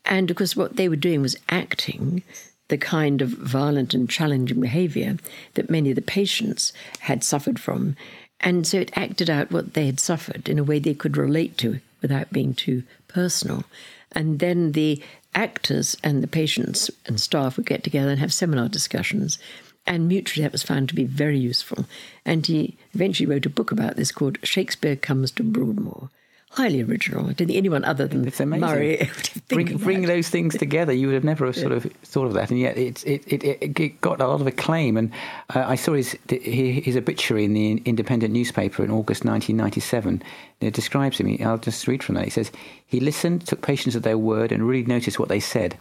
And 0.05 0.31
of 0.31 0.37
course, 0.37 0.55
what 0.55 0.77
they 0.77 0.87
were 0.87 0.95
doing 0.95 1.21
was 1.21 1.35
acting 1.49 2.23
the 2.69 2.77
kind 2.77 3.21
of 3.21 3.29
violent 3.29 3.93
and 3.93 4.09
challenging 4.09 4.61
behavior 4.61 5.17
that 5.55 5.69
many 5.69 5.89
of 5.89 5.95
the 5.95 6.01
patients 6.01 6.71
had 7.01 7.23
suffered 7.23 7.59
from. 7.59 7.95
And 8.39 8.65
so 8.65 8.79
it 8.79 8.97
acted 8.97 9.29
out 9.29 9.51
what 9.51 9.73
they 9.73 9.85
had 9.85 9.99
suffered 9.99 10.47
in 10.47 10.57
a 10.57 10.63
way 10.63 10.79
they 10.79 10.93
could 10.93 11.17
relate 11.17 11.57
to 11.57 11.81
without 12.01 12.31
being 12.31 12.53
too 12.53 12.83
personal. 13.07 13.65
And 14.13 14.39
then 14.39 14.71
the 14.71 15.03
actors 15.35 15.97
and 16.03 16.23
the 16.23 16.27
patients 16.27 16.89
and 17.05 17.19
staff 17.19 17.57
would 17.57 17.65
get 17.65 17.83
together 17.83 18.09
and 18.09 18.19
have 18.19 18.33
seminar 18.33 18.69
discussions. 18.69 19.37
And 19.85 20.07
mutually, 20.07 20.43
that 20.43 20.51
was 20.51 20.63
found 20.63 20.89
to 20.89 20.95
be 20.95 21.03
very 21.03 21.37
useful. 21.37 21.85
And 22.25 22.45
he 22.45 22.77
eventually 22.93 23.27
wrote 23.27 23.45
a 23.45 23.49
book 23.49 23.71
about 23.71 23.95
this 23.95 24.11
called 24.11 24.37
Shakespeare 24.43 24.95
Comes 24.95 25.31
to 25.31 25.43
Broadmoor 25.43 26.09
highly 26.51 26.81
original. 26.81 27.21
I 27.21 27.33
don't 27.33 27.47
think 27.47 27.57
anyone 27.57 27.85
other 27.85 28.07
than 28.07 28.27
it's 28.27 28.39
amazing. 28.39 28.67
Murray 28.67 29.09
bring, 29.47 29.77
bring 29.77 30.01
those 30.03 30.29
things 30.29 30.57
together. 30.57 30.91
You 30.91 31.07
would 31.07 31.13
have 31.13 31.23
never 31.23 31.51
sort 31.53 31.71
of 31.71 31.83
thought 32.03 32.25
of 32.25 32.33
that, 32.33 32.49
and 32.49 32.59
yet 32.59 32.77
it 32.77 33.05
it, 33.05 33.25
it, 33.27 33.79
it 33.79 34.01
got 34.01 34.21
a 34.21 34.27
lot 34.27 34.41
of 34.41 34.47
acclaim. 34.47 34.97
And 34.97 35.11
uh, 35.55 35.65
I 35.67 35.75
saw 35.75 35.93
his 35.93 36.17
his 36.29 36.97
obituary 36.97 37.45
in 37.45 37.53
the 37.53 37.81
Independent 37.85 38.33
newspaper 38.33 38.83
in 38.83 38.91
August 38.91 39.25
1997. 39.25 40.23
It 40.61 40.73
describes 40.73 41.19
him. 41.19 41.37
I'll 41.41 41.57
just 41.57 41.87
read 41.87 42.03
from 42.03 42.15
that. 42.15 42.25
He 42.25 42.31
says 42.31 42.51
he 42.87 42.99
listened, 42.99 43.47
took 43.47 43.61
patients 43.61 43.95
at 43.95 44.03
their 44.03 44.17
word, 44.17 44.51
and 44.51 44.67
really 44.67 44.85
noticed 44.85 45.19
what 45.19 45.29
they 45.29 45.39
said, 45.39 45.77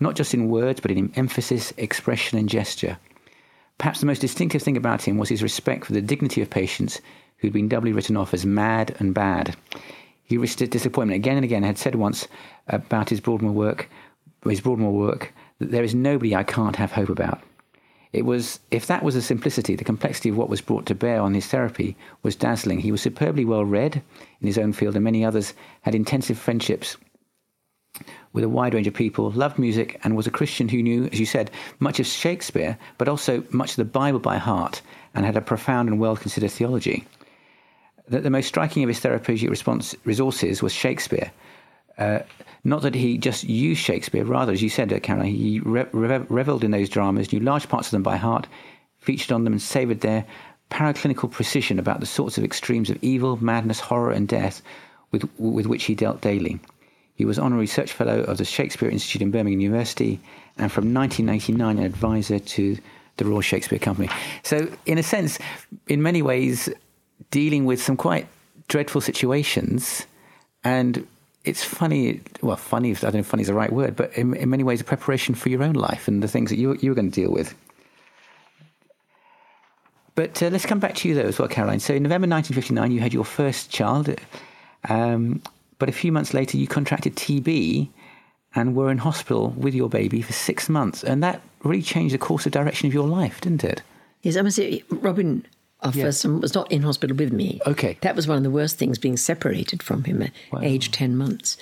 not 0.00 0.14
just 0.14 0.34
in 0.34 0.48
words, 0.48 0.80
but 0.80 0.90
in 0.90 1.12
emphasis, 1.16 1.72
expression, 1.76 2.38
and 2.38 2.48
gesture. 2.48 2.98
Perhaps 3.78 4.00
the 4.00 4.06
most 4.06 4.20
distinctive 4.20 4.62
thing 4.62 4.76
about 4.76 5.02
him 5.02 5.18
was 5.18 5.28
his 5.28 5.42
respect 5.42 5.86
for 5.86 5.92
the 5.92 6.00
dignity 6.00 6.40
of 6.40 6.48
patients 6.48 7.00
who'd 7.38 7.52
been 7.52 7.68
doubly 7.68 7.92
written 7.92 8.16
off 8.16 8.32
as 8.32 8.46
mad 8.46 8.94
and 9.00 9.12
bad. 9.12 9.56
He 10.32 10.38
risked 10.38 10.70
disappointment 10.70 11.16
again 11.16 11.36
and 11.36 11.44
again. 11.44 11.62
Had 11.62 11.76
said 11.76 11.94
once 11.94 12.26
about 12.66 13.10
his 13.10 13.20
Broadmoor 13.20 13.52
work, 13.52 13.90
his 14.48 14.62
Broadmoor 14.62 14.90
work, 14.90 15.30
that 15.58 15.70
there 15.70 15.84
is 15.84 15.94
nobody 15.94 16.34
I 16.34 16.42
can't 16.42 16.76
have 16.76 16.90
hope 16.90 17.10
about. 17.10 17.42
It 18.14 18.24
was, 18.24 18.58
if 18.70 18.86
that 18.86 19.02
was 19.02 19.14
the 19.14 19.20
simplicity, 19.20 19.76
the 19.76 19.84
complexity 19.84 20.30
of 20.30 20.38
what 20.38 20.48
was 20.48 20.62
brought 20.62 20.86
to 20.86 20.94
bear 20.94 21.20
on 21.20 21.34
his 21.34 21.46
therapy 21.48 21.98
was 22.22 22.34
dazzling. 22.34 22.80
He 22.80 22.90
was 22.90 23.02
superbly 23.02 23.44
well 23.44 23.66
read 23.66 23.96
in 24.40 24.46
his 24.46 24.56
own 24.56 24.72
field, 24.72 24.94
and 24.94 25.04
many 25.04 25.22
others 25.22 25.52
had 25.82 25.94
intensive 25.94 26.38
friendships 26.38 26.96
with 28.32 28.42
a 28.42 28.48
wide 28.48 28.72
range 28.72 28.86
of 28.86 28.94
people, 28.94 29.30
loved 29.32 29.58
music, 29.58 30.00
and 30.02 30.16
was 30.16 30.26
a 30.26 30.30
Christian 30.30 30.66
who 30.66 30.82
knew, 30.82 31.10
as 31.12 31.20
you 31.20 31.26
said, 31.26 31.50
much 31.78 32.00
of 32.00 32.06
Shakespeare, 32.06 32.78
but 32.96 33.06
also 33.06 33.44
much 33.50 33.72
of 33.72 33.76
the 33.76 33.84
Bible 33.84 34.18
by 34.18 34.38
heart, 34.38 34.80
and 35.14 35.26
had 35.26 35.36
a 35.36 35.42
profound 35.42 35.90
and 35.90 36.00
well 36.00 36.16
considered 36.16 36.52
theology 36.52 37.04
that 38.08 38.22
the 38.22 38.30
most 38.30 38.46
striking 38.46 38.82
of 38.82 38.88
his 38.88 39.00
therapeutic 39.00 39.48
response 39.48 39.94
resources 40.04 40.62
was 40.62 40.72
Shakespeare. 40.72 41.30
Uh, 41.98 42.20
not 42.64 42.82
that 42.82 42.94
he 42.94 43.18
just 43.18 43.44
used 43.44 43.80
Shakespeare, 43.80 44.24
rather, 44.24 44.52
as 44.52 44.62
you 44.62 44.68
said, 44.68 45.02
Caroline, 45.02 45.34
he 45.34 45.60
re- 45.60 45.86
re- 45.92 46.24
reveled 46.28 46.64
in 46.64 46.70
those 46.70 46.88
dramas, 46.88 47.32
knew 47.32 47.40
large 47.40 47.68
parts 47.68 47.88
of 47.88 47.92
them 47.92 48.02
by 48.02 48.16
heart, 48.16 48.46
featured 48.98 49.32
on 49.32 49.44
them, 49.44 49.52
and 49.52 49.62
savoured 49.62 50.00
their 50.00 50.24
paraclinical 50.70 51.30
precision 51.30 51.78
about 51.78 52.00
the 52.00 52.06
sorts 52.06 52.38
of 52.38 52.44
extremes 52.44 52.88
of 52.88 52.98
evil, 53.02 53.42
madness, 53.42 53.80
horror, 53.80 54.12
and 54.12 54.28
death 54.28 54.62
with, 55.10 55.28
with 55.38 55.66
which 55.66 55.84
he 55.84 55.94
dealt 55.94 56.20
daily. 56.20 56.58
He 57.14 57.24
was 57.24 57.38
honorary 57.38 57.62
research 57.62 57.92
fellow 57.92 58.20
of 58.22 58.38
the 58.38 58.44
Shakespeare 58.44 58.88
Institute 58.88 59.22
in 59.22 59.30
Birmingham 59.30 59.60
University, 59.60 60.18
and 60.56 60.72
from 60.72 60.94
1989, 60.94 61.78
an 61.78 61.84
advisor 61.84 62.38
to 62.38 62.78
the 63.16 63.24
Royal 63.24 63.42
Shakespeare 63.42 63.78
Company. 63.78 64.08
So, 64.42 64.68
in 64.86 64.98
a 64.98 65.02
sense, 65.02 65.38
in 65.88 66.00
many 66.00 66.22
ways, 66.22 66.70
dealing 67.30 67.64
with 67.64 67.82
some 67.82 67.96
quite 67.96 68.26
dreadful 68.68 69.00
situations. 69.00 70.06
And 70.64 71.06
it's 71.44 71.64
funny, 71.64 72.20
well, 72.40 72.56
funny, 72.56 72.90
I 72.90 72.94
don't 72.94 73.14
know 73.14 73.20
if 73.20 73.26
funny 73.26 73.42
is 73.42 73.48
the 73.48 73.54
right 73.54 73.72
word, 73.72 73.96
but 73.96 74.16
in, 74.16 74.34
in 74.34 74.50
many 74.50 74.62
ways, 74.62 74.80
a 74.80 74.84
preparation 74.84 75.34
for 75.34 75.48
your 75.48 75.62
own 75.62 75.74
life 75.74 76.08
and 76.08 76.22
the 76.22 76.28
things 76.28 76.50
that 76.50 76.56
you, 76.56 76.76
you're 76.80 76.94
going 76.94 77.10
to 77.10 77.20
deal 77.20 77.32
with. 77.32 77.54
But 80.14 80.42
uh, 80.42 80.48
let's 80.48 80.66
come 80.66 80.78
back 80.78 80.94
to 80.96 81.08
you, 81.08 81.14
though, 81.14 81.22
as 81.22 81.38
well, 81.38 81.48
Caroline. 81.48 81.80
So 81.80 81.94
in 81.94 82.02
November 82.02 82.28
1959, 82.28 82.92
you 82.92 83.00
had 83.00 83.14
your 83.14 83.24
first 83.24 83.70
child. 83.70 84.14
Um, 84.88 85.42
but 85.78 85.88
a 85.88 85.92
few 85.92 86.12
months 86.12 86.34
later, 86.34 86.58
you 86.58 86.66
contracted 86.66 87.16
TB 87.16 87.88
and 88.54 88.76
were 88.76 88.90
in 88.90 88.98
hospital 88.98 89.50
with 89.56 89.74
your 89.74 89.88
baby 89.88 90.20
for 90.20 90.32
six 90.32 90.68
months. 90.68 91.02
And 91.02 91.22
that 91.22 91.40
really 91.64 91.82
changed 91.82 92.14
the 92.14 92.18
course 92.18 92.44
of 92.44 92.52
direction 92.52 92.86
of 92.86 92.94
your 92.94 93.08
life, 93.08 93.40
didn't 93.40 93.64
it? 93.64 93.82
Yes, 94.20 94.36
I 94.36 94.42
must 94.42 94.56
say, 94.56 94.84
Robin 94.90 95.46
our 95.82 95.92
yeah. 95.92 96.04
first 96.04 96.20
son 96.20 96.40
was 96.40 96.54
not 96.54 96.70
in 96.70 96.82
hospital 96.82 97.16
with 97.16 97.32
me. 97.32 97.60
Okay. 97.66 97.98
That 98.02 98.16
was 98.16 98.28
one 98.28 98.36
of 98.36 98.42
the 98.42 98.50
worst 98.50 98.78
things, 98.78 98.98
being 98.98 99.16
separated 99.16 99.82
from 99.82 100.04
him 100.04 100.22
at 100.22 100.32
wow. 100.52 100.60
age 100.62 100.90
10 100.90 101.16
months. 101.16 101.56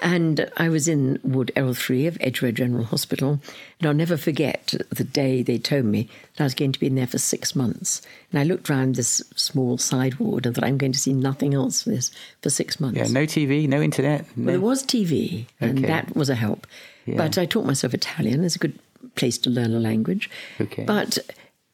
And 0.00 0.50
I 0.56 0.68
was 0.68 0.88
in 0.88 1.20
Ward 1.22 1.52
L3 1.56 2.08
of 2.08 2.18
Edgware 2.20 2.52
General 2.52 2.84
Hospital. 2.84 3.40
And 3.78 3.88
I'll 3.88 3.94
never 3.94 4.16
forget 4.16 4.74
the 4.90 5.04
day 5.04 5.42
they 5.42 5.58
told 5.58 5.84
me 5.84 6.08
that 6.34 6.42
I 6.42 6.44
was 6.44 6.54
going 6.54 6.72
to 6.72 6.80
be 6.80 6.88
in 6.88 6.96
there 6.96 7.06
for 7.06 7.18
six 7.18 7.54
months. 7.54 8.02
And 8.30 8.40
I 8.40 8.44
looked 8.44 8.68
round 8.68 8.96
this 8.96 9.22
small 9.36 9.78
side 9.78 10.16
ward 10.16 10.46
and 10.46 10.54
that 10.56 10.64
I'm 10.64 10.78
going 10.78 10.92
to 10.92 10.98
see 10.98 11.12
nothing 11.12 11.54
else 11.54 11.82
for 11.84 11.90
this 11.90 12.10
for 12.42 12.50
six 12.50 12.80
months. 12.80 12.98
Yeah, 12.98 13.08
no 13.08 13.24
TV, 13.24 13.68
no 13.68 13.80
internet. 13.80 14.26
No. 14.36 14.46
Well, 14.46 14.52
there 14.52 14.60
was 14.60 14.82
TV, 14.82 15.46
and 15.60 15.78
okay. 15.78 15.86
that 15.86 16.14
was 16.16 16.28
a 16.28 16.34
help. 16.34 16.66
Yeah. 17.06 17.16
But 17.16 17.38
I 17.38 17.46
taught 17.46 17.64
myself 17.64 17.94
Italian. 17.94 18.44
It's 18.44 18.56
a 18.56 18.58
good 18.58 18.78
place 19.14 19.38
to 19.38 19.50
learn 19.50 19.72
a 19.74 19.80
language. 19.80 20.28
Okay. 20.60 20.84
But 20.84 21.18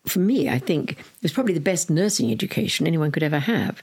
for 0.06 0.18
me, 0.18 0.48
I 0.48 0.58
think 0.58 0.92
it 0.92 1.22
was 1.22 1.32
probably 1.32 1.54
the 1.54 1.60
best 1.60 1.90
nursing 1.90 2.30
education 2.30 2.86
anyone 2.86 3.12
could 3.12 3.22
ever 3.22 3.38
have. 3.38 3.82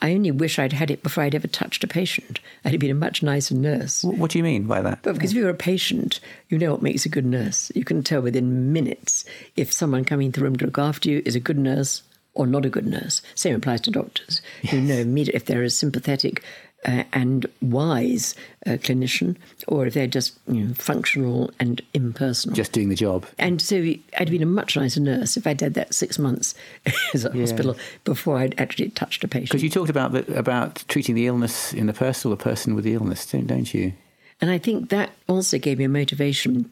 I 0.00 0.12
only 0.12 0.30
wish 0.30 0.58
I'd 0.58 0.74
had 0.74 0.90
it 0.90 1.02
before 1.02 1.24
I'd 1.24 1.34
ever 1.34 1.48
touched 1.48 1.82
a 1.82 1.86
patient. 1.86 2.40
I'd 2.64 2.72
have 2.72 2.80
been 2.80 2.90
a 2.90 2.94
much 2.94 3.22
nicer 3.22 3.54
nurse. 3.54 4.04
What 4.04 4.30
do 4.30 4.38
you 4.38 4.44
mean 4.44 4.64
by 4.64 4.82
that? 4.82 5.00
But 5.02 5.14
because 5.14 5.30
if 5.30 5.36
you're 5.36 5.48
a 5.48 5.54
patient, 5.54 6.20
you 6.48 6.58
know 6.58 6.72
what 6.72 6.82
makes 6.82 7.06
a 7.06 7.08
good 7.08 7.24
nurse. 7.24 7.72
You 7.74 7.84
can 7.84 8.02
tell 8.02 8.20
within 8.20 8.72
minutes 8.72 9.24
if 9.56 9.72
someone 9.72 10.04
coming 10.04 10.26
into 10.26 10.40
the 10.40 10.44
room 10.44 10.56
to 10.56 10.66
look 10.66 10.78
after 10.78 11.08
you 11.08 11.22
is 11.24 11.34
a 11.34 11.40
good 11.40 11.58
nurse 11.58 12.02
or 12.34 12.46
not 12.46 12.66
a 12.66 12.70
good 12.70 12.86
nurse. 12.86 13.22
Same 13.34 13.54
applies 13.54 13.80
to 13.82 13.90
doctors 13.90 14.42
who 14.70 14.80
know 14.80 14.96
immediately 14.96 15.36
if 15.36 15.46
they're 15.46 15.62
a 15.62 15.70
sympathetic 15.70 16.44
uh, 16.86 17.02
and 17.12 17.46
wise 17.60 18.34
uh, 18.64 18.70
clinician, 18.72 19.36
or 19.66 19.86
if 19.86 19.94
they're 19.94 20.06
just 20.06 20.38
you 20.46 20.64
know, 20.64 20.74
functional 20.74 21.50
and 21.58 21.82
impersonal. 21.92 22.54
Just 22.54 22.72
doing 22.72 22.88
the 22.88 22.94
job. 22.94 23.26
And 23.38 23.60
so 23.60 23.76
I'd 24.18 24.30
been 24.30 24.42
a 24.42 24.46
much 24.46 24.76
nicer 24.76 25.00
nurse 25.00 25.36
if 25.36 25.46
I'd 25.46 25.60
had 25.60 25.74
that 25.74 25.92
six 25.92 26.18
months 26.18 26.54
as 27.14 27.24
a 27.24 27.30
yeah. 27.34 27.40
hospital 27.40 27.76
before 28.04 28.38
I'd 28.38 28.58
actually 28.58 28.90
touched 28.90 29.24
a 29.24 29.28
patient. 29.28 29.50
Because 29.50 29.62
you 29.62 29.70
talked 29.70 29.90
about 29.90 30.12
the, 30.12 30.38
about 30.38 30.84
treating 30.88 31.14
the 31.14 31.26
illness 31.26 31.72
in 31.72 31.86
the 31.86 31.92
person 31.92 32.30
or 32.30 32.36
the 32.36 32.42
person 32.42 32.74
with 32.74 32.84
the 32.84 32.94
illness, 32.94 33.26
don't, 33.26 33.46
don't 33.46 33.74
you? 33.74 33.92
And 34.40 34.50
I 34.50 34.58
think 34.58 34.90
that 34.90 35.10
also 35.28 35.58
gave 35.58 35.78
me 35.78 35.84
a 35.84 35.88
motivation 35.88 36.70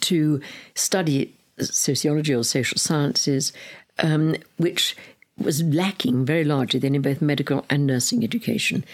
to 0.00 0.40
study 0.74 1.34
sociology 1.60 2.34
or 2.34 2.44
social 2.44 2.78
sciences, 2.78 3.52
um, 3.98 4.36
which 4.56 4.96
was 5.38 5.62
lacking 5.62 6.24
very 6.24 6.44
largely 6.44 6.80
then 6.80 6.94
in 6.94 7.02
both 7.02 7.20
medical 7.20 7.66
and 7.68 7.86
nursing 7.86 8.24
education. 8.24 8.84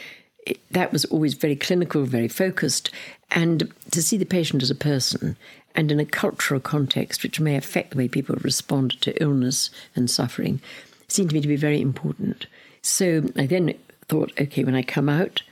That 0.70 0.92
was 0.92 1.04
always 1.06 1.34
very 1.34 1.56
clinical, 1.56 2.04
very 2.04 2.28
focused, 2.28 2.90
and 3.30 3.72
to 3.90 4.02
see 4.02 4.16
the 4.16 4.24
patient 4.24 4.62
as 4.62 4.70
a 4.70 4.74
person 4.74 5.36
and 5.74 5.90
in 5.90 6.00
a 6.00 6.04
cultural 6.04 6.60
context 6.60 7.22
which 7.22 7.40
may 7.40 7.56
affect 7.56 7.90
the 7.90 7.98
way 7.98 8.08
people 8.08 8.36
respond 8.36 9.00
to 9.00 9.22
illness 9.22 9.70
and 9.96 10.10
suffering 10.10 10.60
seemed 11.08 11.30
to 11.30 11.34
me 11.34 11.40
to 11.40 11.48
be 11.48 11.56
very 11.56 11.80
important. 11.80 12.46
So 12.82 13.24
I 13.36 13.46
then 13.46 13.74
thought, 14.08 14.32
okay, 14.40 14.64
when 14.64 14.74
I 14.74 14.82
come 14.82 15.08
out, 15.08 15.42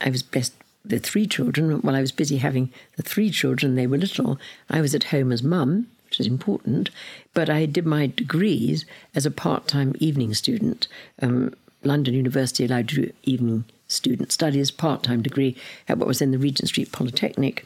I 0.00 0.10
was 0.10 0.22
best 0.22 0.54
the 0.84 0.98
three 0.98 1.26
children. 1.26 1.70
While 1.80 1.94
I 1.94 2.00
was 2.00 2.12
busy 2.12 2.38
having 2.38 2.72
the 2.96 3.02
three 3.02 3.30
children, 3.30 3.74
they 3.74 3.86
were 3.86 3.98
little. 3.98 4.38
I 4.68 4.80
was 4.80 4.94
at 4.94 5.04
home 5.04 5.30
as 5.30 5.42
mum, 5.42 5.88
which 6.06 6.20
is 6.20 6.26
important. 6.26 6.90
But 7.34 7.50
I 7.50 7.66
did 7.66 7.86
my 7.86 8.06
degrees 8.06 8.86
as 9.14 9.26
a 9.26 9.30
part-time 9.30 9.94
evening 9.98 10.34
student. 10.34 10.88
Um, 11.20 11.54
London 11.82 12.14
University 12.14 12.64
allowed 12.64 12.88
to 12.88 12.94
do 12.96 13.12
evening 13.22 13.64
student 13.90 14.32
studies, 14.32 14.70
part-time 14.70 15.22
degree 15.22 15.56
at 15.88 15.98
what 15.98 16.08
was 16.08 16.18
then 16.20 16.30
the 16.30 16.38
Regent 16.38 16.68
Street 16.68 16.92
Polytechnic, 16.92 17.64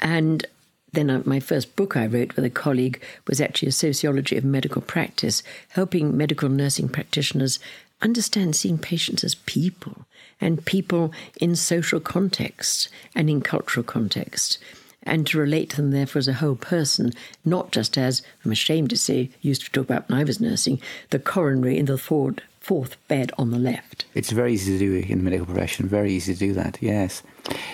and 0.00 0.46
then 0.92 1.08
uh, 1.08 1.22
my 1.24 1.40
first 1.40 1.74
book 1.74 1.96
I 1.96 2.06
wrote 2.06 2.36
with 2.36 2.44
a 2.44 2.50
colleague 2.50 3.02
was 3.26 3.40
actually 3.40 3.68
a 3.68 3.72
sociology 3.72 4.36
of 4.36 4.44
medical 4.44 4.82
practice, 4.82 5.42
helping 5.70 6.16
medical 6.16 6.48
nursing 6.48 6.88
practitioners 6.88 7.58
understand 8.02 8.54
seeing 8.56 8.78
patients 8.78 9.24
as 9.24 9.34
people 9.36 10.04
and 10.40 10.64
people 10.66 11.12
in 11.40 11.56
social 11.56 12.00
context 12.00 12.88
and 13.14 13.30
in 13.30 13.40
cultural 13.40 13.84
context. 13.84 14.58
and 15.04 15.26
to 15.26 15.38
relate 15.38 15.70
to 15.70 15.76
them, 15.76 15.90
therefore, 15.90 16.20
as 16.20 16.28
a 16.28 16.34
whole 16.34 16.54
person, 16.54 17.12
not 17.44 17.72
just 17.72 17.98
as, 17.98 18.22
I'm 18.44 18.52
ashamed 18.52 18.90
to 18.90 18.96
say, 18.96 19.30
used 19.40 19.64
to 19.64 19.70
talk 19.70 19.84
about 19.84 20.08
when 20.08 20.18
I 20.18 20.24
was 20.24 20.40
nursing, 20.40 20.80
the 21.10 21.18
coronary 21.18 21.78
in 21.78 21.86
the 21.86 21.98
forward, 21.98 22.42
fourth 22.62 22.96
bed 23.08 23.32
on 23.38 23.50
the 23.50 23.58
left. 23.58 24.04
It's 24.14 24.30
very 24.30 24.54
easy 24.54 24.72
to 24.72 24.78
do 24.78 25.06
in 25.12 25.18
the 25.18 25.24
medical 25.24 25.46
profession, 25.46 25.88
very 25.88 26.12
easy 26.12 26.32
to 26.32 26.38
do 26.38 26.52
that, 26.54 26.78
yes. 26.80 27.22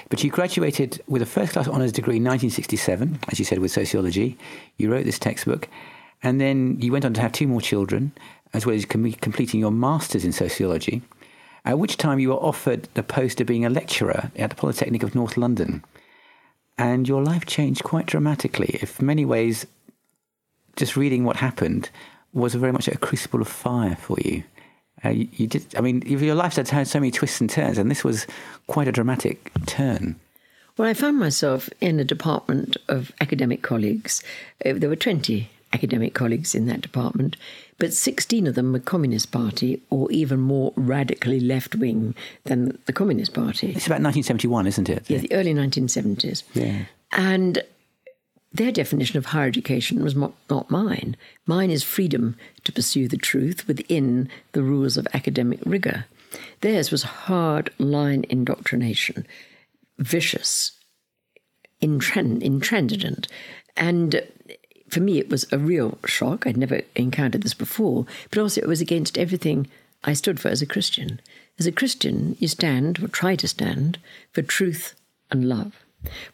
But 0.08 0.24
you 0.24 0.30
graduated 0.30 1.02
with 1.06 1.22
a 1.22 1.26
first 1.26 1.52
class 1.52 1.68
honours 1.68 1.92
degree 1.92 2.16
in 2.16 2.24
1967, 2.24 3.18
as 3.28 3.38
you 3.38 3.44
said, 3.44 3.58
with 3.58 3.70
sociology. 3.70 4.38
You 4.78 4.90
wrote 4.90 5.04
this 5.04 5.18
textbook, 5.18 5.68
and 6.22 6.40
then 6.40 6.80
you 6.80 6.90
went 6.92 7.04
on 7.04 7.14
to 7.14 7.20
have 7.20 7.32
two 7.32 7.46
more 7.46 7.60
children, 7.60 8.12
as 8.54 8.64
well 8.64 8.74
as 8.74 8.86
completing 8.86 9.60
your 9.60 9.70
master's 9.70 10.24
in 10.24 10.32
sociology 10.32 11.02
at 11.64 11.78
which 11.78 11.98
time 11.98 12.18
you 12.18 12.30
were 12.30 12.36
offered 12.36 12.88
the 12.94 13.02
post 13.02 13.40
of 13.40 13.46
being 13.46 13.64
a 13.64 13.70
lecturer 13.70 14.30
at 14.36 14.48
the 14.48 14.56
Polytechnic 14.56 15.02
of 15.02 15.14
North 15.14 15.36
London. 15.36 15.84
And 16.78 17.06
your 17.06 17.22
life 17.22 17.44
changed 17.44 17.84
quite 17.84 18.06
dramatically. 18.06 18.80
In 18.82 19.06
many 19.06 19.26
ways, 19.26 19.66
just 20.76 20.96
reading 20.96 21.24
what 21.24 21.36
happened 21.36 21.90
was 22.32 22.54
very 22.54 22.72
much 22.72 22.88
a 22.88 22.96
crucible 22.96 23.42
of 23.42 23.48
fire 23.48 23.96
for 23.96 24.16
you. 24.24 24.44
Uh, 25.04 25.10
you, 25.10 25.28
you, 25.32 25.46
did, 25.46 25.66
I 25.76 25.80
mean, 25.80 26.02
your 26.02 26.34
life 26.34 26.56
had 26.56 26.68
had 26.68 26.88
so 26.88 27.00
many 27.00 27.10
twists 27.10 27.40
and 27.40 27.48
turns, 27.48 27.78
and 27.78 27.90
this 27.90 28.04
was 28.04 28.26
quite 28.66 28.88
a 28.88 28.92
dramatic 28.92 29.52
turn. 29.66 30.16
Well, 30.76 30.88
I 30.88 30.94
found 30.94 31.18
myself 31.18 31.68
in 31.80 31.98
a 31.98 32.04
department 32.04 32.76
of 32.88 33.12
academic 33.20 33.62
colleagues. 33.62 34.22
Uh, 34.64 34.74
there 34.74 34.88
were 34.88 34.96
20 34.96 35.50
academic 35.72 36.14
colleagues 36.14 36.54
in 36.54 36.66
that 36.66 36.80
department, 36.80 37.36
but 37.78 37.92
16 37.92 38.46
of 38.46 38.54
them 38.54 38.72
were 38.72 38.78
Communist 38.78 39.32
Party 39.32 39.82
or 39.90 40.10
even 40.10 40.40
more 40.40 40.72
radically 40.76 41.40
left 41.40 41.74
wing 41.74 42.14
than 42.44 42.78
the 42.86 42.92
Communist 42.92 43.34
Party. 43.34 43.68
It's 43.68 43.86
about 43.86 44.00
1971, 44.02 44.66
isn't 44.66 44.88
it? 44.88 45.04
Yeah, 45.08 45.18
the 45.18 45.32
early 45.32 45.52
1970s. 45.52 46.42
Yeah. 46.54 46.84
And 47.12 47.62
their 48.52 48.72
definition 48.72 49.18
of 49.18 49.26
higher 49.26 49.46
education 49.46 50.02
was 50.02 50.16
not, 50.16 50.70
mine. 50.70 51.16
Mine 51.46 51.70
is 51.70 51.82
freedom 51.82 52.36
to 52.64 52.72
pursue 52.72 53.06
the 53.08 53.16
truth 53.16 53.66
within 53.68 54.28
the 54.52 54.62
rules 54.62 54.96
of 54.96 55.06
academic 55.12 55.60
rigor. 55.64 56.06
Theirs 56.60 56.90
was 56.90 57.02
hard 57.02 57.70
line 57.78 58.24
indoctrination, 58.28 59.26
vicious, 59.98 60.72
intransigent, 61.80 63.28
and 63.76 64.22
for 64.88 65.00
me, 65.00 65.18
it 65.18 65.28
was 65.28 65.46
a 65.52 65.58
real 65.58 65.98
shock. 66.06 66.46
I'd 66.46 66.56
never 66.56 66.80
encountered 66.96 67.42
this 67.42 67.54
before, 67.54 68.06
but 68.30 68.38
also 68.38 68.60
it 68.60 68.68
was 68.68 68.80
against 68.80 69.18
everything 69.18 69.68
I 70.04 70.14
stood 70.14 70.40
for 70.40 70.48
as 70.48 70.62
a 70.62 70.66
Christian. 70.66 71.20
As 71.58 71.66
a 71.66 71.72
Christian, 71.72 72.36
you 72.38 72.48
stand, 72.48 73.02
or 73.02 73.08
try 73.08 73.36
to 73.36 73.48
stand, 73.48 73.98
for 74.32 74.42
truth 74.42 74.94
and 75.30 75.48
love. 75.48 75.84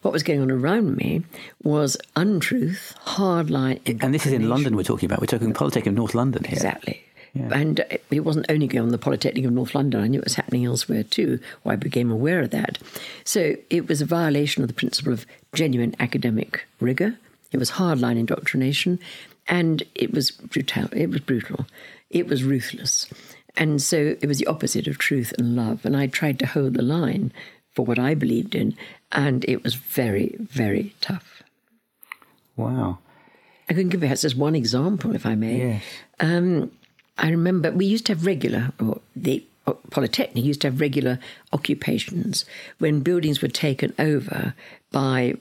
What 0.01 0.11
was 0.13 0.23
going 0.23 0.41
on 0.41 0.51
around 0.51 0.95
me 0.95 1.23
was 1.63 1.97
untruth, 2.15 2.93
hard 2.99 3.49
line. 3.49 3.79
And 3.85 4.13
this 4.13 4.25
is 4.25 4.33
in 4.33 4.49
London 4.49 4.75
we're 4.75 4.83
talking 4.83 5.07
about. 5.07 5.19
We're 5.21 5.27
talking 5.27 5.53
Polytechnic 5.53 5.87
of 5.87 5.95
North 5.95 6.15
London 6.15 6.43
here. 6.43 6.53
Exactly. 6.53 7.01
Yeah. 7.33 7.49
And 7.51 7.85
it 8.11 8.23
wasn't 8.23 8.45
only 8.49 8.67
going 8.67 8.85
on 8.85 8.89
the 8.89 8.97
Polytechnic 8.97 9.43
of 9.43 9.51
North 9.51 9.75
London, 9.75 10.01
I 10.01 10.07
knew 10.07 10.19
it 10.19 10.23
was 10.23 10.35
happening 10.35 10.65
elsewhere 10.65 11.03
too, 11.03 11.39
or 11.65 11.73
I 11.73 11.75
became 11.75 12.09
aware 12.09 12.39
of 12.41 12.51
that. 12.51 12.77
So 13.25 13.55
it 13.69 13.89
was 13.89 14.01
a 14.01 14.05
violation 14.05 14.63
of 14.63 14.69
the 14.69 14.73
principle 14.73 15.11
of 15.11 15.25
genuine 15.53 15.95
academic 15.99 16.65
rigour, 16.79 17.17
it 17.55 17.57
was 17.57 17.71
hardline 17.71 18.17
indoctrination, 18.17 18.99
and 19.47 19.81
it 19.95 20.11
was 20.11 20.31
brutal. 20.31 20.89
It 20.91 21.09
was 21.09 21.21
brutal. 21.21 21.65
It 22.09 22.27
was 22.27 22.43
ruthless, 22.43 23.07
and 23.55 23.81
so 23.81 24.17
it 24.21 24.27
was 24.27 24.39
the 24.39 24.47
opposite 24.47 24.87
of 24.87 24.97
truth 24.97 25.33
and 25.37 25.55
love. 25.55 25.85
And 25.85 25.95
I 25.95 26.07
tried 26.07 26.37
to 26.39 26.45
hold 26.45 26.73
the 26.73 26.81
line 26.81 27.31
for 27.71 27.85
what 27.85 27.97
I 27.97 28.13
believed 28.13 28.55
in, 28.55 28.75
and 29.15 29.43
it 29.45 29.63
was 29.63 29.73
very, 29.75 30.35
very 30.39 30.93
tough. 31.01 31.41
Wow. 32.55 32.99
I 33.69 33.73
can 33.73 33.89
give 33.89 34.03
you 34.03 34.09
just 34.09 34.37
one 34.37 34.55
example, 34.55 35.15
if 35.15 35.25
I 35.25 35.33
may. 35.35 35.57
Yes. 35.57 35.83
Um, 36.19 36.71
I 37.17 37.29
remember 37.29 37.71
we 37.71 37.85
used 37.85 38.05
to 38.07 38.13
have 38.13 38.25
regular, 38.25 38.71
or 38.79 39.01
the 39.15 39.43
Polytechnic 39.89 40.43
used 40.43 40.61
to 40.61 40.67
have 40.67 40.79
regular 40.79 41.17
occupations 41.51 42.45
when 42.77 42.99
buildings 42.99 43.41
were 43.41 43.47
taken 43.47 43.93
over 43.97 44.53
by 44.91 45.35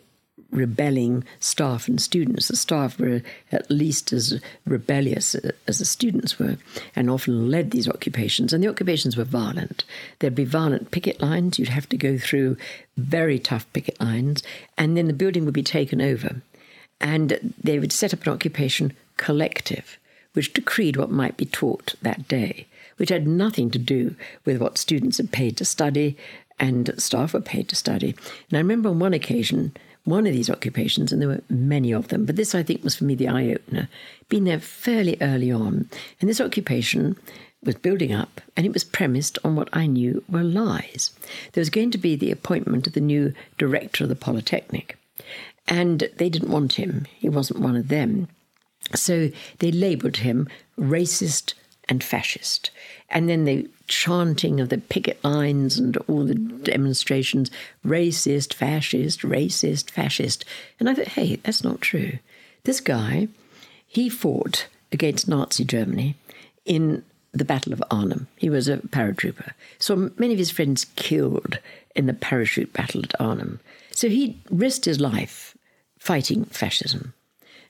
rebelling 0.54 1.24
staff 1.40 1.88
and 1.88 2.00
students. 2.00 2.48
The 2.48 2.56
staff 2.56 2.98
were 2.98 3.22
at 3.52 3.70
least 3.70 4.12
as 4.12 4.40
rebellious 4.64 5.34
as 5.66 5.78
the 5.78 5.84
students 5.84 6.38
were 6.38 6.56
and 6.94 7.10
often 7.10 7.50
led 7.50 7.70
these 7.70 7.88
occupations. 7.88 8.52
And 8.52 8.62
the 8.62 8.68
occupations 8.68 9.16
were 9.16 9.24
violent. 9.24 9.84
There'd 10.18 10.34
be 10.34 10.44
violent 10.44 10.90
picket 10.90 11.20
lines. 11.20 11.58
You'd 11.58 11.68
have 11.68 11.88
to 11.90 11.96
go 11.96 12.16
through 12.16 12.56
very 12.96 13.38
tough 13.38 13.70
picket 13.72 14.00
lines. 14.00 14.42
And 14.78 14.96
then 14.96 15.06
the 15.06 15.12
building 15.12 15.44
would 15.44 15.54
be 15.54 15.62
taken 15.62 16.00
over. 16.00 16.36
And 17.00 17.54
they 17.62 17.78
would 17.78 17.92
set 17.92 18.14
up 18.14 18.22
an 18.26 18.32
occupation 18.32 18.92
collective, 19.16 19.98
which 20.32 20.52
decreed 20.52 20.96
what 20.96 21.10
might 21.10 21.36
be 21.36 21.44
taught 21.44 21.94
that 22.02 22.28
day, 22.28 22.66
which 22.96 23.10
had 23.10 23.26
nothing 23.26 23.70
to 23.72 23.78
do 23.78 24.14
with 24.44 24.60
what 24.60 24.78
students 24.78 25.18
had 25.18 25.32
paid 25.32 25.56
to 25.56 25.64
study 25.64 26.16
and 26.58 26.94
staff 26.98 27.34
were 27.34 27.40
paid 27.40 27.68
to 27.68 27.76
study. 27.76 28.14
And 28.48 28.56
I 28.56 28.58
remember 28.58 28.88
on 28.88 28.98
one 28.98 29.14
occasion, 29.14 29.72
one 30.04 30.26
of 30.26 30.32
these 30.32 30.50
occupations, 30.50 31.12
and 31.12 31.20
there 31.20 31.28
were 31.28 31.42
many 31.48 31.92
of 31.92 32.08
them, 32.08 32.24
but 32.24 32.36
this 32.36 32.54
I 32.54 32.62
think 32.62 32.84
was 32.84 32.94
for 32.94 33.04
me 33.04 33.14
the 33.14 33.28
eye 33.28 33.50
opener, 33.50 33.88
being 34.28 34.44
there 34.44 34.60
fairly 34.60 35.16
early 35.20 35.50
on. 35.50 35.88
And 36.20 36.28
this 36.28 36.40
occupation 36.40 37.16
was 37.62 37.74
building 37.76 38.12
up, 38.12 38.40
and 38.56 38.66
it 38.66 38.72
was 38.72 38.84
premised 38.84 39.38
on 39.42 39.56
what 39.56 39.70
I 39.72 39.86
knew 39.86 40.22
were 40.28 40.42
lies. 40.42 41.12
There 41.52 41.60
was 41.62 41.70
going 41.70 41.90
to 41.92 41.98
be 41.98 42.16
the 42.16 42.30
appointment 42.30 42.86
of 42.86 42.92
the 42.92 43.00
new 43.00 43.32
director 43.56 44.04
of 44.04 44.10
the 44.10 44.16
Polytechnic, 44.16 44.98
and 45.66 46.10
they 46.18 46.28
didn't 46.28 46.50
want 46.50 46.74
him. 46.74 47.06
He 47.16 47.30
wasn't 47.30 47.60
one 47.60 47.76
of 47.76 47.88
them. 47.88 48.28
So 48.94 49.30
they 49.60 49.72
labelled 49.72 50.18
him 50.18 50.46
racist 50.78 51.54
and 51.88 52.02
fascist. 52.02 52.70
And 53.10 53.28
then 53.28 53.44
the 53.44 53.68
chanting 53.86 54.60
of 54.60 54.70
the 54.70 54.78
picket 54.78 55.22
lines 55.22 55.78
and 55.78 55.96
all 56.08 56.24
the 56.24 56.34
demonstrations 56.34 57.50
racist, 57.84 58.54
fascist, 58.54 59.20
racist, 59.20 59.90
fascist. 59.90 60.44
And 60.80 60.88
I 60.88 60.94
thought, 60.94 61.08
hey, 61.08 61.36
that's 61.36 61.62
not 61.62 61.80
true. 61.80 62.18
This 62.64 62.80
guy, 62.80 63.28
he 63.86 64.08
fought 64.08 64.66
against 64.90 65.28
Nazi 65.28 65.64
Germany 65.64 66.16
in 66.64 67.04
the 67.32 67.44
Battle 67.44 67.72
of 67.72 67.82
Arnhem. 67.90 68.28
He 68.36 68.48
was 68.48 68.68
a 68.68 68.78
paratrooper. 68.78 69.52
So 69.78 70.10
many 70.16 70.32
of 70.32 70.38
his 70.38 70.50
friends 70.50 70.86
killed 70.96 71.58
in 71.94 72.06
the 72.06 72.14
parachute 72.14 72.72
battle 72.72 73.02
at 73.02 73.20
Arnhem. 73.20 73.60
So 73.90 74.08
he 74.08 74.40
risked 74.50 74.84
his 74.84 75.00
life 75.00 75.56
fighting 75.98 76.44
fascism. 76.46 77.12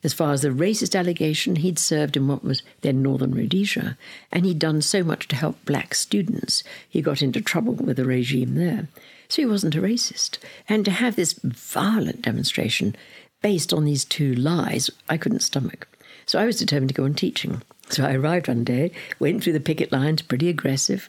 As 0.05 0.13
far 0.13 0.33
as 0.35 0.43
the 0.43 0.51
racist 0.51 0.97
allegation, 0.97 1.57
he'd 1.57 1.79
served 1.79 2.17
in 2.17 2.29
what 2.29 2.45
was 2.45 2.63
then 2.83 3.03
Northern 3.03 3.35
Rhodesia, 3.35 3.97
and 4.31 4.45
he'd 4.45 4.59
done 4.59 4.83
so 4.83 5.03
much 5.03 5.27
to 5.29 5.37
help 5.37 5.65
black 5.65 5.95
students, 5.95 6.63
he 6.89 7.01
got 7.01 7.23
into 7.23 7.41
trouble 7.41 7.73
with 7.73 7.97
the 7.97 8.05
regime 8.05 8.55
there. 8.55 8.89
So 9.31 9.41
he 9.41 9.47
wasn't 9.47 9.75
a 9.75 9.81
racist. 9.81 10.39
And 10.69 10.85
to 10.85 10.91
have 10.91 11.17
this 11.17 11.33
violent 11.43 12.21
demonstration 12.21 12.95
based 13.41 13.73
on 13.73 13.87
these 13.87 14.05
two 14.05 14.35
lies, 14.35 14.91
I 15.09 15.17
couldn't 15.17 15.41
stomach. 15.41 15.89
So 16.27 16.39
I 16.39 16.45
was 16.45 16.59
determined 16.59 16.91
to 16.91 16.95
go 16.95 17.05
on 17.05 17.15
teaching. 17.15 17.63
So 17.89 18.05
I 18.05 18.15
arrived 18.15 18.49
one 18.49 18.65
day, 18.65 18.93
went 19.19 19.43
through 19.43 19.55
the 19.55 19.61
picket 19.61 19.91
lines, 19.91 20.23
pretty 20.23 20.51
aggressive, 20.51 21.09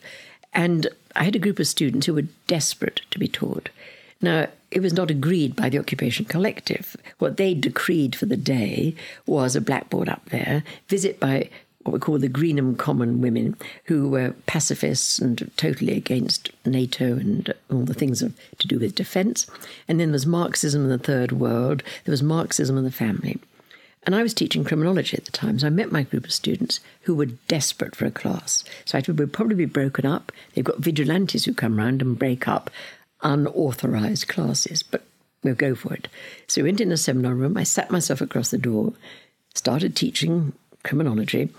and 0.54 0.88
I 1.16 1.26
had 1.26 1.36
a 1.36 1.40
group 1.40 1.60
of 1.60 1.68
students 1.68 2.06
who 2.06 2.14
were 2.14 2.28
desperate 2.48 3.02
to 3.12 3.20
be 3.20 3.28
taught. 3.28 3.70
Now, 4.22 4.48
it 4.76 4.82
was 4.82 4.94
not 4.94 5.10
agreed 5.10 5.56
by 5.56 5.70
the 5.70 5.80
Occupation 5.80 6.26
Collective. 6.26 6.98
What 7.18 7.38
they 7.38 7.54
decreed 7.54 8.14
for 8.14 8.26
the 8.26 8.36
day 8.38 8.94
was 9.26 9.56
a 9.56 9.62
blackboard 9.62 10.10
up 10.10 10.30
there, 10.30 10.64
visit 10.90 11.18
by 11.18 11.50
what 11.84 11.94
we 11.94 12.00
call 12.00 12.20
the 12.20 12.28
Greenham 12.28 12.76
Common 12.78 13.22
women, 13.22 13.56
who 13.86 14.10
were 14.10 14.36
pacifists 14.48 15.18
and 15.18 15.50
totally 15.56 15.96
against 15.96 16.50
NATO 16.66 17.14
and 17.14 17.54
all 17.72 17.84
the 17.84 17.94
things 17.94 18.22
of, 18.22 18.34
to 18.60 18.68
do 18.68 18.78
with 18.78 18.96
defence. 18.96 19.48
And 19.88 19.98
then 19.98 20.10
there 20.10 20.14
was 20.14 20.26
Marxism 20.26 20.84
in 20.84 20.90
the 20.90 20.98
Third 20.98 21.32
World, 21.32 21.82
there 22.04 22.12
was 22.12 22.24
Marxism 22.24 22.78
in 22.78 22.84
the 22.84 22.92
family. 22.92 23.40
And 24.06 24.14
I 24.14 24.24
was 24.24 24.34
teaching 24.34 24.64
criminology 24.64 25.18
at 25.18 25.26
the 25.26 25.32
time, 25.32 25.58
so 25.58 25.68
I 25.68 25.72
met 25.72 25.92
my 25.92 26.04
group 26.04 26.26
of 26.26 26.32
students 26.32 26.80
who 27.02 27.16
were 27.16 27.26
desperate 27.26 27.96
for 27.96 28.06
a 28.06 28.12
class. 28.12 28.64
So 28.84 29.00
I 29.00 29.12
we'd 29.12 29.34
probably 29.34 29.56
be 29.56 29.66
broken 29.66 30.06
up. 30.06 30.32
They've 30.54 30.66
got 30.66 30.78
vigilantes 30.78 31.46
who 31.46 31.54
come 31.54 31.78
round 31.78 32.02
and 32.02 32.20
break 32.20 32.48
up 32.48 32.70
unauthorized 33.22 34.28
classes, 34.28 34.84
but 34.84 35.04
we'll 35.44 35.56
go 35.56 35.76
for 35.76 35.94
it. 35.94 36.08
So 36.48 36.62
we 36.62 36.70
went 36.70 36.82
in 36.82 36.92
a 36.92 36.98
seminar 36.98 37.34
room. 37.34 37.58
I 37.58 37.64
sat 37.64 37.92
myself 37.92 38.22
across 38.22 38.52
the 38.52 38.58
door, 38.58 38.94
started 39.54 39.96
teaching 39.96 40.54
criminology. 40.84 41.50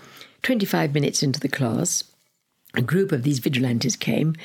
25 0.43 0.93
minutes 0.93 1.23
into 1.23 1.39
the 1.39 1.49
class, 1.49 2.03
a 2.73 2.81
group 2.81 3.11
of 3.11 3.23
these 3.23 3.39
vigilantes 3.39 3.95
came. 3.95 4.35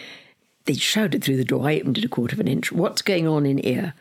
They 0.65 0.75
shouted 0.75 1.23
through 1.23 1.37
the 1.37 1.45
door. 1.45 1.69
I 1.69 1.81
opened 1.81 1.99
it 1.99 2.05
a 2.05 2.09
quarter 2.09 2.35
of 2.35 2.41
an 2.41 2.49
inch. 2.49 2.73
What's 2.73 3.03
going 3.03 3.29
on 3.29 3.47
in 3.47 3.59
here? 3.59 3.95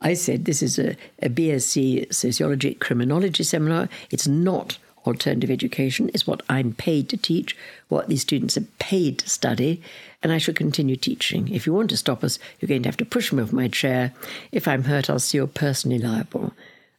I 0.00 0.14
said, 0.14 0.44
This 0.44 0.62
is 0.62 0.78
a, 0.78 0.96
a 1.20 1.28
BSc 1.28 2.12
Sociology 2.12 2.74
Criminology 2.74 3.42
seminar. 3.42 3.88
It's 4.10 4.26
not 4.26 4.78
alternative 5.06 5.50
education, 5.50 6.10
it's 6.12 6.26
what 6.26 6.42
I'm 6.48 6.72
paid 6.72 7.08
to 7.10 7.16
teach, 7.16 7.56
what 7.88 8.08
these 8.08 8.22
students 8.22 8.56
are 8.56 8.66
paid 8.78 9.20
to 9.20 9.28
study, 9.28 9.82
and 10.26 10.32
I 10.32 10.38
shall 10.38 10.54
continue 10.54 10.96
teaching. 10.96 11.54
If 11.54 11.68
you 11.68 11.72
want 11.72 11.88
to 11.90 11.96
stop 11.96 12.24
us, 12.24 12.40
you're 12.58 12.66
going 12.66 12.82
to 12.82 12.88
have 12.88 12.96
to 12.96 13.04
push 13.04 13.32
me 13.32 13.44
off 13.44 13.52
my 13.52 13.68
chair. 13.68 14.12
If 14.50 14.66
I'm 14.66 14.82
hurt, 14.82 15.08
I'll 15.08 15.20
see 15.20 15.38
you're 15.38 15.46
personally 15.46 16.00
liable. 16.00 16.52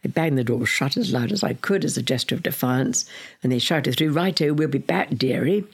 I 0.06 0.08
banged 0.08 0.38
the 0.38 0.46
door 0.46 0.66
shut 0.66 0.96
as 0.96 1.12
loud 1.12 1.34
as 1.34 1.44
I 1.44 1.56
could 1.56 1.84
as 1.84 1.98
a 1.98 2.02
gesture 2.02 2.36
of 2.36 2.44
defiance, 2.44 3.04
and 3.44 3.52
they 3.52 3.60
shouted 3.60 3.98
through, 3.98 4.14
Righto, 4.14 4.54
we'll 4.54 4.70
be 4.70 4.78
back, 4.78 5.10
dearie. 5.10 5.66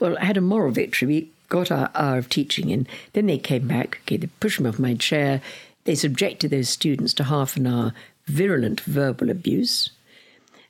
Well, 0.00 0.18
I 0.18 0.24
had 0.24 0.36
a 0.36 0.40
moral 0.40 0.72
victory. 0.72 1.06
We 1.06 1.30
got 1.48 1.70
our 1.70 1.92
hour 1.94 2.18
of 2.18 2.28
teaching 2.28 2.70
in. 2.70 2.88
Then 3.12 3.26
they 3.26 3.38
came 3.38 3.68
back, 3.68 4.00
okay, 4.02 4.16
they 4.16 4.28
pushed 4.40 4.58
me 4.58 4.68
off 4.68 4.80
my 4.80 4.94
chair. 4.94 5.40
They 5.84 5.94
subjected 5.94 6.50
those 6.50 6.68
students 6.68 7.14
to 7.14 7.22
half 7.22 7.56
an 7.56 7.68
hour 7.68 7.94
virulent 8.26 8.80
verbal 8.80 9.30
abuse, 9.30 9.90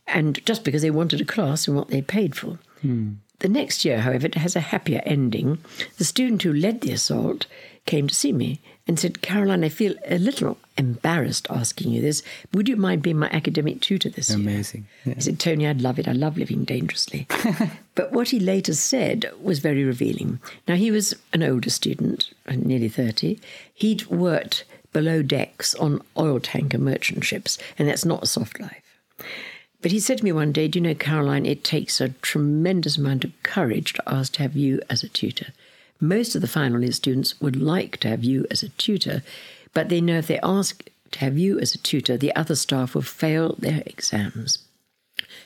and 0.06 0.44
just 0.44 0.64
because 0.64 0.83
they 0.83 0.90
wanted 0.90 1.22
a 1.22 1.24
class 1.24 1.66
and 1.66 1.78
what 1.78 1.88
they 1.88 2.02
paid 2.02 2.37
for. 2.37 2.59
Hmm. 2.83 3.12
The 3.40 3.48
next 3.48 3.85
year, 3.85 4.00
however, 4.00 4.26
it 4.26 4.35
has 4.37 4.55
a 4.57 4.61
happier 4.61 5.03
ending. 5.05 5.59
The 5.98 6.05
student 6.05 6.42
who 6.42 6.53
led 6.53 6.81
the 6.81 6.92
assault 6.92 7.46
came 7.87 8.07
to 8.07 8.14
see 8.14 8.33
me 8.33 8.61
and 8.87 8.98
said, 8.98 9.22
Caroline, 9.22 9.64
I 9.64 9.68
feel 9.70 9.94
a 10.07 10.18
little 10.18 10.59
embarrassed 10.76 11.46
asking 11.48 11.90
you 11.92 12.03
this. 12.03 12.22
Would 12.53 12.68
you 12.68 12.76
mind 12.76 13.03
being 13.03 13.18
my 13.18 13.31
academic 13.31 13.81
tutor 13.81 14.11
this 14.11 14.31
Amazing. 14.31 14.44
year? 14.44 14.55
Amazing. 14.57 14.87
Yeah. 15.05 15.14
He 15.14 15.20
said, 15.22 15.40
Tony, 15.40 15.66
I'd 15.66 15.81
love 15.81 15.98
it. 15.98 16.09
I 16.09 16.12
love 16.12 16.37
living 16.37 16.64
dangerously. 16.64 17.26
but 17.94 18.12
what 18.12 18.29
he 18.29 18.40
later 18.40 18.74
said 18.74 19.31
was 19.40 19.59
very 19.59 19.85
revealing. 19.85 20.38
Now, 20.68 20.74
he 20.76 20.90
was 20.90 21.14
an 21.33 21.42
older 21.42 21.70
student, 21.70 22.31
uh, 22.46 22.57
nearly 22.57 22.88
30. 22.88 23.40
He'd 23.72 24.07
worked 24.07 24.64
below 24.92 25.22
decks 25.22 25.74
on 25.76 26.03
oil 26.18 26.40
tanker 26.40 26.79
merchant 26.79 27.24
ships, 27.24 27.59
and 27.79 27.88
that's 27.88 28.05
not 28.05 28.22
a 28.22 28.26
soft 28.26 28.61
life. 28.61 28.83
But 29.83 29.93
he 29.93 30.01
said 30.01 30.19
to 30.19 30.25
me 30.25 30.33
one 30.33 30.53
day, 30.53 30.69
Do 30.69 30.79
you 30.79 30.83
know, 30.83 30.95
Caroline, 30.95 31.47
it 31.47 31.64
takes 31.64 32.01
a 32.01 32.11
tremendous 32.11 32.99
amount 32.99 33.25
of 33.25 33.43
courage 33.43 33.95
to 33.95 34.09
ask 34.09 34.35
to 34.35 34.43
have 34.43 34.57
you 34.57 34.81
as 34.90 35.03
a 35.03 35.09
tutor. 35.09 35.53
Most 36.01 36.35
of 36.35 36.40
the 36.40 36.49
final 36.49 36.83
year 36.83 36.93
students 36.93 37.40
would 37.40 37.57
like 37.57 37.99
to 37.99 38.09
have 38.09 38.25
you 38.25 38.47
as 38.51 38.62
a 38.62 38.69
tutor, 38.71 39.23
but 39.73 39.88
they 39.88 40.01
know 40.01 40.19
if 40.19 40.27
they 40.27 40.40
ask 40.40 40.88
to 41.12 41.19
have 41.21 41.38
you 41.38 41.59
as 41.59 41.75
a 41.75 41.79
tutor, 41.79 42.16
the 42.16 42.35
other 42.35 42.55
staff 42.55 42.95
will 42.95 43.03
fail 43.03 43.57
their 43.59 43.83
exams. 43.87 44.59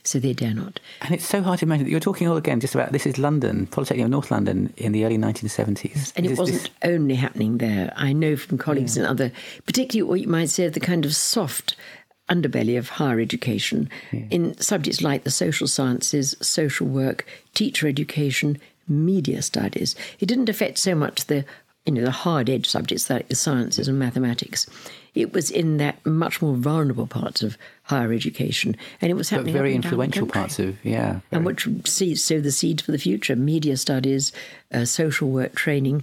So 0.03 0.19
they 0.19 0.33
dare 0.33 0.55
not. 0.55 0.81
And 1.01 1.15
it's 1.15 1.27
so 1.27 1.43
hard 1.43 1.61
to 1.61 1.65
imagine 1.65 1.85
that 1.85 1.91
you're 1.91 2.01
talking 2.01 2.29
all 2.29 2.37
again 2.37 2.61
just 2.61 2.75
about 2.75 2.93
this 2.93 3.07
is 3.07 3.19
London, 3.19 3.67
Polytechnic 3.67 4.05
of 4.05 4.11
North 4.11 4.31
London 4.31 4.73
in 4.77 4.93
the 4.93 5.05
early 5.05 5.19
1970s. 5.19 6.13
And 6.17 6.27
it 6.27 6.31
this, 6.31 6.39
wasn't 6.39 6.63
this... 6.63 6.71
only 6.85 7.15
happening 7.15 7.59
there. 7.59 7.93
I 7.97 8.13
know 8.13 8.37
from 8.37 8.59
colleagues 8.59 8.97
yeah. 8.97 9.05
and 9.05 9.11
other, 9.11 9.33
particularly 9.67 10.09
what 10.09 10.21
you 10.21 10.29
might 10.29 10.51
say 10.51 10.69
the 10.69 10.81
kind 10.81 11.05
of 11.05 11.17
soft 11.17 11.77
underbelly 12.29 12.79
of 12.79 12.89
higher 12.89 13.21
education 13.21 13.89
yeah. 14.13 14.25
in 14.31 14.59
subjects 14.59 15.03
like 15.03 15.25
the 15.25 15.31
social 15.31 15.67
sciences, 15.67 16.35
social 16.41 16.87
work, 16.87 17.27
teacher 17.55 17.87
education, 17.87 18.59
media 18.89 19.43
studies. 19.43 19.95
It 20.21 20.27
didn't 20.27 20.49
affect 20.49 20.79
so 20.79 20.95
much 20.95 21.27
the 21.27 21.45
you 21.85 21.93
know 21.93 22.05
the 22.05 22.11
hard 22.11 22.49
edge 22.49 22.67
subjects 22.67 23.11
like 23.11 23.29
the 23.29 23.35
sciences 23.35 23.89
and 23.89 23.99
mathematics. 23.99 24.67
It 25.15 25.33
was 25.33 25.51
in 25.51 25.77
that 25.77 26.05
much 26.05 26.43
more 26.43 26.55
vulnerable 26.55 27.07
parts 27.07 27.43
of 27.43 27.57
higher 27.85 28.13
education, 28.13 28.77
and 29.01 29.11
it 29.11 29.15
was 29.15 29.29
happening. 29.29 29.53
But 29.53 29.59
very 29.59 29.75
influential 29.75 30.27
parts 30.27 30.59
of 30.59 30.77
yeah, 30.85 31.13
very. 31.13 31.23
and 31.31 31.47
which 31.47 31.69
sow 31.87 32.41
the 32.41 32.51
seeds 32.51 32.83
for 32.83 32.93
the 32.93 32.99
future: 32.99 33.37
media 33.37 33.77
studies, 33.77 34.33
uh, 34.73 34.85
social 34.85 35.31
work 35.31 35.55
training, 35.55 36.03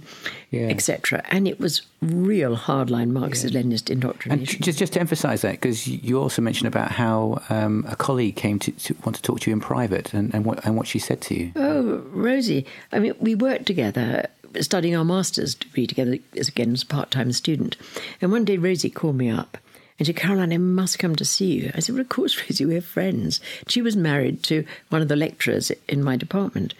yeah. 0.50 0.68
etc. 0.68 1.22
And 1.30 1.46
it 1.46 1.60
was 1.60 1.82
real 2.00 2.56
hardline 2.56 3.10
Marxist-Leninist 3.10 3.88
yeah. 3.88 3.94
indoctrination. 3.94 4.56
And 4.56 4.64
just 4.64 4.78
just 4.78 4.94
to 4.94 5.00
emphasise 5.00 5.42
that, 5.42 5.52
because 5.52 5.86
you 5.86 6.18
also 6.18 6.40
mentioned 6.40 6.68
about 6.68 6.92
how 6.92 7.42
um, 7.50 7.84
a 7.88 7.96
colleague 7.96 8.36
came 8.36 8.58
to, 8.60 8.72
to, 8.72 8.96
want 9.04 9.16
to 9.16 9.22
talk 9.22 9.40
to 9.40 9.50
you 9.50 9.54
in 9.54 9.60
private, 9.60 10.14
and, 10.14 10.32
and 10.34 10.44
what 10.44 10.64
and 10.64 10.76
what 10.76 10.86
she 10.86 10.98
said 10.98 11.20
to 11.22 11.34
you. 11.34 11.52
Oh, 11.56 12.02
Rosie! 12.12 12.64
I 12.92 12.98
mean, 12.98 13.14
we 13.20 13.34
worked 13.34 13.66
together 13.66 14.28
studying 14.60 14.96
our 14.96 15.04
master's 15.04 15.54
degree 15.54 15.86
together 15.86 16.18
as 16.36 16.48
again 16.48 16.72
as 16.72 16.82
a 16.82 16.86
part-time 16.86 17.32
student. 17.32 17.76
And 18.20 18.30
one 18.30 18.44
day 18.44 18.56
Rosie 18.56 18.90
called 18.90 19.16
me 19.16 19.30
up 19.30 19.58
and 19.98 20.06
said, 20.06 20.16
Caroline, 20.16 20.52
I 20.52 20.58
must 20.58 20.98
come 20.98 21.14
to 21.16 21.24
see 21.24 21.52
you. 21.52 21.70
I 21.74 21.80
said, 21.80 21.94
Well, 21.94 22.02
of 22.02 22.08
course, 22.08 22.40
Rosie, 22.50 22.66
we're 22.66 22.80
friends. 22.80 23.40
She 23.68 23.82
was 23.82 23.96
married 23.96 24.42
to 24.44 24.64
one 24.88 25.02
of 25.02 25.08
the 25.08 25.16
lecturers 25.16 25.70
in 25.88 26.02
my 26.02 26.16
department. 26.16 26.74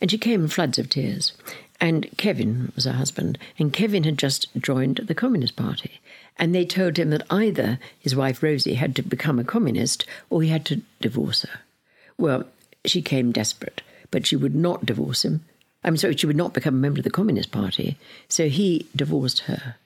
And 0.00 0.10
she 0.10 0.18
came 0.18 0.42
in 0.42 0.48
floods 0.48 0.78
of 0.78 0.88
tears. 0.88 1.32
And 1.80 2.08
Kevin 2.16 2.72
was 2.74 2.86
her 2.86 2.92
husband, 2.92 3.38
and 3.56 3.72
Kevin 3.72 4.02
had 4.02 4.18
just 4.18 4.48
joined 4.56 4.96
the 4.96 5.14
Communist 5.14 5.54
Party. 5.54 6.00
And 6.36 6.52
they 6.52 6.64
told 6.64 6.98
him 6.98 7.10
that 7.10 7.26
either 7.30 7.78
his 7.98 8.16
wife 8.16 8.42
Rosie 8.42 8.74
had 8.74 8.96
to 8.96 9.02
become 9.02 9.38
a 9.38 9.44
communist 9.44 10.04
or 10.28 10.42
he 10.42 10.48
had 10.48 10.64
to 10.66 10.82
divorce 11.00 11.42
her. 11.42 11.60
Well, 12.16 12.44
she 12.84 13.00
came 13.00 13.32
desperate, 13.32 13.82
but 14.10 14.26
she 14.26 14.36
would 14.36 14.54
not 14.54 14.86
divorce 14.86 15.24
him. 15.24 15.44
I'm 15.84 15.96
sorry, 15.96 16.16
she 16.16 16.26
would 16.26 16.36
not 16.36 16.54
become 16.54 16.74
a 16.74 16.78
member 16.78 17.00
of 17.00 17.04
the 17.04 17.10
Communist 17.10 17.52
Party. 17.52 17.96
So 18.28 18.48
he 18.48 18.86
divorced 18.96 19.40
her, 19.40 19.76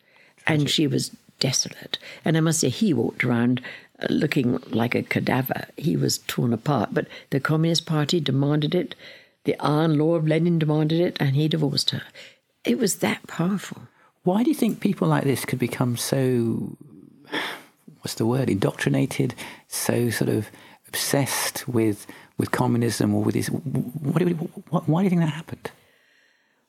and 0.47 0.69
she 0.69 0.87
was 0.87 1.11
desolate. 1.39 1.99
And 2.25 2.37
I 2.37 2.41
must 2.41 2.61
say, 2.61 2.69
he 2.69 2.95
walked 2.95 3.25
around 3.25 3.61
uh, 4.01 4.07
looking 4.11 4.59
like 4.71 4.95
a 4.95 5.03
cadaver. 5.03 5.67
He 5.77 5.97
was 5.97 6.19
torn 6.19 6.53
apart. 6.53 6.91
But 6.93 7.09
the 7.31 7.41
Communist 7.41 7.85
Party 7.85 8.21
demanded 8.21 8.75
it, 8.75 8.95
the 9.45 9.57
iron 9.61 9.99
law 9.99 10.15
of 10.15 10.27
Lenin 10.27 10.59
demanded 10.59 11.01
it, 11.01 11.17
and 11.21 11.35
he 11.35 11.49
divorced 11.49 11.91
her. 11.91 12.03
It 12.65 12.79
was 12.79 12.97
that 12.97 13.27
powerful. 13.27 13.83
Why 14.23 14.45
do 14.45 14.51
you 14.51 14.55
think 14.55 14.81
people 14.81 15.09
like 15.09 15.25
this 15.25 15.45
could 15.45 15.59
become 15.59 15.97
so, 15.97 16.77
what's 18.01 18.15
the 18.15 18.27
word, 18.27 18.49
indoctrinated, 18.49 19.35
so 19.67 20.11
sort 20.11 20.31
of 20.31 20.49
obsessed 20.87 21.67
with, 21.67 22.07
with 22.39 22.53
communism 22.53 23.15
or 23.15 23.25
with 23.25 23.35
this? 23.35 23.49
What, 23.49 24.23
what, 24.71 24.89
why 24.89 25.01
do 25.01 25.05
you 25.05 25.11
think 25.11 25.23
that 25.23 25.27
happened? 25.27 25.71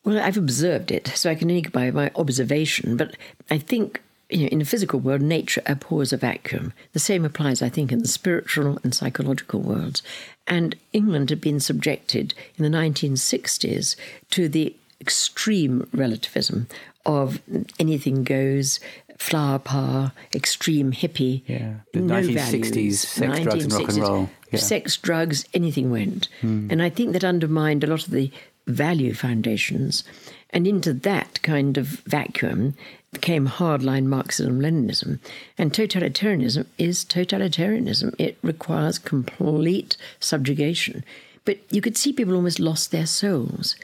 Well, 0.03 0.19
I've 0.19 0.37
observed 0.37 0.91
it, 0.91 1.07
so 1.15 1.29
I 1.29 1.35
can 1.35 1.49
only 1.49 1.61
go 1.61 1.69
by 1.69 1.91
my 1.91 2.11
observation, 2.15 2.97
but 2.97 3.15
I 3.49 3.57
think 3.57 4.01
you 4.29 4.43
know, 4.43 4.47
in 4.47 4.59
the 4.59 4.65
physical 4.65 4.99
world, 4.99 5.21
nature 5.21 5.61
abhors 5.65 6.11
a 6.11 6.17
vacuum. 6.17 6.73
The 6.93 6.99
same 6.99 7.23
applies, 7.23 7.61
I 7.61 7.69
think, 7.69 7.91
in 7.91 7.99
the 7.99 8.07
spiritual 8.07 8.79
and 8.83 8.93
psychological 8.93 9.61
worlds. 9.61 10.01
And 10.47 10.75
England 10.91 11.29
had 11.29 11.39
been 11.39 11.59
subjected 11.59 12.33
in 12.57 12.63
the 12.63 12.75
1960s 12.75 13.95
to 14.31 14.49
the 14.49 14.75
extreme 14.99 15.87
relativism 15.93 16.67
of 17.05 17.41
anything 17.79 18.23
goes, 18.23 18.79
flower 19.17 19.59
power, 19.59 20.11
extreme 20.33 20.91
hippie. 20.91 21.43
Yeah, 21.45 21.75
the 21.93 21.99
no 21.99 22.15
1960s, 22.15 22.71
values. 22.71 22.99
sex, 22.99 23.39
1960s, 23.39 23.43
drugs, 23.43 23.63
and 23.63 23.73
rock 23.73 23.89
and 23.89 23.97
roll. 23.97 24.29
Yeah. 24.51 24.59
Sex, 24.59 24.97
drugs, 24.97 25.45
anything 25.53 25.91
went. 25.91 26.29
Hmm. 26.41 26.67
And 26.69 26.81
I 26.81 26.89
think 26.89 27.13
that 27.13 27.23
undermined 27.23 27.83
a 27.83 27.87
lot 27.87 28.05
of 28.05 28.11
the 28.11 28.31
value 28.67 29.13
foundations. 29.13 30.03
And 30.49 30.67
into 30.67 30.93
that 30.93 31.41
kind 31.41 31.77
of 31.77 31.87
vacuum 32.05 32.75
came 33.21 33.47
hardline 33.47 34.05
Marxism 34.05 34.59
Leninism. 34.59 35.19
And 35.57 35.71
totalitarianism 35.71 36.65
is 36.77 37.05
totalitarianism, 37.05 38.15
it 38.17 38.37
requires 38.41 38.99
complete 38.99 39.97
subjugation. 40.19 41.03
But 41.45 41.59
you 41.69 41.81
could 41.81 41.97
see 41.97 42.13
people 42.13 42.35
almost 42.35 42.59
lost 42.59 42.91
their 42.91 43.05
souls. 43.05 43.75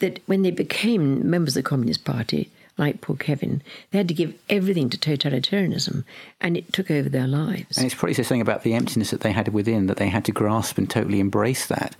That 0.00 0.20
when 0.26 0.42
they 0.42 0.50
became 0.50 1.30
members 1.30 1.56
of 1.56 1.62
the 1.62 1.68
Communist 1.68 2.04
Party, 2.04 2.50
like 2.76 3.00
poor 3.00 3.16
Kevin, 3.16 3.62
they 3.90 3.98
had 3.98 4.08
to 4.08 4.14
give 4.14 4.34
everything 4.50 4.90
to 4.90 4.98
totalitarianism, 4.98 6.04
and 6.40 6.56
it 6.56 6.72
took 6.72 6.90
over 6.90 7.08
their 7.08 7.28
lives. 7.28 7.76
And 7.76 7.86
it's 7.86 7.94
probably 7.94 8.14
the 8.14 8.24
something 8.24 8.40
about 8.40 8.64
the 8.64 8.74
emptiness 8.74 9.10
that 9.12 9.20
they 9.20 9.30
had 9.30 9.48
within 9.48 9.86
that 9.86 9.98
they 9.98 10.08
had 10.08 10.24
to 10.24 10.32
grasp 10.32 10.76
and 10.78 10.90
totally 10.90 11.20
embrace 11.20 11.66
that. 11.66 11.94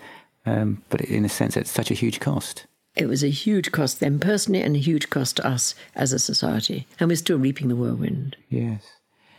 Um, 0.47 0.83
but 0.91 1.01
in 1.03 1.25
a 1.25 1.29
sense, 1.29 1.57
it's 1.57 1.71
such 1.71 1.91
a 1.91 1.95
huge 1.95 2.21
cost. 2.21 2.67
It 2.97 3.07
was 3.07 3.25
a 3.25 3.29
huge 3.29 3.73
cost 3.73 4.01
them 4.01 4.21
personally 4.21 4.63
and 4.63 4.77
a 4.77 4.79
huge 4.79 5.11
cost 5.11 5.37
to 5.37 5.47
us 5.47 5.75
as 5.95 6.13
a 6.13 6.19
society. 6.19 6.87
And 7.01 7.09
we're 7.09 7.17
still 7.17 7.39
reaping 7.39 7.69
the 7.69 7.77
whirlwind. 7.77 8.37
Yes. 8.51 8.85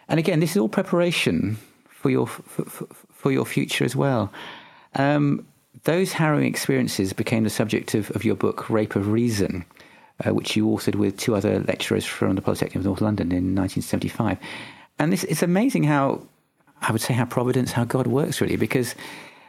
And 0.10 0.20
again, 0.20 0.40
this 0.40 0.52
is 0.52 0.58
all 0.58 0.70
preparation 0.70 1.58
for 1.90 2.10
your, 2.10 2.28
for, 2.28 2.88
for 3.12 3.32
your 3.32 3.46
future 3.46 3.86
as 3.86 3.96
well. 3.96 4.32
Um, 4.96 5.48
those 5.84 6.12
harrowing 6.12 6.46
experiences 6.46 7.14
became 7.14 7.44
the 7.44 7.50
subject 7.50 7.96
of, 7.96 8.12
of 8.12 8.26
your 8.26 8.36
book, 8.36 8.70
Rape 8.70 8.96
of 8.96 9.10
Reason, 9.10 9.66
uh, 10.26 10.34
which 10.34 10.56
you 10.56 10.66
authored 10.68 10.96
with 10.96 11.18
two 11.18 11.36
other 11.36 11.60
lecturers 11.62 12.06
from 12.06 12.36
the 12.36 12.42
Polytechnic 12.42 12.76
of 12.76 12.86
North 12.86 13.02
London 13.02 13.32
in 13.32 13.56
1975. 13.56 14.38
And 15.00 15.14
this, 15.14 15.24
it's 15.26 15.44
amazing 15.44 15.84
how, 15.84 16.22
I 16.82 16.92
would 16.92 17.02
say, 17.02 17.14
how 17.14 17.26
Providence, 17.26 17.72
how 17.72 17.86
God 17.86 18.08
works 18.08 18.42
really, 18.42 18.56
because 18.56 18.96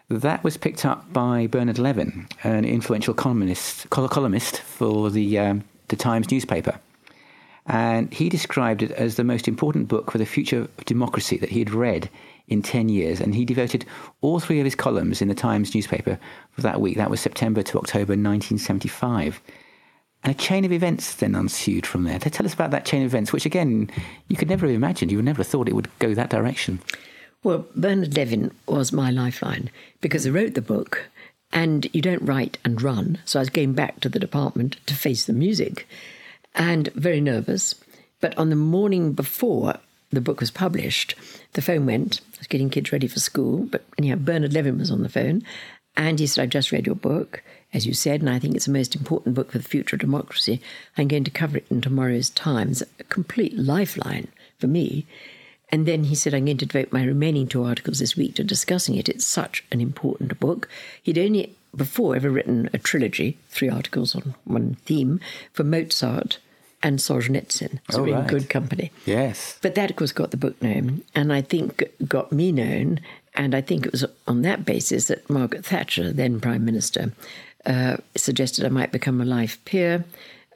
that 0.09 0.45
was 0.45 0.57
picked 0.57 0.85
up 0.85 1.13
by 1.13 1.47
Bernard 1.47 1.79
Levin, 1.79 2.29
an 2.45 2.65
influential 2.65 3.15
columnist, 3.15 3.91
columnist 3.91 4.61
for 4.61 5.11
the, 5.11 5.39
um, 5.39 5.65
the 5.89 5.97
Times 5.97 6.31
newspaper. 6.31 6.79
And 7.67 8.13
he 8.15 8.29
described 8.29 8.83
it 8.83 8.93
as 8.93 9.17
the 9.17 9.25
most 9.25 9.49
important 9.49 9.89
book 9.89 10.13
for 10.13 10.19
the 10.19 10.27
future 10.27 10.61
of 10.61 10.85
democracy 10.85 11.37
that 11.39 11.51
he 11.51 11.59
had 11.59 11.71
read 11.71 12.09
in 12.47 12.63
10 12.63 12.89
years. 12.89 13.21
And 13.21 13.35
he 13.35 13.45
devoted 13.45 13.85
all 14.21 14.39
three 14.39 14.61
of 14.61 14.65
his 14.65 14.77
columns 14.77 15.21
in 15.21 15.27
the 15.27 15.35
Times 15.35 15.75
newspaper 15.75 16.19
for 16.53 16.61
that 16.61 16.81
week. 16.81 16.97
That 16.97 17.11
was 17.11 17.21
September 17.21 17.63
to 17.65 17.79
October 17.79 18.13
1975. 18.13 19.41
And 20.23 20.35
a 20.35 20.39
chain 20.39 20.65
of 20.65 20.71
events 20.71 21.15
then 21.17 21.35
ensued 21.35 21.87
from 21.87 22.05
there. 22.05 22.21
Tell 22.21 22.47
us 22.47 22.55
about 22.55 22.71
that 22.71 22.85
chain 22.85 23.03
of 23.03 23.07
events, 23.07 23.33
which 23.33 23.47
again, 23.47 23.91
you 24.29 24.37
could 24.37 24.49
never 24.49 24.67
have 24.67 24.75
imagined. 24.75 25.11
You 25.11 25.19
would 25.19 25.25
never 25.25 25.39
have 25.39 25.49
thought 25.49 25.69
it 25.69 25.75
would 25.75 25.91
go 25.99 26.15
that 26.15 26.31
direction. 26.31 26.81
Well, 27.47 27.65
Bernard 27.77 28.17
Levin 28.17 28.51
was 28.67 28.93
my 28.93 29.13
lifeline 29.13 29.71
because 30.01 30.27
I 30.27 30.31
wrote 30.31 30.55
the 30.55 30.61
book 30.61 31.07
and 31.53 31.87
you 31.95 32.03
don't 32.03 32.27
write 32.27 32.59
and 32.65 32.83
run. 32.83 33.21
So 33.25 33.39
I 33.39 33.43
was 33.43 33.51
going 33.51 33.73
back 33.73 34.01
to 34.01 34.09
the 34.09 34.19
department 34.19 34.79
to 34.87 34.97
face 34.97 35.25
the 35.25 35.33
music 35.33 35.87
and 36.57 36.89
very 36.95 37.21
nervous. 37.21 37.77
But 38.21 38.37
on 38.37 38.51
the 38.51 38.57
morning 38.57 39.13
before 39.13 39.77
the 40.11 40.21
book 40.21 40.41
was 40.41 40.51
published, 40.51 41.15
the 41.53 41.63
phone 41.63 41.87
went. 41.87 42.21
I 42.35 42.39
was 42.39 42.47
getting 42.49 42.69
kids 42.69 42.91
ready 42.91 43.07
for 43.07 43.21
school. 43.21 43.59
But 43.71 43.85
anyhow, 43.97 44.17
Bernard 44.17 44.53
Levin 44.53 44.79
was 44.79 44.91
on 44.91 45.05
the 45.05 45.09
phone 45.09 45.45
and 45.97 46.19
he 46.19 46.27
said, 46.27 46.43
I've 46.43 46.51
just 46.51 46.73
read 46.73 46.85
your 46.85 46.97
book, 46.97 47.45
as 47.73 47.87
you 47.87 47.95
said, 47.95 48.23
and 48.23 48.29
I 48.29 48.41
think 48.41 48.57
it's 48.57 48.67
the 48.67 48.73
most 48.73 48.97
important 48.97 49.37
book 49.37 49.53
for 49.53 49.59
the 49.59 49.69
future 49.69 49.95
of 49.95 50.01
democracy. 50.01 50.61
I'm 50.99 51.07
going 51.07 51.23
to 51.23 51.31
cover 51.31 51.59
it 51.59 51.67
in 51.71 51.81
tomorrow's 51.81 52.29
Times, 52.29 52.83
a 52.99 53.05
complete 53.05 53.57
lifeline 53.57 54.27
for 54.59 54.67
me. 54.67 55.07
And 55.69 55.87
then 55.87 56.05
he 56.05 56.15
said, 56.15 56.33
I'm 56.33 56.45
going 56.45 56.59
to 56.59 56.67
devote 56.67 56.93
my 56.93 57.03
remaining 57.03 57.49
two 57.49 57.65
articles 57.65 57.99
this 57.99 58.17
week 58.17 58.37
to 58.37 58.45
discussing 58.45 58.95
it. 58.97 59.09
It's 59.09 59.27
such 59.27 59.65
an 59.73 59.81
important 59.81 60.39
book. 60.39 60.69
He'd 61.03 61.19
only 61.19 61.57
before 61.75 62.17
ever 62.17 62.31
written 62.31 62.71
a 62.73 62.79
trilogy, 62.79 63.37
three 63.49 63.69
articles 63.69 64.15
on 64.15 64.35
one 64.45 64.77
theme, 64.87 65.21
for 65.53 65.65
Mozart 65.65 66.39
and 66.83 66.99
Solzhenitsyn. 66.99 67.81
So 67.91 68.01
oh, 68.01 68.03
we're 68.05 68.15
right. 68.15 68.23
in 68.23 68.27
good 68.27 68.49
company. 68.49 68.93
Yes. 69.05 69.59
But 69.61 69.75
that, 69.75 69.91
of 69.91 69.97
course, 69.97 70.13
got 70.13 70.31
the 70.31 70.37
book 70.37 70.61
known, 70.63 71.03
and 71.15 71.33
I 71.33 71.43
think 71.43 71.85
got 72.07 72.33
me 72.33 72.53
known. 72.53 73.01
And 73.35 73.55
I 73.55 73.61
think 73.61 73.85
it 73.85 73.93
was 73.93 74.05
on 74.27 74.43
that 74.43 74.65
basis 74.65 75.09
that 75.09 75.29
Margaret 75.29 75.67
Thatcher, 75.67 76.11
then 76.13 76.41
Prime 76.41 76.65
Minister, 76.65 77.13
uh, 77.67 77.99
suggested 78.15 78.65
I 78.65 78.71
might 78.71 78.93
become 78.93 79.21
a 79.21 79.27
life 79.27 79.63
peer 79.65 80.05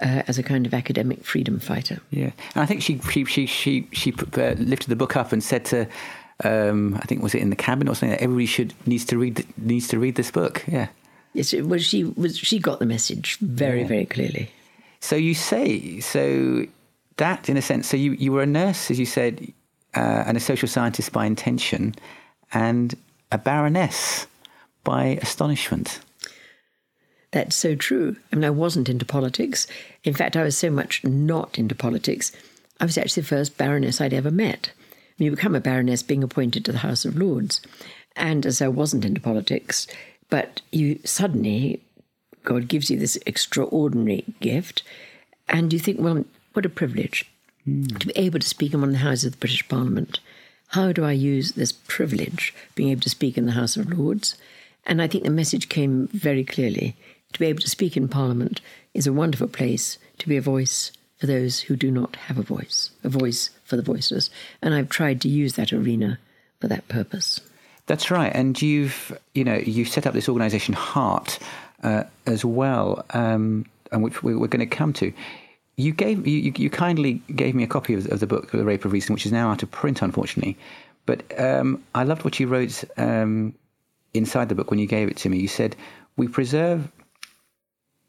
uh, 0.00 0.22
as 0.28 0.38
a 0.38 0.42
kind 0.42 0.66
of 0.66 0.74
academic 0.74 1.24
freedom 1.24 1.58
fighter. 1.60 2.00
Yeah, 2.10 2.30
and 2.54 2.62
I 2.62 2.66
think 2.66 2.82
she 2.82 2.98
she 3.10 3.24
she 3.24 3.46
she, 3.46 3.88
she 3.92 4.12
uh, 4.12 4.54
lifted 4.58 4.88
the 4.88 4.96
book 4.96 5.16
up 5.16 5.32
and 5.32 5.42
said 5.42 5.64
to. 5.66 5.86
Um, 6.42 6.94
I 6.94 7.00
think 7.04 7.22
was 7.22 7.34
it 7.34 7.42
in 7.42 7.50
the 7.50 7.56
cabinet 7.56 7.90
or 7.90 7.94
something 7.94 8.16
that 8.16 8.22
everybody 8.22 8.46
should 8.46 8.72
needs 8.86 9.04
to 9.06 9.18
read 9.18 9.44
needs 9.58 9.88
to 9.88 9.98
read 9.98 10.14
this 10.14 10.30
book. 10.30 10.64
Yeah. 10.66 10.88
Yes, 11.34 11.52
it 11.52 11.66
was. 11.68 11.84
She 11.84 12.04
was. 12.04 12.38
She 12.38 12.58
got 12.58 12.78
the 12.78 12.86
message 12.86 13.36
very, 13.40 13.82
Yeah. 13.82 13.88
very 13.88 14.06
clearly. 14.06 14.50
So 15.00 15.16
you 15.16 15.34
say 15.34 16.00
so 16.00 16.64
that 17.18 17.48
in 17.50 17.56
a 17.58 17.62
sense. 17.62 17.88
So 17.88 17.96
you 17.98 18.12
you 18.12 18.32
were 18.32 18.42
a 18.42 18.46
nurse, 18.46 18.90
as 18.90 18.98
you 18.98 19.04
said, 19.06 19.52
uh, 19.94 20.24
and 20.26 20.36
a 20.36 20.40
social 20.40 20.66
scientist 20.68 21.12
by 21.12 21.26
intention, 21.26 21.94
and 22.54 22.94
a 23.30 23.36
baroness 23.38 24.26
by 24.82 25.18
astonishment. 25.20 26.00
That's 27.32 27.54
so 27.54 27.74
true. 27.74 28.16
I 28.32 28.36
mean, 28.36 28.44
I 28.44 28.50
wasn't 28.50 28.88
into 28.88 29.04
politics. 29.04 29.66
In 30.02 30.14
fact, 30.14 30.36
I 30.36 30.42
was 30.42 30.56
so 30.56 30.70
much 30.70 31.04
not 31.04 31.58
into 31.58 31.74
politics. 31.74 32.32
I 32.80 32.84
was 32.84 32.98
actually 32.98 33.22
the 33.22 33.28
first 33.28 33.56
baroness 33.56 34.00
I'd 34.00 34.14
ever 34.14 34.30
met. 34.30 34.72
You 35.18 35.30
become 35.30 35.54
a 35.54 35.60
baroness 35.60 36.02
being 36.02 36.24
appointed 36.24 36.64
to 36.64 36.72
the 36.72 36.78
House 36.78 37.04
of 37.04 37.16
Lords. 37.16 37.60
And 38.16 38.46
as 38.46 38.60
I 38.60 38.68
wasn't 38.68 39.04
into 39.04 39.20
politics, 39.20 39.86
but 40.28 40.62
you 40.72 40.98
suddenly, 41.04 41.80
God 42.42 42.68
gives 42.68 42.90
you 42.90 42.98
this 42.98 43.18
extraordinary 43.26 44.24
gift, 44.40 44.82
and 45.48 45.72
you 45.72 45.78
think, 45.78 46.00
well, 46.00 46.24
what 46.52 46.66
a 46.66 46.70
privilege 46.70 47.30
hmm. 47.64 47.84
to 47.84 48.06
be 48.08 48.16
able 48.16 48.38
to 48.38 48.48
speak 48.48 48.72
in 48.72 48.80
one 48.80 48.90
of 48.90 48.94
the 48.94 49.00
houses 49.00 49.26
of 49.26 49.32
the 49.32 49.38
British 49.38 49.68
Parliament. 49.68 50.20
How 50.68 50.92
do 50.92 51.04
I 51.04 51.12
use 51.12 51.52
this 51.52 51.72
privilege, 51.72 52.54
being 52.74 52.90
able 52.90 53.02
to 53.02 53.10
speak 53.10 53.36
in 53.36 53.46
the 53.46 53.52
House 53.52 53.76
of 53.76 53.92
Lords? 53.92 54.36
And 54.86 55.02
I 55.02 55.06
think 55.06 55.24
the 55.24 55.30
message 55.30 55.68
came 55.68 56.08
very 56.08 56.44
clearly. 56.44 56.96
To 57.32 57.38
be 57.40 57.46
able 57.46 57.60
to 57.60 57.70
speak 57.70 57.96
in 57.96 58.08
Parliament 58.08 58.60
is 58.94 59.06
a 59.06 59.12
wonderful 59.12 59.48
place 59.48 59.98
to 60.18 60.28
be 60.28 60.36
a 60.36 60.40
voice 60.42 60.92
for 61.18 61.26
those 61.26 61.60
who 61.60 61.76
do 61.76 61.90
not 61.90 62.16
have 62.16 62.38
a 62.38 62.42
voice, 62.42 62.90
a 63.04 63.08
voice 63.08 63.50
for 63.64 63.76
the 63.76 63.82
voiceless. 63.82 64.30
And 64.62 64.74
I've 64.74 64.88
tried 64.88 65.20
to 65.22 65.28
use 65.28 65.54
that 65.54 65.72
arena 65.72 66.18
for 66.60 66.68
that 66.68 66.88
purpose. 66.88 67.40
That's 67.86 68.10
right, 68.10 68.32
and 68.34 68.60
you've 68.60 69.16
you 69.34 69.42
know 69.44 69.56
you've 69.56 69.88
set 69.88 70.06
up 70.06 70.14
this 70.14 70.28
organisation 70.28 70.74
HART 70.74 71.38
uh, 71.82 72.04
as 72.26 72.44
well, 72.44 73.04
um, 73.10 73.66
and 73.90 74.02
which 74.02 74.22
we- 74.22 74.34
we're 74.36 74.46
going 74.46 74.60
to 74.68 74.76
come 74.76 74.92
to. 74.94 75.12
You 75.76 75.92
gave 75.92 76.26
you, 76.26 76.52
you- 76.56 76.70
kindly 76.70 77.14
gave 77.34 77.54
me 77.54 77.64
a 77.64 77.66
copy 77.66 77.94
of, 77.94 78.06
of 78.12 78.20
the 78.20 78.26
book, 78.26 78.50
The 78.52 78.64
Rape 78.64 78.84
of 78.84 78.92
Reason, 78.92 79.12
which 79.12 79.26
is 79.26 79.32
now 79.32 79.50
out 79.50 79.62
of 79.62 79.70
print, 79.70 80.02
unfortunately. 80.02 80.56
But 81.06 81.22
um, 81.40 81.82
I 81.94 82.04
loved 82.04 82.22
what 82.24 82.38
you 82.38 82.46
wrote 82.46 82.84
um, 82.96 83.54
inside 84.14 84.48
the 84.50 84.54
book 84.54 84.70
when 84.70 84.78
you 84.78 84.86
gave 84.86 85.08
it 85.08 85.16
to 85.18 85.28
me. 85.28 85.38
You 85.38 85.48
said 85.48 85.74
we 86.16 86.28
preserve. 86.28 86.88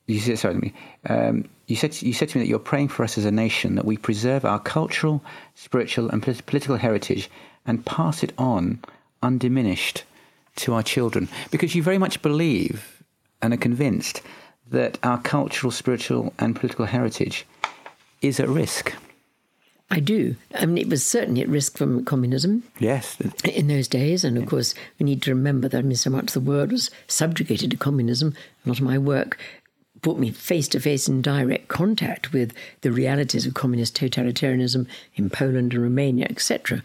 You 0.07 0.19
said 0.19 0.39
sorry. 0.39 0.55
me- 0.55 0.73
Um, 1.07 1.45
you 1.67 1.75
said 1.75 2.01
you 2.01 2.13
said 2.13 2.29
to 2.29 2.37
me 2.37 2.43
that 2.43 2.49
you're 2.49 2.59
praying 2.59 2.89
for 2.89 3.03
us 3.03 3.17
as 3.17 3.25
a 3.25 3.31
nation 3.31 3.75
that 3.75 3.85
we 3.85 3.97
preserve 3.97 4.43
our 4.45 4.59
cultural, 4.59 5.23
spiritual, 5.55 6.09
and 6.09 6.21
polit- 6.21 6.45
political 6.45 6.75
heritage 6.77 7.29
and 7.65 7.85
pass 7.85 8.23
it 8.23 8.33
on 8.37 8.79
undiminished 9.23 10.03
to 10.57 10.73
our 10.73 10.83
children 10.83 11.29
because 11.51 11.75
you 11.75 11.83
very 11.83 11.97
much 11.97 12.21
believe 12.21 13.01
and 13.41 13.53
are 13.53 13.57
convinced 13.57 14.21
that 14.69 14.97
our 15.03 15.19
cultural, 15.21 15.71
spiritual, 15.71 16.33
and 16.39 16.55
political 16.55 16.85
heritage 16.85 17.45
is 18.21 18.39
at 18.39 18.49
risk. 18.49 18.93
I 19.89 19.99
do. 19.99 20.35
I 20.55 20.65
mean, 20.65 20.77
it 20.77 20.89
was 20.89 21.05
certainly 21.05 21.41
at 21.41 21.49
risk 21.49 21.77
from 21.77 22.05
communism 22.05 22.63
Yes. 22.79 23.17
in 23.43 23.67
those 23.67 23.89
days. 23.89 24.23
And 24.23 24.37
of 24.37 24.45
course, 24.45 24.73
we 24.99 25.03
need 25.03 25.21
to 25.23 25.31
remember 25.35 25.67
that 25.67 25.79
I 25.79 25.81
mean, 25.81 25.97
so 25.97 26.09
much 26.09 26.31
the 26.31 26.39
world 26.39 26.71
was 26.71 26.89
subjugated 27.07 27.71
to 27.71 27.77
communism. 27.77 28.33
A 28.65 28.69
lot 28.69 28.79
of 28.79 28.85
my 28.85 28.97
work 28.97 29.37
brought 30.01 30.19
me 30.19 30.31
face 30.31 30.67
to 30.69 30.79
face 30.79 31.07
in 31.07 31.21
direct 31.21 31.67
contact 31.67 32.33
with 32.33 32.53
the 32.81 32.91
realities 32.91 33.45
of 33.45 33.53
communist 33.53 33.95
totalitarianism 33.95 34.87
in 35.15 35.29
Poland 35.29 35.73
and 35.73 35.83
Romania, 35.83 36.27
etc. 36.29 36.83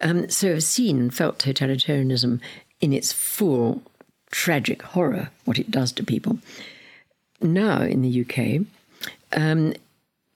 Um, 0.00 0.28
so 0.28 0.52
I've 0.52 0.62
seen 0.62 0.98
and 0.98 1.14
felt 1.14 1.38
totalitarianism 1.38 2.40
in 2.80 2.92
its 2.92 3.12
full 3.12 3.82
tragic 4.30 4.82
horror, 4.82 5.30
what 5.44 5.58
it 5.58 5.70
does 5.70 5.92
to 5.92 6.04
people. 6.04 6.38
Now 7.40 7.82
in 7.82 8.02
the 8.02 8.20
UK, 8.22 8.66
um, 9.32 9.74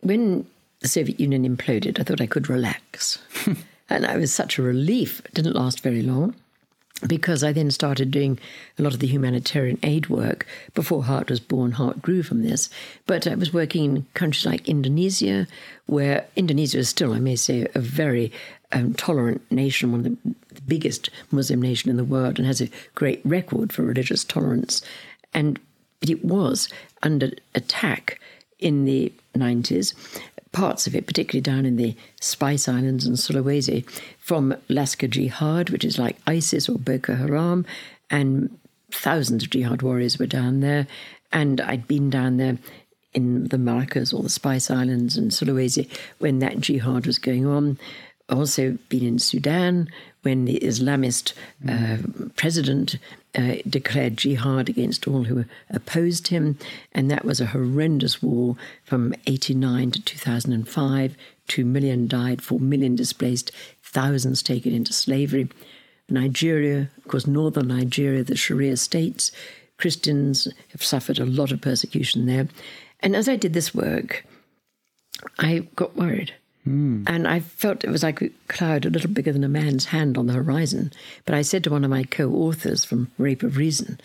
when 0.01 0.47
the 0.81 0.89
Soviet 0.89 1.18
Union 1.18 1.57
imploded, 1.57 1.99
I 1.99 2.03
thought 2.03 2.20
I 2.20 2.27
could 2.27 2.49
relax. 2.49 3.18
and 3.89 4.05
it 4.05 4.18
was 4.18 4.33
such 4.33 4.59
a 4.59 4.62
relief. 4.62 5.20
It 5.24 5.35
didn't 5.35 5.57
last 5.57 5.81
very 5.81 6.03
long 6.03 6.35
because 7.07 7.45
I 7.45 7.53
then 7.53 7.71
started 7.71 8.11
doing 8.11 8.39
a 8.79 8.83
lot 8.83 8.95
of 8.95 9.01
the 9.01 9.07
humanitarian 9.07 9.79
aid 9.83 10.09
work. 10.09 10.47
Before 10.75 11.05
HART 11.05 11.29
was 11.29 11.41
born, 11.41 11.73
HART 11.73 12.01
grew 12.01 12.23
from 12.23 12.43
this. 12.43 12.71
But 13.07 13.27
I 13.27 13.35
was 13.35 13.53
working 13.53 13.85
in 13.85 14.07
countries 14.15 14.47
like 14.47 14.69
Indonesia, 14.69 15.47
where 15.87 16.27
Indonesia 16.37 16.79
is 16.79 16.89
still, 16.89 17.13
I 17.13 17.19
may 17.19 17.37
say, 17.37 17.67
a 17.75 17.81
very 17.81 18.33
um, 18.73 18.95
tolerant 18.95 19.43
nation, 19.51 19.93
one 19.93 20.01
of 20.01 20.05
the 20.05 20.35
the 20.57 20.63
biggest 20.63 21.11
Muslim 21.31 21.63
nation 21.63 21.91
in 21.91 21.97
the 21.97 22.05
world, 22.05 22.39
and 22.39 22.47
has 22.47 22.61
a 22.61 22.71
great 22.95 23.21
record 23.25 23.73
for 23.73 23.83
religious 23.83 24.25
tolerance. 24.25 24.83
And 25.33 25.61
it 26.01 26.25
was 26.25 26.69
under 27.03 27.31
attack 27.55 28.19
in 28.59 28.85
the 28.85 29.13
90s. 29.37 29.95
Parts 30.53 30.87
of 30.87 30.95
it, 30.95 31.07
particularly 31.07 31.43
down 31.43 31.66
in 31.66 31.76
the 31.76 31.95
Spice 32.20 32.68
Islands 32.68 33.07
and 33.07 33.16
Sulawesi, 33.16 33.89
from 34.18 34.55
Laskar 34.68 35.11
Jihad, 35.11 35.70
which 35.70 35.84
is 35.84 35.99
like 35.99 36.16
ISIS 36.26 36.68
or 36.68 36.78
Boko 36.78 37.14
Haram, 37.14 37.66
and 38.11 38.57
thousands 38.91 39.43
of 39.43 39.51
jihad 39.51 39.82
warriors 39.82 40.18
were 40.18 40.26
down 40.26 40.61
there. 40.61 40.87
And 41.32 41.61
I'd 41.61 41.87
been 41.89 42.09
down 42.11 42.37
there 42.37 42.59
in 43.12 43.49
the 43.49 43.57
Moluccas 43.57 44.14
or 44.14 44.22
the 44.22 44.28
Spice 44.28 44.70
Islands 44.70 45.16
and 45.16 45.30
Sulawesi 45.30 45.89
when 46.18 46.39
that 46.41 46.61
jihad 46.61 47.07
was 47.07 47.18
going 47.18 47.47
on. 47.47 47.78
Also 48.28 48.78
been 48.89 49.05
in 49.05 49.18
Sudan 49.18 49.89
when 50.22 50.45
the 50.45 50.59
Islamist 50.61 51.32
uh, 51.68 51.99
president 52.37 52.99
uh, 53.37 53.57
declared 53.68 54.16
jihad 54.16 54.68
against 54.68 55.07
all 55.07 55.24
who 55.24 55.45
opposed 55.70 56.28
him, 56.28 56.59
and 56.93 57.11
that 57.11 57.24
was 57.24 57.41
a 57.41 57.47
horrendous 57.47 58.22
war 58.22 58.57
from 58.84 59.14
89 59.26 59.91
to 59.93 60.03
2005. 60.03 61.16
Two 61.47 61.64
million 61.64 62.09
died, 62.09 62.43
four 62.43 62.59
million 62.59 62.97
displaced, 62.97 63.53
thousands 63.82 64.43
taken 64.43 64.72
into 64.72 64.93
slavery. 64.93 65.49
Nigeria, 66.09 66.89
of 66.99 67.09
course, 67.09 67.26
northern 67.26 67.68
Nigeria, 67.68 68.22
the 68.22 68.37
Sharia 68.37 68.76
states, 68.76 69.32
Christians 69.78 70.49
have 70.70 70.82
suffered 70.82 71.18
a 71.18 71.26
lot 71.26 71.53
of 71.53 71.61
persecution 71.61 72.26
there. 72.26 72.49
And 73.01 73.14
as 73.14 73.28
I 73.28 73.37
did 73.37 73.53
this 73.53 73.74
work, 73.74 74.24
I 75.39 75.68
got 75.76 75.97
worried. 75.97 76.34
Mm. 76.67 77.05
And 77.07 77.29
I 77.29 77.41
felt 77.41 77.85
it 77.85 77.91
was 77.91 78.03
like 78.03 78.21
a 78.21 78.31
cloud 78.49 78.85
a 78.85 78.91
little 78.91 79.11
bigger 79.11 79.33
than 79.33 79.45
a 79.45 79.49
man's 79.49 79.87
hand 79.87 80.19
on 80.19 80.27
the 80.27 80.33
horizon. 80.33 80.93
But 81.25 81.35
I 81.35 81.43
said 81.43 81.64
to 81.64 81.71
one 81.71 81.85
of 81.85 81.91
my 81.91 82.05
co 82.05 82.31
authors 82.33 82.85
from 82.85 83.11
Rape 83.19 83.43
of 83.43 83.57
Reason, 83.57 84.01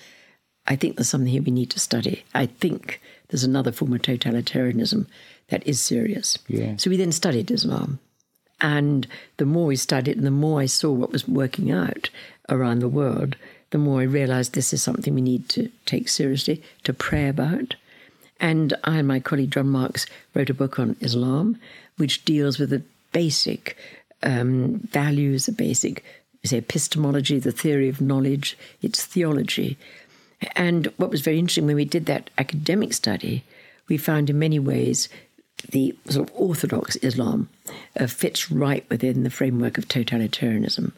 I 0.67 0.75
think 0.75 0.95
there's 0.95 1.09
something 1.09 1.31
here 1.31 1.41
we 1.41 1.51
need 1.51 1.71
to 1.71 1.79
study. 1.79 2.23
I 2.33 2.45
think 2.45 3.01
there's 3.29 3.43
another 3.43 3.71
form 3.71 3.93
of 3.93 4.01
totalitarianism 4.01 5.07
that 5.49 5.65
is 5.65 5.81
serious. 5.81 6.37
Yeah. 6.47 6.75
So 6.77 6.89
we 6.89 6.97
then 6.97 7.11
studied 7.11 7.49
Islam. 7.49 7.99
And 8.59 9.07
the 9.37 9.45
more 9.45 9.65
we 9.65 9.75
studied 9.75 10.17
and 10.17 10.25
the 10.25 10.31
more 10.31 10.61
I 10.61 10.67
saw 10.67 10.91
what 10.91 11.11
was 11.11 11.27
working 11.27 11.71
out 11.71 12.09
around 12.47 12.79
the 12.79 12.87
world, 12.87 13.35
the 13.71 13.79
more 13.79 14.01
I 14.01 14.03
realized 14.03 14.53
this 14.53 14.71
is 14.71 14.83
something 14.83 15.15
we 15.15 15.21
need 15.21 15.49
to 15.49 15.71
take 15.85 16.09
seriously, 16.09 16.61
to 16.83 16.93
pray 16.93 17.27
about. 17.27 17.75
And 18.41 18.73
I 18.83 18.97
and 18.97 19.07
my 19.07 19.19
colleague 19.19 19.51
John 19.51 19.69
Marks 19.69 20.07
wrote 20.33 20.49
a 20.49 20.53
book 20.53 20.79
on 20.79 20.97
Islam, 20.99 21.57
which 21.97 22.25
deals 22.25 22.59
with 22.59 22.71
the 22.71 22.81
basic 23.13 23.77
um, 24.23 24.79
values, 24.91 25.45
the 25.45 25.51
basic 25.51 26.03
say, 26.43 26.57
epistemology, 26.57 27.39
the 27.39 27.51
theory 27.51 27.87
of 27.87 28.01
knowledge, 28.01 28.57
its 28.81 29.05
theology. 29.05 29.77
And 30.55 30.87
what 30.97 31.11
was 31.11 31.21
very 31.21 31.37
interesting 31.37 31.67
when 31.67 31.75
we 31.75 31.85
did 31.85 32.07
that 32.07 32.29
academic 32.37 32.93
study, 32.93 33.43
we 33.87 33.97
found 33.97 34.29
in 34.29 34.39
many 34.39 34.57
ways 34.59 35.07
the 35.69 35.95
sort 36.09 36.27
of 36.27 36.35
orthodox 36.35 36.95
Islam 36.97 37.47
uh, 37.99 38.07
fits 38.07 38.49
right 38.49 38.83
within 38.89 39.23
the 39.23 39.29
framework 39.29 39.77
of 39.77 39.87
totalitarianism. 39.87 40.91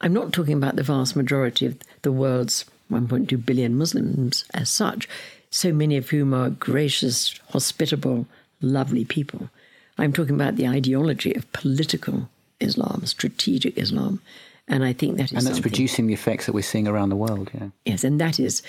I'm 0.00 0.12
not 0.12 0.32
talking 0.32 0.56
about 0.56 0.76
the 0.76 0.82
vast 0.82 1.14
majority 1.14 1.66
of 1.66 1.78
the 2.02 2.10
world's 2.10 2.64
1.2 2.90 3.46
billion 3.46 3.78
Muslims 3.78 4.44
as 4.52 4.68
such, 4.68 5.08
so 5.50 5.72
many 5.72 5.96
of 5.96 6.10
whom 6.10 6.32
are 6.32 6.50
gracious, 6.50 7.38
hospitable, 7.50 8.26
lovely 8.60 9.04
people. 9.04 9.50
I'm 9.98 10.12
talking 10.12 10.34
about 10.34 10.56
the 10.56 10.68
ideology 10.68 11.34
of 11.34 11.50
political 11.52 12.28
Islam, 12.60 13.04
strategic 13.06 13.76
Islam. 13.76 14.20
And 14.68 14.84
I 14.84 14.92
think 14.92 15.16
that 15.16 15.24
is. 15.24 15.30
And 15.32 15.38
that's 15.38 15.46
something. 15.56 15.62
producing 15.62 16.06
the 16.06 16.14
effects 16.14 16.46
that 16.46 16.52
we're 16.52 16.62
seeing 16.62 16.86
around 16.86 17.08
the 17.08 17.16
world, 17.16 17.50
yeah. 17.52 17.70
Yes, 17.84 18.04
and 18.04 18.20
that 18.20 18.38
is, 18.38 18.62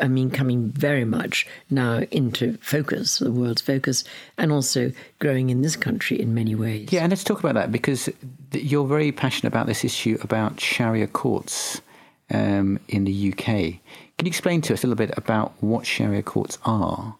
I 0.00 0.08
mean, 0.08 0.30
coming 0.30 0.70
very 0.70 1.04
much 1.04 1.46
now 1.68 1.98
into 2.10 2.56
focus, 2.62 3.18
the 3.18 3.30
world's 3.30 3.60
focus, 3.60 4.04
and 4.38 4.50
also 4.50 4.90
growing 5.18 5.50
in 5.50 5.60
this 5.60 5.76
country 5.76 6.18
in 6.18 6.34
many 6.34 6.54
ways. 6.54 6.90
Yeah, 6.90 7.02
and 7.02 7.10
let's 7.10 7.24
talk 7.24 7.40
about 7.40 7.54
that 7.56 7.70
because 7.70 8.08
you're 8.52 8.86
very 8.86 9.12
passionate 9.12 9.52
about 9.52 9.66
this 9.66 9.84
issue 9.84 10.16
about 10.22 10.60
Sharia 10.60 11.08
courts 11.08 11.82
um, 12.30 12.80
in 12.88 13.04
the 13.04 13.32
UK. 13.32 13.80
Can 14.18 14.26
you 14.26 14.30
explain 14.30 14.60
to 14.62 14.72
us 14.72 14.84
a 14.84 14.86
little 14.86 15.06
bit 15.06 15.16
about 15.16 15.52
what 15.60 15.86
Sharia 15.86 16.22
courts 16.22 16.58
are 16.64 17.16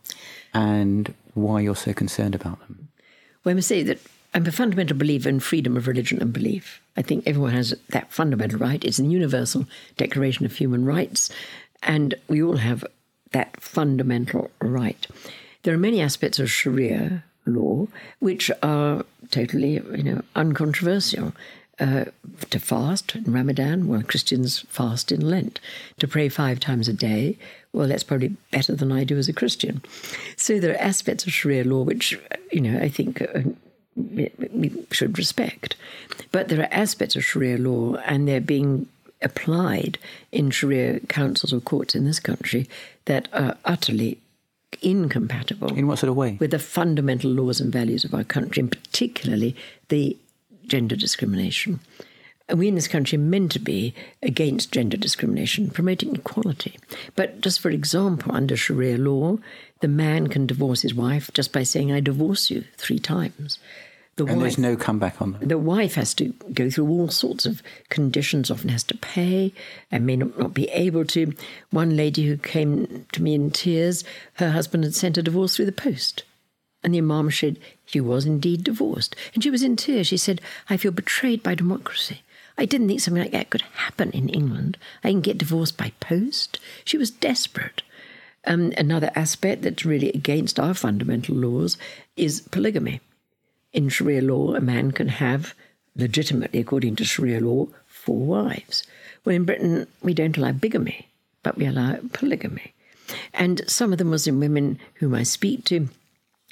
and 0.52 1.12
why 1.34 1.60
you're 1.60 1.76
so 1.76 1.92
concerned 1.92 2.34
about 2.34 2.60
them? 2.60 2.88
Well, 3.42 3.50
I 3.50 3.54
must 3.54 3.68
say 3.68 3.82
that 3.82 3.98
I'm 4.32 4.46
a 4.46 4.52
fundamental 4.52 4.96
believer 4.96 5.28
in 5.28 5.40
freedom 5.40 5.76
of 5.76 5.86
religion 5.86 6.20
and 6.20 6.32
belief. 6.32 6.80
I 6.96 7.02
think 7.02 7.24
everyone 7.26 7.52
has 7.52 7.74
that 7.90 8.12
fundamental 8.12 8.58
right. 8.58 8.84
It's 8.84 8.98
a 8.98 9.04
universal 9.04 9.66
declaration 9.96 10.46
of 10.46 10.56
human 10.56 10.84
rights, 10.84 11.30
and 11.82 12.14
we 12.28 12.42
all 12.42 12.56
have 12.56 12.84
that 13.32 13.60
fundamental 13.60 14.50
right. 14.60 15.06
There 15.62 15.74
are 15.74 15.78
many 15.78 16.00
aspects 16.00 16.38
of 16.38 16.50
Sharia 16.50 17.24
law 17.46 17.88
which 18.20 18.50
are 18.62 19.04
totally, 19.30 19.74
you 19.74 20.02
know, 20.02 20.22
uncontroversial. 20.34 21.32
Uh, 21.80 22.04
to 22.50 22.60
fast 22.60 23.16
in 23.16 23.32
Ramadan, 23.32 23.88
well, 23.88 24.02
Christians 24.02 24.60
fast 24.68 25.10
in 25.10 25.20
Lent. 25.20 25.58
To 25.98 26.06
pray 26.06 26.28
five 26.28 26.60
times 26.60 26.86
a 26.86 26.92
day, 26.92 27.36
well, 27.72 27.88
that's 27.88 28.04
probably 28.04 28.36
better 28.52 28.76
than 28.76 28.92
I 28.92 29.02
do 29.02 29.18
as 29.18 29.28
a 29.28 29.32
Christian. 29.32 29.82
So 30.36 30.60
there 30.60 30.72
are 30.72 30.80
aspects 30.80 31.26
of 31.26 31.32
Sharia 31.32 31.64
law 31.64 31.82
which, 31.82 32.16
you 32.52 32.60
know, 32.60 32.78
I 32.78 32.88
think 32.88 33.22
uh, 33.22 33.40
we 33.96 34.72
should 34.92 35.18
respect. 35.18 35.74
But 36.30 36.48
there 36.48 36.60
are 36.60 36.68
aspects 36.70 37.16
of 37.16 37.24
Sharia 37.24 37.58
law, 37.58 37.96
and 38.06 38.28
they're 38.28 38.40
being 38.40 38.86
applied 39.22 39.98
in 40.30 40.50
Sharia 40.50 41.00
councils 41.00 41.52
or 41.52 41.60
courts 41.60 41.94
in 41.94 42.04
this 42.04 42.20
country 42.20 42.68
that 43.06 43.28
are 43.32 43.56
utterly 43.64 44.18
incompatible. 44.82 45.74
In 45.74 45.86
what 45.86 45.98
sort 45.98 46.10
of 46.10 46.16
way? 46.16 46.36
With 46.40 46.50
the 46.50 46.58
fundamental 46.58 47.30
laws 47.30 47.60
and 47.60 47.72
values 47.72 48.04
of 48.04 48.14
our 48.14 48.24
country, 48.24 48.60
and 48.60 48.70
particularly 48.70 49.56
the 49.88 50.16
gender 50.66 50.96
discrimination. 50.96 51.80
And 52.48 52.58
we 52.58 52.68
in 52.68 52.74
this 52.74 52.88
country 52.88 53.16
are 53.16 53.22
meant 53.22 53.52
to 53.52 53.58
be 53.58 53.94
against 54.22 54.72
gender 54.72 54.98
discrimination, 54.98 55.70
promoting 55.70 56.14
equality. 56.14 56.78
But 57.16 57.40
just 57.40 57.60
for 57.60 57.70
example, 57.70 58.34
under 58.34 58.56
Sharia 58.56 58.98
law, 58.98 59.38
the 59.80 59.88
man 59.88 60.26
can 60.26 60.46
divorce 60.46 60.82
his 60.82 60.94
wife 60.94 61.30
just 61.32 61.52
by 61.52 61.62
saying, 61.62 61.90
I 61.90 62.00
divorce 62.00 62.50
you 62.50 62.64
three 62.76 62.98
times. 62.98 63.58
The 64.16 64.26
and 64.26 64.36
wife, 64.36 64.42
there's 64.42 64.58
no 64.58 64.76
comeback 64.76 65.20
on 65.20 65.32
that. 65.32 65.48
The 65.48 65.58
wife 65.58 65.94
has 65.94 66.14
to 66.14 66.34
go 66.52 66.70
through 66.70 66.88
all 66.88 67.08
sorts 67.08 67.46
of 67.46 67.62
conditions, 67.88 68.50
often 68.50 68.68
has 68.68 68.84
to 68.84 68.96
pay 68.96 69.52
and 69.90 70.06
may 70.06 70.16
not, 70.16 70.38
not 70.38 70.54
be 70.54 70.68
able 70.68 71.04
to. 71.06 71.32
One 71.70 71.96
lady 71.96 72.26
who 72.26 72.36
came 72.36 73.06
to 73.10 73.22
me 73.22 73.34
in 73.34 73.50
tears, 73.50 74.04
her 74.34 74.52
husband 74.52 74.84
had 74.84 74.94
sent 74.94 75.18
a 75.18 75.22
divorce 75.22 75.56
through 75.56 75.66
the 75.66 75.72
post. 75.72 76.22
And 76.84 76.94
the 76.94 76.98
Imam 76.98 77.30
said 77.30 77.58
she 77.86 78.00
was 78.00 78.26
indeed 78.26 78.62
divorced. 78.62 79.16
And 79.32 79.42
she 79.42 79.50
was 79.50 79.62
in 79.62 79.74
tears. 79.74 80.06
She 80.06 80.18
said, 80.18 80.40
I 80.68 80.76
feel 80.76 80.92
betrayed 80.92 81.42
by 81.42 81.54
democracy. 81.54 82.22
I 82.56 82.66
didn't 82.66 82.88
think 82.88 83.00
something 83.00 83.22
like 83.22 83.32
that 83.32 83.50
could 83.50 83.62
happen 83.62 84.10
in 84.10 84.28
England. 84.28 84.76
I 85.02 85.10
can 85.10 85.22
get 85.22 85.38
divorced 85.38 85.76
by 85.76 85.92
post. 85.98 86.60
She 86.84 86.98
was 86.98 87.10
desperate. 87.10 87.82
Um, 88.46 88.72
another 88.76 89.10
aspect 89.14 89.62
that's 89.62 89.86
really 89.86 90.10
against 90.10 90.60
our 90.60 90.74
fundamental 90.74 91.34
laws 91.34 91.78
is 92.16 92.42
polygamy. 92.42 93.00
In 93.72 93.88
Sharia 93.88 94.22
law, 94.22 94.54
a 94.54 94.60
man 94.60 94.92
can 94.92 95.08
have, 95.08 95.54
legitimately 95.96 96.60
according 96.60 96.96
to 96.96 97.04
Sharia 97.04 97.40
law, 97.40 97.68
four 97.86 98.20
wives. 98.20 98.84
Well, 99.24 99.34
in 99.34 99.46
Britain, 99.46 99.86
we 100.02 100.12
don't 100.12 100.36
allow 100.36 100.52
bigamy, 100.52 101.08
but 101.42 101.56
we 101.56 101.66
allow 101.66 101.98
polygamy. 102.12 102.74
And 103.32 103.62
some 103.66 103.92
of 103.92 103.98
the 103.98 104.04
Muslim 104.04 104.38
women 104.38 104.78
whom 104.94 105.14
I 105.14 105.22
speak 105.22 105.64
to, 105.64 105.88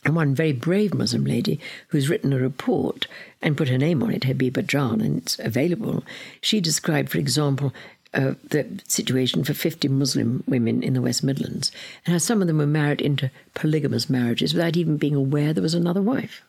and 0.04 0.16
one 0.16 0.34
very 0.34 0.52
brave 0.52 0.94
Muslim 0.94 1.24
lady 1.24 1.60
who's 1.88 2.08
written 2.08 2.32
a 2.32 2.38
report 2.38 3.06
and 3.40 3.56
put 3.56 3.68
her 3.68 3.78
name 3.78 4.02
on 4.02 4.10
it, 4.10 4.22
Habiba 4.22 4.64
Jaan, 4.64 5.00
and 5.00 5.18
it's 5.18 5.38
available. 5.38 6.04
She 6.40 6.60
described, 6.60 7.10
for 7.10 7.18
example, 7.18 7.72
uh, 8.14 8.34
the 8.50 8.66
situation 8.86 9.42
for 9.44 9.54
50 9.54 9.88
Muslim 9.88 10.44
women 10.46 10.82
in 10.82 10.94
the 10.94 11.00
West 11.00 11.22
Midlands 11.22 11.72
and 12.04 12.12
how 12.12 12.18
some 12.18 12.42
of 12.42 12.46
them 12.46 12.58
were 12.58 12.66
married 12.66 13.00
into 13.00 13.30
polygamous 13.54 14.10
marriages 14.10 14.52
without 14.52 14.76
even 14.76 14.96
being 14.96 15.14
aware 15.14 15.52
there 15.52 15.62
was 15.62 15.74
another 15.74 16.02
wife. 16.02 16.42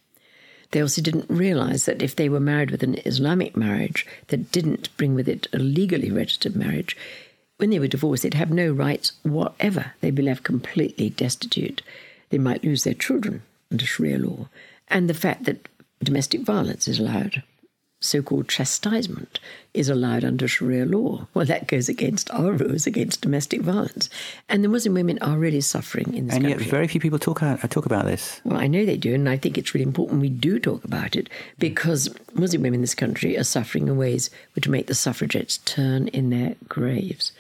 They 0.72 0.82
also 0.82 1.02
didn't 1.02 1.30
realize 1.30 1.86
that 1.86 2.02
if 2.02 2.16
they 2.16 2.30
were 2.30 2.40
married 2.40 2.72
with 2.72 2.82
an 2.82 3.00
Islamic 3.06 3.56
marriage 3.56 4.08
that 4.28 4.52
didn't 4.52 4.96
bring 4.98 5.14
with 5.14 5.30
it 5.30 5.48
a 5.54 5.60
legally 5.60 6.12
registered 6.12 6.56
marriage, 6.56 6.98
when 7.58 7.70
they 7.70 7.80
were 7.80 7.88
divorced, 7.88 8.24
they'd 8.24 8.34
have 8.34 8.52
no 8.52 8.72
rights 8.72 9.14
whatever. 9.22 9.94
They'd 10.02 10.16
be 10.16 10.24
left 10.24 10.44
completely 10.44 11.12
destitute. 11.12 11.84
They 12.34 12.40
might 12.40 12.64
lose 12.64 12.84
their 12.84 12.96
children 12.96 13.44
under 13.72 13.86
Sharia 13.86 14.18
law. 14.18 14.50
And 14.88 15.08
the 15.08 15.14
fact 15.14 15.44
that 15.44 15.70
domestic 16.04 16.42
violence 16.42 16.88
is 16.88 16.98
allowed. 16.98 17.44
So 18.04 18.22
called 18.22 18.48
chastisement 18.48 19.40
is 19.74 19.90
allowed 19.90 20.24
under 20.24 20.48
Sharia 20.48 20.86
law. 20.86 21.28
Well, 21.34 21.46
that 21.46 21.68
goes 21.68 21.90
against 21.90 22.30
our 22.32 22.52
rules 22.52 22.86
against 22.86 23.22
domestic 23.22 23.62
violence. 23.62 24.10
And 24.48 24.64
the 24.64 24.68
Muslim 24.68 24.94
women 24.94 25.18
are 25.20 25.38
really 25.38 25.62
suffering 25.62 26.14
in 26.14 26.28
this 26.28 26.36
and 26.36 26.46
country. 26.46 26.64
yet, 26.64 26.72
very 26.72 26.88
few 26.88 27.02
people 27.02 27.18
talk 27.18 27.42
out, 27.42 27.60
talk 27.72 27.86
about 27.86 28.06
this. 28.06 28.42
Well, 28.44 28.60
I 28.60 28.68
know 28.68 28.86
they 28.86 28.98
do, 28.98 29.14
and 29.14 29.28
I 29.28 29.38
think 29.38 29.58
it's 29.58 29.74
really 29.74 29.86
important 29.86 30.22
we 30.22 30.30
do 30.30 30.60
talk 30.60 30.84
about 30.84 31.16
it 31.16 31.30
because 31.58 32.14
Muslim 32.34 32.62
women 32.62 32.76
in 32.76 32.82
this 32.82 32.96
country 32.96 33.38
are 33.38 33.44
suffering 33.44 33.88
in 33.88 33.98
ways 33.98 34.30
which 34.54 34.68
make 34.68 34.88
the 34.88 34.96
suffragettes 34.96 35.58
turn 35.60 36.08
in 36.10 36.30
their 36.30 36.56
graves. 36.68 37.32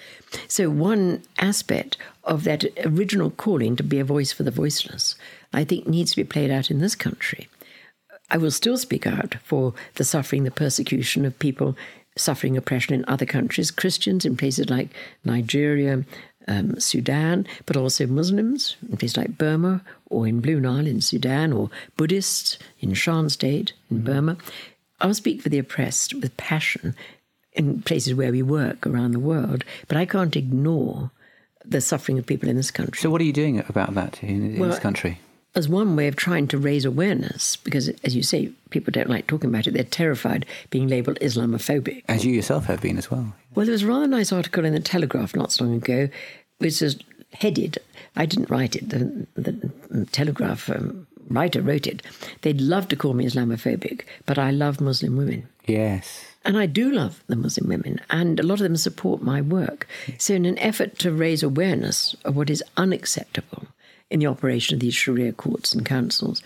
So, 0.48 0.70
one 0.70 1.22
aspect 1.38 1.98
of 2.24 2.44
that 2.46 2.66
original 2.86 3.32
calling 3.32 3.76
to 3.76 3.84
be 3.84 4.00
a 4.00 4.06
voice 4.06 4.32
for 4.32 4.44
the 4.44 4.52
voiceless, 4.52 5.16
I 5.54 5.64
think, 5.64 5.88
needs 5.88 6.12
to 6.12 6.18
be 6.18 6.24
played 6.24 6.50
out 6.50 6.72
in 6.72 6.80
this 6.80 6.96
country. 6.96 7.48
I 8.30 8.38
will 8.38 8.52
still 8.52 8.78
speak 8.78 9.06
out 9.06 9.36
for 9.44 9.74
the 9.96 10.04
suffering, 10.04 10.44
the 10.44 10.52
persecution 10.52 11.26
of 11.26 11.38
people 11.40 11.76
suffering 12.16 12.58
oppression 12.58 12.94
in 12.94 13.06
other 13.08 13.26
countries, 13.26 13.72
Christians 13.72 14.26
in 14.26 14.38
places 14.38 14.70
like 14.70 14.90
Nigeria, 15.24 16.04
um, 16.48 16.80
Sudan, 16.80 17.48
but 17.66 17.78
also 17.78 18.06
Muslims 18.08 18.76
in 18.90 18.98
places 18.98 19.18
like 19.18 19.38
Burma 19.38 19.82
or 20.08 20.28
in 20.28 20.40
Blue 20.40 20.60
Nile 20.60 20.88
in 20.88 21.02
Sudan, 21.02 21.54
or 21.54 21.70
Buddhists 21.98 22.58
in 22.80 22.94
Shan 22.94 23.30
State 23.30 23.74
in 23.90 24.04
Burma. 24.04 24.38
I'll 25.02 25.14
speak 25.14 25.42
for 25.42 25.50
the 25.50 25.60
oppressed 25.60 26.14
with 26.14 26.38
passion 26.38 26.96
in 27.54 27.82
places 27.82 28.14
where 28.14 28.32
we 28.32 28.42
work 28.42 28.86
around 28.86 29.12
the 29.12 29.20
world, 29.20 29.64
but 29.88 29.98
I 29.98 30.06
can't 30.06 30.36
ignore 30.36 31.12
the 31.66 31.82
suffering 31.82 32.18
of 32.20 32.26
people 32.26 32.50
in 32.50 32.58
this 32.58 32.72
country. 32.72 33.02
So, 33.02 33.10
what 33.10 33.22
are 33.22 33.26
you 33.26 33.34
doing 33.34 33.60
about 33.70 33.96
that 33.96 34.22
in, 34.24 34.54
in 34.56 34.60
Well, 34.60 34.70
this 34.70 34.80
country? 34.80 35.20
As 35.56 35.70
one 35.70 35.96
way 35.96 36.08
of 36.08 36.16
trying 36.16 36.48
to 36.48 36.58
raise 36.58 36.86
awareness, 36.86 37.58
because 37.58 37.90
as 38.04 38.16
you 38.16 38.24
say, 38.24 38.52
people 38.72 38.92
don't 38.92 39.10
like 39.10 39.28
talking 39.28 39.50
about 39.50 39.68
it, 39.68 39.74
they're 39.74 39.84
terrified 39.84 40.46
being 40.70 40.88
labelled 40.88 41.20
Islamophobic. 41.20 42.04
As 42.08 42.26
you 42.26 42.34
yourself 42.34 42.66
have 42.66 42.82
been 42.82 42.98
as 42.98 43.12
well. 43.12 43.34
Well, 43.54 43.66
there 43.66 43.74
was 43.74 43.84
a 43.84 43.88
rather 43.88 44.08
nice 44.08 44.32
article 44.32 44.66
in 44.66 44.74
the 44.74 44.80
Telegraph 44.80 45.36
not 45.36 45.52
so 45.52 45.66
long 45.66 45.76
ago, 45.76 46.10
which 46.58 46.82
was 46.82 46.98
headed. 47.34 47.78
I 48.16 48.26
didn't 48.26 48.50
write 48.50 48.76
it. 48.76 48.90
The, 48.90 49.28
the 49.36 50.06
Telegraph 50.12 50.70
um, 50.70 51.06
writer 51.30 51.62
wrote 51.62 51.88
it. 51.88 52.02
They'd 52.42 52.62
love 52.62 52.88
to 52.90 52.96
call 52.96 53.14
me 53.14 53.26
Islamophobic, 53.26 54.02
but 54.26 54.40
I 54.40 54.52
love 54.52 54.82
Muslim 54.82 55.18
women. 55.18 55.48
Yes. 55.68 56.26
And 56.46 56.58
I 56.58 56.66
do 56.66 56.92
love 56.92 57.24
the 57.28 57.36
Muslim 57.36 57.70
women, 57.70 58.02
and 58.10 58.40
a 58.40 58.44
lot 58.44 58.56
of 58.56 58.64
them 58.64 58.76
support 58.76 59.22
my 59.22 59.40
work. 59.40 59.88
So, 60.18 60.34
in 60.34 60.46
an 60.46 60.60
effort 60.60 61.00
to 61.00 61.12
raise 61.12 61.42
awareness 61.42 62.18
of 62.26 62.36
what 62.36 62.50
is 62.50 62.62
unacceptable 62.76 63.68
in 64.14 64.20
the 64.20 64.28
operation 64.28 64.76
of 64.76 64.80
these 64.80 64.94
Sharia 64.94 65.34
courts 65.34 65.74
and 65.74 65.84
councils, 65.84 66.44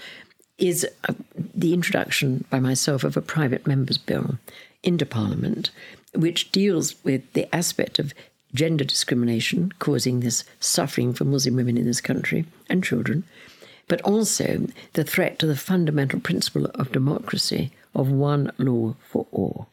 is 0.57 0.87
uh, 1.07 1.13
the 1.53 1.73
introduction 1.73 2.45
by 2.49 2.61
myself 2.61 3.03
of 3.03 3.17
a 3.17 3.21
private 3.21 3.67
member's 3.67 3.97
bill 3.97 4.39
into 4.83 5.05
Parliament, 5.05 5.69
which 6.15 6.49
deals 6.53 6.95
with 7.03 7.21
the 7.33 7.53
aspect 7.53 7.99
of 7.99 8.13
gender 8.53 8.85
discrimination 8.85 9.73
causing 9.79 10.21
this 10.21 10.45
suffering 10.61 11.13
for 11.13 11.25
Muslim 11.25 11.57
women 11.57 11.77
in 11.77 11.85
this 11.85 11.99
country 11.99 12.45
and 12.69 12.85
children, 12.85 13.25
but 13.89 14.01
also 14.01 14.65
the 14.93 15.03
threat 15.03 15.37
to 15.37 15.45
the 15.45 15.55
fundamental 15.57 16.21
principle 16.21 16.67
of 16.67 16.93
democracy 16.93 17.71
of 17.93 18.09
one 18.09 18.49
law 18.57 18.95
for 19.09 19.27
all. 19.31 19.67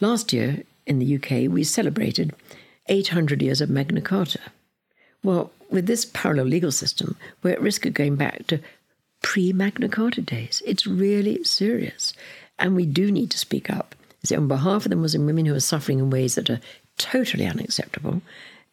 Last 0.00 0.32
year 0.32 0.62
in 0.86 0.98
the 0.98 1.16
UK, 1.16 1.52
we 1.52 1.62
celebrated 1.62 2.34
800 2.88 3.42
years 3.42 3.60
of 3.60 3.68
Magna 3.68 4.00
Carta. 4.00 4.40
Well, 5.24 5.50
with 5.70 5.86
this 5.86 6.04
parallel 6.04 6.46
legal 6.46 6.70
system, 6.70 7.16
we're 7.42 7.54
at 7.54 7.60
risk 7.60 7.86
of 7.86 7.94
going 7.94 8.14
back 8.14 8.46
to 8.48 8.60
pre 9.22 9.52
Magna 9.52 9.88
Carta 9.88 10.20
days. 10.20 10.62
It's 10.64 10.86
really 10.86 11.42
serious. 11.42 12.12
And 12.58 12.76
we 12.76 12.86
do 12.86 13.10
need 13.10 13.30
to 13.32 13.38
speak 13.38 13.70
up. 13.70 13.96
On 14.34 14.48
behalf 14.48 14.86
of 14.86 14.90
the 14.90 14.96
Muslim 14.96 15.26
women 15.26 15.46
who 15.46 15.54
are 15.54 15.60
suffering 15.60 15.98
in 15.98 16.08
ways 16.08 16.36
that 16.36 16.48
are 16.48 16.60
totally 16.96 17.46
unacceptable, 17.46 18.22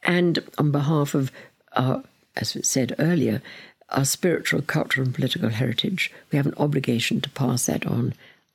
and 0.03 0.39
on 0.57 0.71
behalf 0.71 1.13
of 1.13 1.31
our, 1.73 2.03
as 2.37 2.55
it 2.55 2.65
said 2.65 2.95
earlier, 2.99 3.41
our 3.89 4.05
spiritual, 4.05 4.61
cultural, 4.61 5.05
and 5.05 5.15
political 5.15 5.49
heritage, 5.49 6.11
we 6.31 6.37
have 6.37 6.45
an 6.45 6.53
obligation 6.57 7.19
to 7.21 7.29
pass 7.31 7.65
that 7.65 7.85
on 7.85 8.13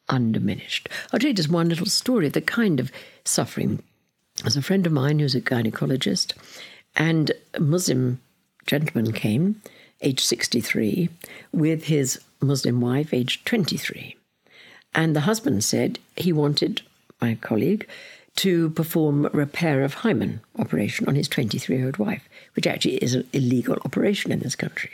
undiminished. 0.08 0.88
I'll 1.12 1.18
tell 1.18 1.28
you 1.28 1.34
just 1.34 1.50
one 1.50 1.68
little 1.68 1.86
story 1.86 2.28
of 2.28 2.32
the 2.32 2.40
kind 2.40 2.80
of 2.80 2.90
suffering. 3.24 3.82
There's 4.42 4.56
a 4.56 4.62
friend 4.62 4.86
of 4.86 4.92
mine 4.92 5.18
who's 5.18 5.34
a 5.34 5.40
gynecologist, 5.40 6.32
and 6.96 7.32
a 7.54 7.60
Muslim 7.60 8.20
gentleman 8.66 9.12
came, 9.12 9.60
aged 10.00 10.20
63, 10.20 11.08
with 11.52 11.84
his 11.84 12.20
Muslim 12.40 12.80
wife, 12.80 13.14
aged 13.14 13.46
23. 13.46 14.16
And 14.94 15.14
the 15.14 15.20
husband 15.20 15.62
said 15.62 15.98
he 16.16 16.32
wanted 16.32 16.82
my 17.20 17.34
colleague 17.36 17.86
to 18.36 18.70
perform 18.70 19.28
repair 19.32 19.82
of 19.82 19.94
hymen 19.94 20.40
operation 20.58 21.08
on 21.08 21.14
his 21.14 21.28
23 21.28 21.76
year 21.76 21.86
old 21.86 21.96
wife, 21.98 22.28
which 22.54 22.66
actually 22.66 22.96
is 22.96 23.14
an 23.14 23.26
illegal 23.32 23.76
operation 23.84 24.32
in 24.32 24.40
this 24.40 24.56
country. 24.56 24.90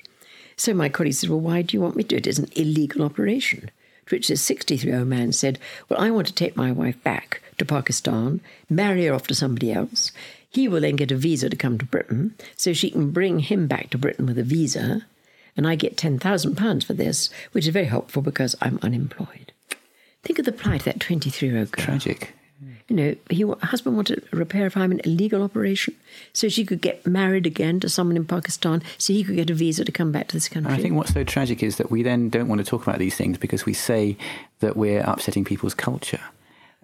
So 0.56 0.74
my 0.74 0.88
colleague 0.88 1.14
said, 1.14 1.30
Well, 1.30 1.40
why 1.40 1.62
do 1.62 1.76
you 1.76 1.80
want 1.80 1.96
me 1.96 2.04
to 2.04 2.08
do 2.08 2.16
it? 2.16 2.26
It's 2.26 2.38
an 2.38 2.48
illegal 2.54 3.02
operation. 3.02 3.70
To 4.06 4.16
which 4.16 4.28
this 4.28 4.42
63 4.42 4.90
year 4.90 5.00
old 5.00 5.08
man 5.08 5.32
said, 5.32 5.58
Well, 5.88 6.00
I 6.00 6.10
want 6.10 6.26
to 6.28 6.34
take 6.34 6.56
my 6.56 6.70
wife 6.70 7.02
back 7.02 7.42
to 7.58 7.64
Pakistan, 7.64 8.40
marry 8.68 9.06
her 9.06 9.14
off 9.14 9.26
to 9.28 9.34
somebody 9.34 9.72
else. 9.72 10.12
He 10.52 10.68
will 10.68 10.80
then 10.80 10.96
get 10.96 11.10
a 11.10 11.16
visa 11.16 11.48
to 11.48 11.56
come 11.56 11.78
to 11.78 11.84
Britain, 11.84 12.34
so 12.56 12.72
she 12.72 12.90
can 12.90 13.10
bring 13.10 13.38
him 13.38 13.66
back 13.66 13.90
to 13.90 13.98
Britain 13.98 14.26
with 14.26 14.38
a 14.38 14.42
visa, 14.42 15.06
and 15.56 15.66
I 15.66 15.74
get 15.74 15.96
£10,000 15.96 16.84
for 16.84 16.92
this, 16.92 17.30
which 17.52 17.66
is 17.66 17.72
very 17.72 17.86
helpful 17.86 18.22
because 18.22 18.54
I'm 18.60 18.78
unemployed. 18.82 19.52
Think 20.22 20.38
of 20.38 20.44
the 20.44 20.52
plight 20.52 20.82
of 20.82 20.84
that 20.84 21.00
23 21.00 21.48
year 21.48 21.58
old 21.58 21.72
girl. 21.72 21.84
Tragic. 21.84 22.34
You 22.88 22.96
know, 22.96 23.16
he, 23.30 23.42
her 23.42 23.56
husband 23.62 23.96
wanted 23.96 24.22
a 24.32 24.36
repair 24.36 24.66
of 24.66 24.74
hymen, 24.74 25.00
illegal 25.04 25.42
operation, 25.42 25.94
so 26.34 26.48
she 26.48 26.64
could 26.66 26.82
get 26.82 27.06
married 27.06 27.46
again 27.46 27.80
to 27.80 27.88
someone 27.88 28.16
in 28.16 28.26
Pakistan, 28.26 28.82
so 28.98 29.14
he 29.14 29.24
could 29.24 29.36
get 29.36 29.48
a 29.48 29.54
visa 29.54 29.84
to 29.84 29.92
come 29.92 30.12
back 30.12 30.28
to 30.28 30.36
this 30.36 30.48
country. 30.48 30.70
And 30.70 30.78
I 30.78 30.82
think 30.82 30.94
what's 30.94 31.14
so 31.14 31.24
tragic 31.24 31.62
is 31.62 31.76
that 31.76 31.90
we 31.90 32.02
then 32.02 32.28
don't 32.28 32.48
want 32.48 32.60
to 32.60 32.64
talk 32.64 32.82
about 32.82 32.98
these 32.98 33.16
things 33.16 33.38
because 33.38 33.64
we 33.64 33.72
say 33.72 34.18
that 34.60 34.76
we're 34.76 35.00
upsetting 35.00 35.44
people's 35.44 35.74
culture. 35.74 36.20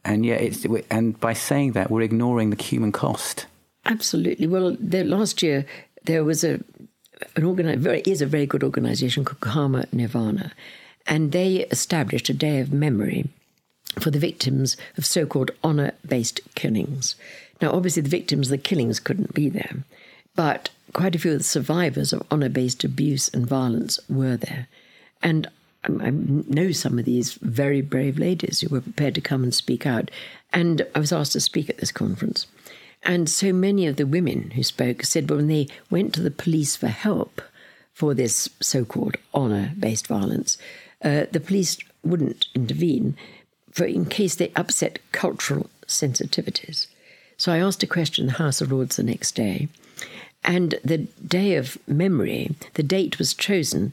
And 0.04 0.24
yet, 0.24 0.40
it's, 0.40 0.64
and 0.90 1.20
by 1.20 1.34
saying 1.34 1.72
that, 1.72 1.90
we're 1.90 2.02
ignoring 2.02 2.50
the 2.50 2.62
human 2.62 2.92
cost. 2.92 3.46
Absolutely. 3.88 4.46
Well, 4.46 4.76
the, 4.78 5.02
last 5.02 5.42
year 5.42 5.66
there 6.04 6.22
was 6.22 6.44
a 6.44 6.60
an 7.34 7.42
organi- 7.42 7.78
very, 7.78 8.00
is 8.02 8.22
a 8.22 8.26
very 8.26 8.46
good 8.46 8.62
organisation 8.62 9.24
called 9.24 9.40
Karma 9.40 9.86
Nirvana, 9.90 10.52
and 11.06 11.32
they 11.32 11.66
established 11.70 12.28
a 12.28 12.34
day 12.34 12.60
of 12.60 12.72
memory 12.72 13.28
for 13.98 14.10
the 14.10 14.20
victims 14.20 14.76
of 14.96 15.04
so-called 15.04 15.50
honour-based 15.64 16.40
killings. 16.54 17.16
Now, 17.60 17.72
obviously, 17.72 18.02
the 18.02 18.08
victims 18.08 18.46
of 18.46 18.50
the 18.52 18.58
killings 18.58 19.00
couldn't 19.00 19.34
be 19.34 19.48
there, 19.48 19.78
but 20.36 20.70
quite 20.92 21.16
a 21.16 21.18
few 21.18 21.32
of 21.32 21.38
the 21.38 21.44
survivors 21.44 22.12
of 22.12 22.22
honour-based 22.30 22.84
abuse 22.84 23.28
and 23.28 23.44
violence 23.44 23.98
were 24.08 24.36
there, 24.36 24.68
and 25.20 25.48
I 25.84 26.10
know 26.10 26.72
some 26.72 26.98
of 26.98 27.04
these 27.04 27.34
very 27.34 27.80
brave 27.80 28.18
ladies 28.18 28.60
who 28.60 28.68
were 28.68 28.80
prepared 28.80 29.14
to 29.14 29.20
come 29.20 29.42
and 29.42 29.54
speak 29.54 29.86
out. 29.86 30.10
And 30.52 30.86
I 30.94 30.98
was 30.98 31.12
asked 31.12 31.32
to 31.32 31.40
speak 31.40 31.70
at 31.70 31.78
this 31.78 31.92
conference. 31.92 32.46
And 33.02 33.28
so 33.28 33.52
many 33.52 33.86
of 33.86 33.96
the 33.96 34.06
women 34.06 34.50
who 34.50 34.62
spoke 34.62 35.04
said, 35.04 35.30
when 35.30 35.46
they 35.46 35.68
went 35.90 36.14
to 36.14 36.22
the 36.22 36.30
police 36.30 36.76
for 36.76 36.88
help 36.88 37.40
for 37.94 38.14
this 38.14 38.48
so 38.60 38.84
called 38.84 39.16
honour 39.34 39.72
based 39.78 40.06
violence, 40.06 40.58
uh, 41.02 41.26
the 41.30 41.40
police 41.40 41.78
wouldn't 42.02 42.46
intervene 42.54 43.16
for 43.72 43.84
in 43.84 44.06
case 44.06 44.34
they 44.34 44.52
upset 44.56 44.98
cultural 45.12 45.70
sensitivities. 45.86 46.86
So 47.36 47.52
I 47.52 47.58
asked 47.58 47.82
a 47.82 47.86
question 47.86 48.24
in 48.24 48.26
the 48.26 48.38
House 48.38 48.60
of 48.60 48.72
Lords 48.72 48.96
the 48.96 49.04
next 49.04 49.32
day. 49.36 49.68
And 50.44 50.74
the 50.84 50.98
day 50.98 51.54
of 51.54 51.78
memory, 51.86 52.54
the 52.74 52.82
date 52.82 53.18
was 53.18 53.34
chosen, 53.34 53.92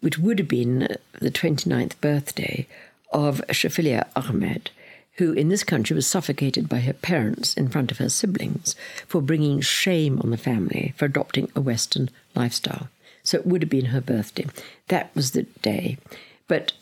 which 0.00 0.18
would 0.18 0.38
have 0.38 0.48
been 0.48 0.96
the 1.20 1.30
29th 1.30 2.00
birthday 2.00 2.66
of 3.12 3.42
Shafilia 3.48 4.06
Ahmed, 4.14 4.70
who 5.18 5.32
in 5.32 5.48
this 5.48 5.64
country 5.64 5.94
was 5.94 6.06
suffocated 6.06 6.68
by 6.68 6.80
her 6.80 6.92
parents 6.92 7.54
in 7.54 7.68
front 7.68 7.90
of 7.90 7.98
her 7.98 8.08
siblings 8.08 8.76
for 9.06 9.20
bringing 9.20 9.60
shame 9.60 10.20
on 10.20 10.30
the 10.30 10.36
family 10.36 10.92
for 10.96 11.04
adopting 11.06 11.50
a 11.54 11.60
Western 11.60 12.10
lifestyle. 12.34 12.88
So 13.22 13.38
it 13.38 13.46
would 13.46 13.62
have 13.62 13.70
been 13.70 13.86
her 13.86 14.00
birthday. 14.00 14.46
That 14.88 15.10
was 15.14 15.32
the 15.32 15.42
day. 15.62 15.98
But 16.48 16.72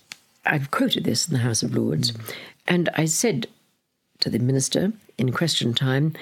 I've 0.44 0.70
quoted 0.70 1.04
this 1.04 1.26
in 1.26 1.32
the 1.32 1.40
House 1.40 1.62
of 1.62 1.74
Lords, 1.74 2.12
and 2.66 2.88
I 2.94 3.06
said 3.06 3.46
to 4.20 4.28
the 4.28 4.38
minister 4.38 4.92
in 5.16 5.32
question 5.32 5.72
time, 5.72 6.14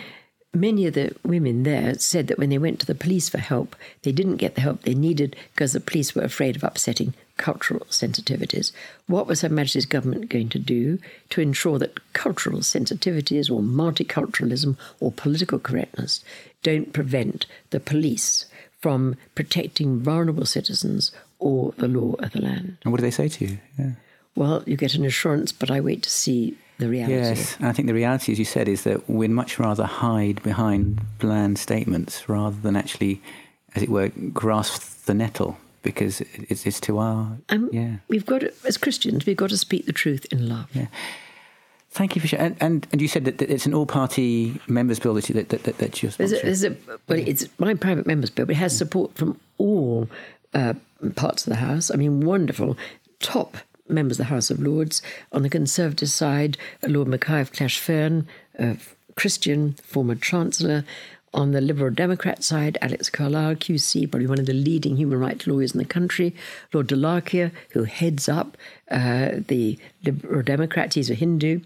many 0.54 0.86
of 0.86 0.94
the 0.94 1.14
women 1.24 1.62
there 1.62 1.94
said 1.94 2.26
that 2.28 2.38
when 2.38 2.50
they 2.50 2.58
went 2.58 2.78
to 2.80 2.86
the 2.86 2.94
police 2.94 3.28
for 3.28 3.38
help, 3.38 3.74
they 4.02 4.12
didn't 4.12 4.36
get 4.36 4.54
the 4.54 4.60
help 4.60 4.82
they 4.82 4.94
needed 4.94 5.34
because 5.54 5.72
the 5.72 5.80
police 5.80 6.14
were 6.14 6.22
afraid 6.22 6.56
of 6.56 6.64
upsetting 6.64 7.14
cultural 7.42 7.84
sensitivities. 7.90 8.70
What 9.08 9.26
was 9.26 9.40
Her 9.40 9.48
Majesty's 9.48 9.84
government 9.84 10.28
going 10.28 10.48
to 10.50 10.60
do 10.60 11.00
to 11.30 11.40
ensure 11.40 11.76
that 11.80 12.12
cultural 12.12 12.60
sensitivities 12.60 13.50
or 13.50 13.60
multiculturalism 13.60 14.76
or 15.00 15.10
political 15.10 15.58
correctness 15.58 16.24
don't 16.62 16.92
prevent 16.92 17.46
the 17.70 17.80
police 17.80 18.46
from 18.80 19.16
protecting 19.34 19.98
vulnerable 19.98 20.46
citizens 20.46 21.10
or 21.40 21.72
the 21.78 21.88
law 21.88 22.14
of 22.20 22.30
the 22.30 22.40
land? 22.40 22.78
And 22.84 22.92
what 22.92 22.98
do 22.98 23.02
they 23.02 23.10
say 23.10 23.28
to 23.28 23.44
you? 23.44 23.58
Yeah. 23.76 23.90
Well, 24.36 24.62
you 24.64 24.76
get 24.76 24.94
an 24.94 25.04
assurance, 25.04 25.50
but 25.50 25.70
I 25.70 25.80
wait 25.80 26.04
to 26.04 26.10
see 26.10 26.56
the 26.78 26.88
reality. 26.88 27.14
Yes, 27.14 27.56
and 27.58 27.66
I 27.66 27.72
think 27.72 27.88
the 27.88 27.94
reality, 27.94 28.30
as 28.30 28.38
you 28.38 28.44
said, 28.44 28.68
is 28.68 28.84
that 28.84 29.10
we'd 29.10 29.30
much 29.30 29.58
rather 29.58 29.84
hide 29.84 30.40
behind 30.44 31.00
bland 31.18 31.58
statements 31.58 32.28
rather 32.28 32.56
than 32.56 32.76
actually, 32.76 33.20
as 33.74 33.82
it 33.82 33.88
were, 33.88 34.10
grasp 34.32 35.06
the 35.06 35.14
nettle 35.14 35.58
because 35.82 36.20
it's, 36.20 36.66
it's 36.66 36.80
to 36.80 36.98
our 36.98 37.38
Um, 37.48 37.68
yeah. 37.72 37.96
We've 38.08 38.26
got 38.26 38.40
to, 38.40 38.52
as 38.66 38.76
Christians, 38.76 39.26
we've 39.26 39.36
got 39.36 39.50
to 39.50 39.58
speak 39.58 39.86
the 39.86 39.92
truth 39.92 40.26
in 40.30 40.48
love. 40.48 40.68
Yeah. 40.72 40.86
Thank 41.90 42.14
you 42.14 42.22
for 42.22 42.28
sharing. 42.28 42.46
And, 42.46 42.56
and, 42.60 42.86
and 42.92 43.02
you 43.02 43.08
said 43.08 43.26
that, 43.26 43.38
that 43.38 43.50
it's 43.50 43.66
an 43.66 43.74
all-party 43.74 44.60
members' 44.66 44.98
bill 44.98 45.12
that, 45.14 45.26
that, 45.26 45.48
that, 45.48 45.78
that, 45.78 46.02
you're 46.02 46.10
There's 46.12 46.32
a, 46.32 46.36
sponsoring. 46.36 46.42
there's 46.42 46.64
a, 46.64 46.76
well, 47.06 47.18
it's 47.18 47.48
my 47.58 47.74
private 47.74 48.06
members 48.06 48.30
bill, 48.30 48.46
but 48.46 48.54
it 48.54 48.58
has 48.58 48.76
support 48.76 49.14
from 49.14 49.38
all 49.58 50.08
uh, 50.54 50.74
parts 51.16 51.46
of 51.46 51.50
the 51.50 51.58
House. 51.58 51.90
I 51.90 51.96
mean, 51.96 52.20
wonderful 52.20 52.78
top 53.20 53.58
members 53.88 54.18
of 54.18 54.26
the 54.26 54.34
House 54.34 54.50
of 54.50 54.58
Lords. 54.58 55.02
On 55.32 55.42
the 55.42 55.50
Conservative 55.50 56.08
side, 56.08 56.56
Lord 56.82 57.08
Mackay 57.08 57.40
of 57.42 57.52
Clashfern, 57.52 58.26
a 58.58 58.78
Christian, 59.14 59.74
former 59.82 60.14
Chancellor. 60.14 60.84
On 61.34 61.52
the 61.52 61.62
Liberal 61.62 61.90
Democrat 61.90 62.44
side, 62.44 62.76
Alex 62.82 63.08
Carlile, 63.08 63.54
QC, 63.54 64.10
probably 64.10 64.26
one 64.26 64.38
of 64.38 64.46
the 64.46 64.52
leading 64.52 64.96
human 64.96 65.18
rights 65.18 65.46
lawyers 65.46 65.72
in 65.72 65.78
the 65.78 65.84
country. 65.84 66.34
Lord 66.72 66.88
Dholakia, 66.88 67.52
who 67.70 67.84
heads 67.84 68.28
up 68.28 68.56
uh, 68.90 69.30
the 69.48 69.78
Liberal 70.04 70.42
Democrats, 70.42 70.94
he's 70.94 71.10
a 71.10 71.14
Hindu. 71.14 71.60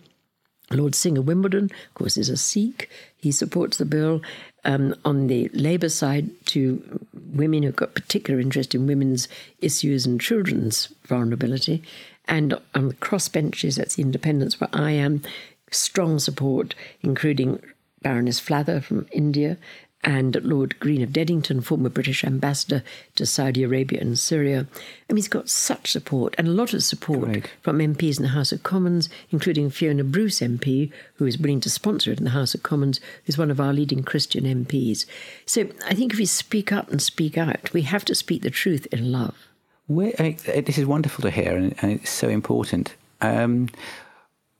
Lord 0.70 0.94
Singh 0.94 1.18
of 1.18 1.26
Wimbledon, 1.26 1.64
of 1.64 1.94
course, 1.94 2.16
is 2.16 2.28
a 2.28 2.36
Sikh. 2.36 2.90
He 3.16 3.32
supports 3.32 3.78
the 3.78 3.84
bill. 3.84 4.22
Um, 4.64 4.96
on 5.04 5.28
the 5.28 5.48
Labour 5.52 5.88
side, 5.88 6.28
to 6.46 7.00
women 7.32 7.62
who've 7.62 7.76
got 7.76 7.94
particular 7.94 8.40
interest 8.40 8.74
in 8.74 8.86
women's 8.86 9.28
issues 9.60 10.06
and 10.06 10.20
children's 10.20 10.88
vulnerability. 11.04 11.84
And 12.26 12.54
on 12.74 12.88
the 12.88 12.94
crossbenches, 12.94 13.76
that's 13.76 13.94
the 13.94 14.02
independents 14.02 14.60
where 14.60 14.70
I 14.72 14.90
am, 14.90 15.22
strong 15.70 16.18
support, 16.18 16.74
including 17.02 17.62
Baroness 18.06 18.38
Flather 18.38 18.80
from 18.80 19.08
India 19.10 19.58
and 20.04 20.36
Lord 20.44 20.78
Green 20.78 21.02
of 21.02 21.10
Deddington, 21.10 21.64
former 21.64 21.88
British 21.88 22.22
ambassador 22.22 22.84
to 23.16 23.26
Saudi 23.26 23.64
Arabia 23.64 24.00
and 24.00 24.16
Syria. 24.16 24.68
I 24.70 25.12
mean, 25.12 25.16
he's 25.16 25.26
got 25.26 25.48
such 25.48 25.90
support 25.90 26.32
and 26.38 26.46
a 26.46 26.52
lot 26.52 26.72
of 26.72 26.84
support 26.84 27.24
Great. 27.24 27.50
from 27.62 27.80
MPs 27.80 28.18
in 28.18 28.22
the 28.22 28.28
House 28.28 28.52
of 28.52 28.62
Commons, 28.62 29.08
including 29.32 29.70
Fiona 29.70 30.04
Bruce 30.04 30.38
MP, 30.38 30.92
who 31.14 31.26
is 31.26 31.36
willing 31.36 31.58
to 31.62 31.68
sponsor 31.68 32.12
it 32.12 32.18
in 32.18 32.24
the 32.24 32.30
House 32.30 32.54
of 32.54 32.62
Commons, 32.62 33.00
who's 33.24 33.38
one 33.38 33.50
of 33.50 33.58
our 33.58 33.72
leading 33.72 34.04
Christian 34.04 34.44
MPs. 34.44 35.04
So 35.44 35.66
I 35.84 35.94
think 35.94 36.12
if 36.12 36.20
we 36.20 36.26
speak 36.26 36.70
up 36.70 36.88
and 36.92 37.02
speak 37.02 37.36
out, 37.36 37.72
we 37.72 37.82
have 37.82 38.04
to 38.04 38.14
speak 38.14 38.42
the 38.42 38.50
truth 38.50 38.86
in 38.92 39.10
love. 39.10 39.34
Where, 39.88 40.12
I 40.20 40.22
mean, 40.22 40.38
uh, 40.46 40.60
this 40.60 40.78
is 40.78 40.86
wonderful 40.86 41.22
to 41.22 41.30
hear, 41.32 41.56
and, 41.56 41.74
and 41.82 41.90
it's 41.90 42.10
so 42.10 42.28
important. 42.28 42.94
Um, 43.20 43.68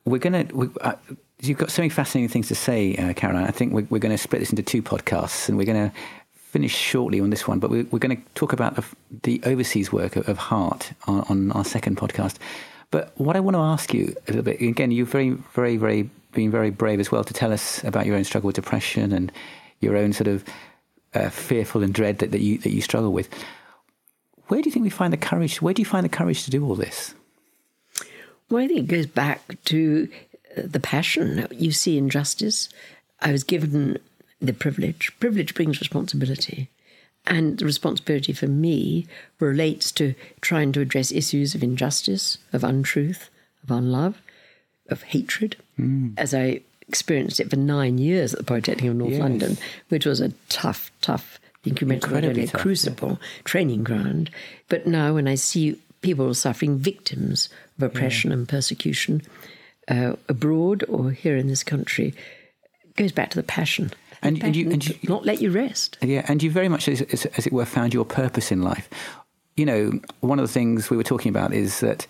we're 0.04 0.18
going 0.18 0.48
to. 0.48 0.98
You've 1.40 1.58
got 1.58 1.70
so 1.70 1.82
many 1.82 1.90
fascinating 1.90 2.28
things 2.28 2.48
to 2.48 2.54
say, 2.54 2.96
uh, 2.96 3.12
Caroline. 3.12 3.44
I 3.44 3.50
think 3.50 3.72
we're, 3.72 3.86
we're 3.90 3.98
going 3.98 4.16
to 4.16 4.18
split 4.18 4.40
this 4.40 4.50
into 4.50 4.62
two 4.62 4.82
podcasts, 4.82 5.48
and 5.48 5.58
we're 5.58 5.66
going 5.66 5.90
to 5.90 5.96
finish 6.32 6.74
shortly 6.74 7.20
on 7.20 7.30
this 7.30 7.46
one. 7.46 7.58
But 7.58 7.70
we're, 7.70 7.84
we're 7.90 7.98
going 7.98 8.16
to 8.16 8.22
talk 8.34 8.52
about 8.52 8.76
the, 8.76 8.84
the 9.22 9.40
overseas 9.44 9.92
work 9.92 10.16
of, 10.16 10.28
of 10.28 10.38
HART 10.38 10.92
on, 11.06 11.20
on 11.28 11.52
our 11.52 11.64
second 11.64 11.98
podcast. 11.98 12.36
But 12.90 13.12
what 13.16 13.36
I 13.36 13.40
want 13.40 13.56
to 13.56 13.60
ask 13.60 13.92
you 13.92 14.14
a 14.26 14.30
little 14.30 14.42
bit 14.42 14.60
again, 14.60 14.90
you've 14.90 15.08
very, 15.08 15.30
very, 15.30 15.76
very 15.76 16.08
been 16.32 16.50
very 16.50 16.70
brave 16.70 17.00
as 17.00 17.10
well 17.10 17.24
to 17.24 17.34
tell 17.34 17.52
us 17.52 17.82
about 17.82 18.06
your 18.06 18.14
own 18.14 18.22
struggle 18.22 18.46
with 18.46 18.56
depression 18.56 19.12
and 19.12 19.32
your 19.80 19.96
own 19.96 20.12
sort 20.12 20.28
of 20.28 20.44
uh, 21.14 21.30
fearful 21.30 21.82
and 21.82 21.92
dread 21.92 22.18
that, 22.18 22.30
that 22.30 22.40
you 22.40 22.58
that 22.58 22.72
you 22.72 22.80
struggle 22.80 23.12
with. 23.12 23.28
Where 24.48 24.62
do 24.62 24.68
you 24.68 24.72
think 24.72 24.84
we 24.84 24.90
find 24.90 25.12
the 25.12 25.18
courage? 25.18 25.60
Where 25.60 25.74
do 25.74 25.82
you 25.82 25.86
find 25.86 26.04
the 26.04 26.10
courage 26.10 26.44
to 26.44 26.50
do 26.50 26.64
all 26.64 26.76
this? 26.76 27.14
Well, 28.48 28.62
I 28.62 28.68
think 28.68 28.80
it 28.80 28.86
goes 28.86 29.06
back 29.06 29.40
to 29.64 30.08
the 30.56 30.80
passion 30.80 31.46
you 31.50 31.72
see 31.72 31.98
in 31.98 32.10
justice. 32.10 32.68
I 33.20 33.32
was 33.32 33.44
given 33.44 33.98
the 34.40 34.52
privilege. 34.52 35.12
Privilege 35.20 35.54
brings 35.54 35.80
responsibility. 35.80 36.68
And 37.26 37.58
the 37.58 37.64
responsibility 37.64 38.32
for 38.32 38.46
me 38.46 39.06
relates 39.40 39.90
to 39.92 40.14
trying 40.40 40.72
to 40.72 40.80
address 40.80 41.10
issues 41.10 41.54
of 41.54 41.62
injustice, 41.62 42.38
of 42.52 42.62
untruth, 42.62 43.30
of 43.64 43.70
unlove, 43.70 44.22
of 44.88 45.02
hatred, 45.02 45.56
mm. 45.78 46.14
as 46.16 46.32
I 46.32 46.60
experienced 46.88 47.40
it 47.40 47.50
for 47.50 47.56
nine 47.56 47.98
years 47.98 48.32
at 48.32 48.38
the 48.38 48.44
Polytechnic 48.44 48.88
of 48.88 48.96
North 48.96 49.12
Yes. 49.12 49.20
London, 49.20 49.56
which 49.88 50.06
was 50.06 50.20
a 50.20 50.32
tough, 50.48 50.92
tough, 51.00 51.40
I 51.42 51.58
think 51.64 51.80
you 51.80 51.88
mentioned 51.88 52.12
Incredibly 52.12 52.42
earlier, 52.42 52.52
tough, 52.52 52.60
crucible 52.60 53.20
training 53.42 53.82
ground. 53.82 54.30
But 54.68 54.86
now 54.86 55.14
when 55.14 55.26
I 55.26 55.34
see 55.34 55.80
people 56.02 56.32
suffering 56.34 56.78
victims 56.78 57.48
of 57.76 57.82
oppression 57.82 58.30
and 58.30 58.48
persecution 58.48 59.22
uh, 59.88 60.14
abroad 60.28 60.84
or 60.88 61.10
here 61.10 61.36
in 61.36 61.46
this 61.48 61.62
country, 61.64 62.14
goes 62.96 63.12
back 63.12 63.30
to 63.30 63.36
the 63.38 63.42
passion. 63.42 63.92
And- 64.22 64.36
The 64.40 64.46
and 64.46 64.56
you- 64.56 64.70
and 64.70 64.86
you- 64.86 64.94
not 65.08 65.24
let 65.24 65.40
you 65.40 65.50
rest. 65.50 65.98
Yeah, 66.00 66.24
and 66.28 66.42
you 66.42 66.50
very 66.50 66.68
much, 66.68 66.88
as, 66.88 67.02
as, 67.02 67.26
as 67.26 67.46
it 67.46 67.52
were, 67.52 67.64
found 67.66 67.92
your 67.94 68.04
purpose 68.04 68.50
in 68.50 68.62
life. 68.62 68.88
You 69.56 69.66
know, 69.66 70.00
one 70.20 70.38
of 70.38 70.46
the 70.46 70.52
things 70.52 70.90
we 70.90 70.96
were 70.96 71.02
talking 71.04 71.30
about 71.30 71.52
is 71.52 71.80
that 71.80 72.06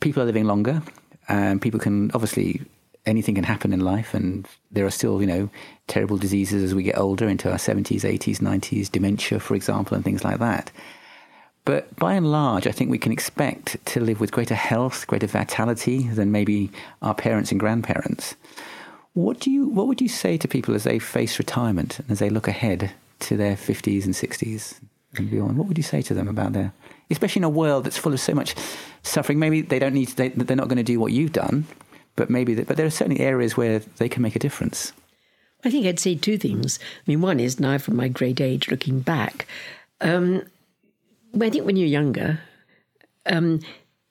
people 0.00 0.22
are 0.22 0.26
living 0.26 0.44
longer, 0.44 0.82
and 1.28 1.60
people 1.60 1.80
can 1.80 2.10
obviously 2.14 2.60
anything 3.04 3.34
can 3.34 3.44
happen 3.44 3.72
in 3.72 3.80
life, 3.80 4.14
and 4.14 4.46
there 4.70 4.86
are 4.86 4.90
still, 4.90 5.20
you 5.20 5.26
know, 5.26 5.50
terrible 5.88 6.16
diseases 6.16 6.62
as 6.62 6.74
we 6.74 6.82
get 6.84 6.96
older 6.98 7.28
into 7.28 7.50
our 7.50 7.58
seventies, 7.58 8.04
eighties, 8.04 8.40
nineties, 8.40 8.88
dementia, 8.88 9.40
for 9.40 9.54
example, 9.56 9.94
and 9.96 10.04
things 10.04 10.22
like 10.24 10.38
that. 10.38 10.70
But 11.64 11.94
by 11.96 12.14
and 12.14 12.30
large, 12.30 12.66
I 12.66 12.72
think 12.72 12.90
we 12.90 12.98
can 12.98 13.12
expect 13.12 13.84
to 13.86 14.00
live 14.00 14.20
with 14.20 14.32
greater 14.32 14.54
health, 14.54 15.06
greater 15.06 15.28
vitality 15.28 16.08
than 16.08 16.32
maybe 16.32 16.70
our 17.02 17.14
parents 17.14 17.52
and 17.52 17.60
grandparents. 17.60 18.34
What 19.14 19.40
do 19.40 19.50
you 19.50 19.68
what 19.68 19.86
would 19.86 20.00
you 20.00 20.08
say 20.08 20.38
to 20.38 20.48
people 20.48 20.74
as 20.74 20.84
they 20.84 20.98
face 20.98 21.38
retirement 21.38 22.00
and 22.00 22.10
as 22.10 22.18
they 22.18 22.30
look 22.30 22.48
ahead 22.48 22.92
to 23.20 23.36
their 23.36 23.56
fifties 23.56 24.06
and 24.06 24.16
sixties 24.16 24.80
and 25.16 25.30
beyond? 25.30 25.56
What 25.56 25.68
would 25.68 25.76
you 25.76 25.84
say 25.84 26.02
to 26.02 26.14
them 26.14 26.28
about 26.28 26.52
their 26.52 26.72
especially 27.10 27.40
in 27.40 27.44
a 27.44 27.50
world 27.50 27.84
that's 27.84 27.98
full 27.98 28.14
of 28.14 28.20
so 28.20 28.34
much 28.34 28.54
suffering? 29.02 29.38
Maybe 29.38 29.60
they 29.60 29.78
don't 29.78 29.94
need 29.94 30.08
to, 30.08 30.16
they, 30.16 30.28
they're 30.30 30.56
not 30.56 30.68
going 30.68 30.78
to 30.78 30.82
do 30.82 30.98
what 30.98 31.12
you've 31.12 31.32
done, 31.32 31.66
but 32.16 32.30
maybe 32.30 32.54
but 32.54 32.76
there 32.76 32.86
are 32.86 32.90
certainly 32.90 33.20
areas 33.20 33.56
where 33.56 33.80
they 33.98 34.08
can 34.08 34.22
make 34.22 34.34
a 34.34 34.40
difference. 34.40 34.92
I 35.64 35.70
think 35.70 35.86
I'd 35.86 36.00
say 36.00 36.16
two 36.16 36.38
things. 36.38 36.78
I 36.82 37.02
mean, 37.06 37.20
one 37.20 37.38
is 37.38 37.60
now 37.60 37.78
from 37.78 37.96
my 37.96 38.08
great 38.08 38.40
age, 38.40 38.68
looking 38.68 39.00
back. 39.00 39.46
Um, 40.00 40.42
well, 41.32 41.46
I 41.46 41.50
think 41.50 41.66
when 41.66 41.76
you're 41.76 41.88
younger, 41.88 42.40
um, 43.26 43.60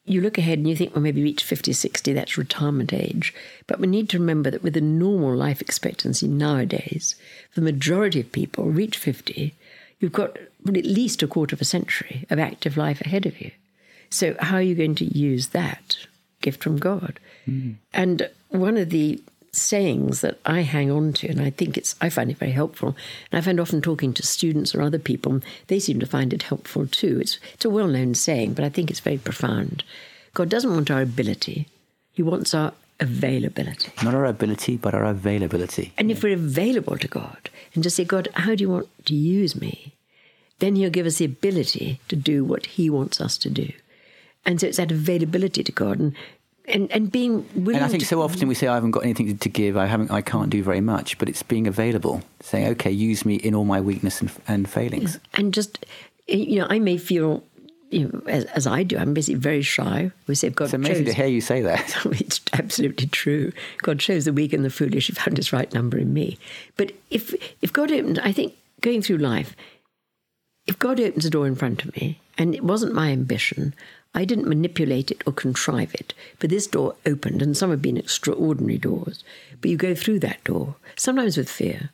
you 0.04 0.20
look 0.20 0.38
ahead 0.38 0.58
and 0.58 0.68
you 0.68 0.74
think, 0.74 0.94
well, 0.94 1.02
maybe 1.02 1.22
reach 1.22 1.44
50, 1.44 1.72
60, 1.72 2.12
that's 2.12 2.36
retirement 2.36 2.92
age. 2.92 3.32
But 3.66 3.78
we 3.78 3.86
need 3.86 4.08
to 4.10 4.18
remember 4.18 4.50
that 4.50 4.62
with 4.62 4.74
the 4.74 4.80
normal 4.80 5.36
life 5.36 5.60
expectancy 5.60 6.26
nowadays, 6.26 7.14
for 7.50 7.60
the 7.60 7.72
majority 7.72 8.20
of 8.20 8.32
people, 8.32 8.64
reach 8.64 8.98
50, 8.98 9.54
you've 10.00 10.12
got 10.12 10.36
at 10.66 10.86
least 10.86 11.22
a 11.22 11.28
quarter 11.28 11.54
of 11.54 11.60
a 11.60 11.64
century 11.66 12.26
of 12.30 12.38
active 12.38 12.76
life 12.76 13.00
ahead 13.00 13.26
of 13.26 13.40
you. 13.40 13.52
So, 14.10 14.36
how 14.40 14.56
are 14.56 14.62
you 14.62 14.74
going 14.74 14.96
to 14.96 15.04
use 15.04 15.48
that 15.48 15.96
gift 16.40 16.62
from 16.62 16.78
God? 16.78 17.18
And 17.94 18.28
one 18.48 18.76
of 18.76 18.90
the 18.90 19.22
sayings 19.52 20.22
that 20.22 20.38
I 20.46 20.62
hang 20.62 20.90
on 20.90 21.12
to, 21.14 21.28
and 21.28 21.40
I 21.40 21.50
think 21.50 21.76
it's, 21.76 21.94
I 22.00 22.08
find 22.08 22.30
it 22.30 22.38
very 22.38 22.52
helpful, 22.52 22.96
and 23.30 23.38
I 23.38 23.42
find 23.42 23.60
often 23.60 23.82
talking 23.82 24.14
to 24.14 24.22
students 24.22 24.74
or 24.74 24.80
other 24.80 24.98
people, 24.98 25.40
they 25.66 25.78
seem 25.78 26.00
to 26.00 26.06
find 26.06 26.32
it 26.32 26.44
helpful 26.44 26.86
too. 26.86 27.20
It's, 27.20 27.38
it's 27.52 27.64
a 27.64 27.70
well 27.70 27.86
known 27.86 28.14
saying, 28.14 28.54
but 28.54 28.64
I 28.64 28.70
think 28.70 28.90
it's 28.90 29.00
very 29.00 29.18
profound. 29.18 29.84
God 30.32 30.48
doesn't 30.48 30.72
want 30.72 30.90
our 30.90 31.02
ability, 31.02 31.68
He 32.12 32.22
wants 32.22 32.54
our 32.54 32.72
availability. 32.98 33.92
Not 34.02 34.14
our 34.14 34.24
ability, 34.24 34.78
but 34.78 34.94
our 34.94 35.04
availability. 35.04 35.92
And 35.98 36.10
if 36.10 36.22
we're 36.22 36.34
available 36.34 36.96
to 36.96 37.08
God 37.08 37.50
and 37.74 37.82
just 37.82 37.96
say, 37.96 38.04
God, 38.04 38.28
how 38.34 38.54
do 38.54 38.62
you 38.62 38.70
want 38.70 38.88
to 39.06 39.14
use 39.14 39.60
me? 39.60 39.92
Then 40.60 40.76
He'll 40.76 40.90
give 40.90 41.06
us 41.06 41.18
the 41.18 41.26
ability 41.26 42.00
to 42.08 42.16
do 42.16 42.44
what 42.44 42.66
He 42.66 42.88
wants 42.88 43.20
us 43.20 43.36
to 43.38 43.50
do. 43.50 43.70
And 44.46 44.60
so 44.60 44.68
it's 44.68 44.78
that 44.78 44.90
availability 44.90 45.62
to 45.62 45.72
God 45.72 45.98
and 45.98 46.14
and, 46.72 46.90
and 46.90 47.12
being 47.12 47.46
willing 47.54 47.76
And 47.76 47.84
I 47.84 47.88
think 47.88 48.04
so 48.04 48.22
often 48.22 48.48
we 48.48 48.54
say 48.54 48.66
I 48.66 48.74
haven't 48.74 48.92
got 48.92 49.04
anything 49.04 49.36
to 49.36 49.48
give. 49.48 49.76
I 49.76 49.86
haven't. 49.86 50.10
I 50.10 50.22
can't 50.22 50.50
do 50.50 50.62
very 50.62 50.80
much. 50.80 51.18
But 51.18 51.28
it's 51.28 51.42
being 51.42 51.66
available, 51.66 52.22
saying, 52.40 52.68
"Okay, 52.72 52.90
use 52.90 53.24
me 53.24 53.36
in 53.36 53.54
all 53.54 53.64
my 53.64 53.80
weakness 53.80 54.20
and, 54.20 54.30
and 54.48 54.68
failings." 54.68 55.18
and 55.34 55.52
just 55.54 55.84
eh, 56.28 56.36
you 56.36 56.60
know, 56.60 56.66
I 56.68 56.78
may 56.78 56.96
feel 56.96 57.42
you 57.90 58.08
know, 58.08 58.22
as, 58.26 58.44
as 58.46 58.66
I 58.66 58.82
do, 58.82 58.96
I'm 58.96 59.14
basically 59.14 59.38
very 59.38 59.62
shy. 59.62 60.10
We 60.26 60.34
say 60.34 60.48
God 60.48 60.64
It's 60.64 60.74
amazing 60.74 61.04
chose 61.04 61.14
to 61.14 61.20
hear 61.20 61.26
you 61.26 61.40
say 61.40 61.60
that. 61.60 61.96
it's 62.06 62.40
absolutely 62.52 63.06
true. 63.06 63.52
God 63.78 64.00
chose 64.00 64.24
the 64.24 64.32
weak 64.32 64.52
and 64.52 64.64
the 64.64 64.70
foolish. 64.70 65.08
He 65.08 65.12
found 65.12 65.36
his 65.36 65.52
right 65.52 65.72
number 65.74 65.98
in 65.98 66.12
me. 66.12 66.38
But 66.76 66.92
if 67.10 67.34
if 67.60 67.72
God 67.72 67.92
opened, 67.92 68.18
I 68.20 68.32
think 68.32 68.54
going 68.80 69.02
through 69.02 69.18
life, 69.18 69.54
if 70.72 70.78
God 70.78 70.98
opens 70.98 71.26
a 71.26 71.30
door 71.30 71.46
in 71.46 71.54
front 71.54 71.84
of 71.84 71.94
me, 71.96 72.18
and 72.38 72.54
it 72.54 72.64
wasn't 72.64 72.94
my 72.94 73.10
ambition, 73.10 73.74
I 74.14 74.24
didn't 74.24 74.48
manipulate 74.48 75.10
it 75.10 75.22
or 75.26 75.32
contrive 75.34 75.94
it, 75.94 76.14
but 76.38 76.48
this 76.48 76.66
door 76.66 76.96
opened, 77.04 77.42
and 77.42 77.54
some 77.54 77.68
have 77.68 77.82
been 77.82 77.98
extraordinary 77.98 78.78
doors. 78.78 79.22
But 79.60 79.70
you 79.70 79.76
go 79.76 79.94
through 79.94 80.20
that 80.20 80.42
door, 80.44 80.76
sometimes 80.96 81.36
with 81.36 81.50
fear. 81.50 81.90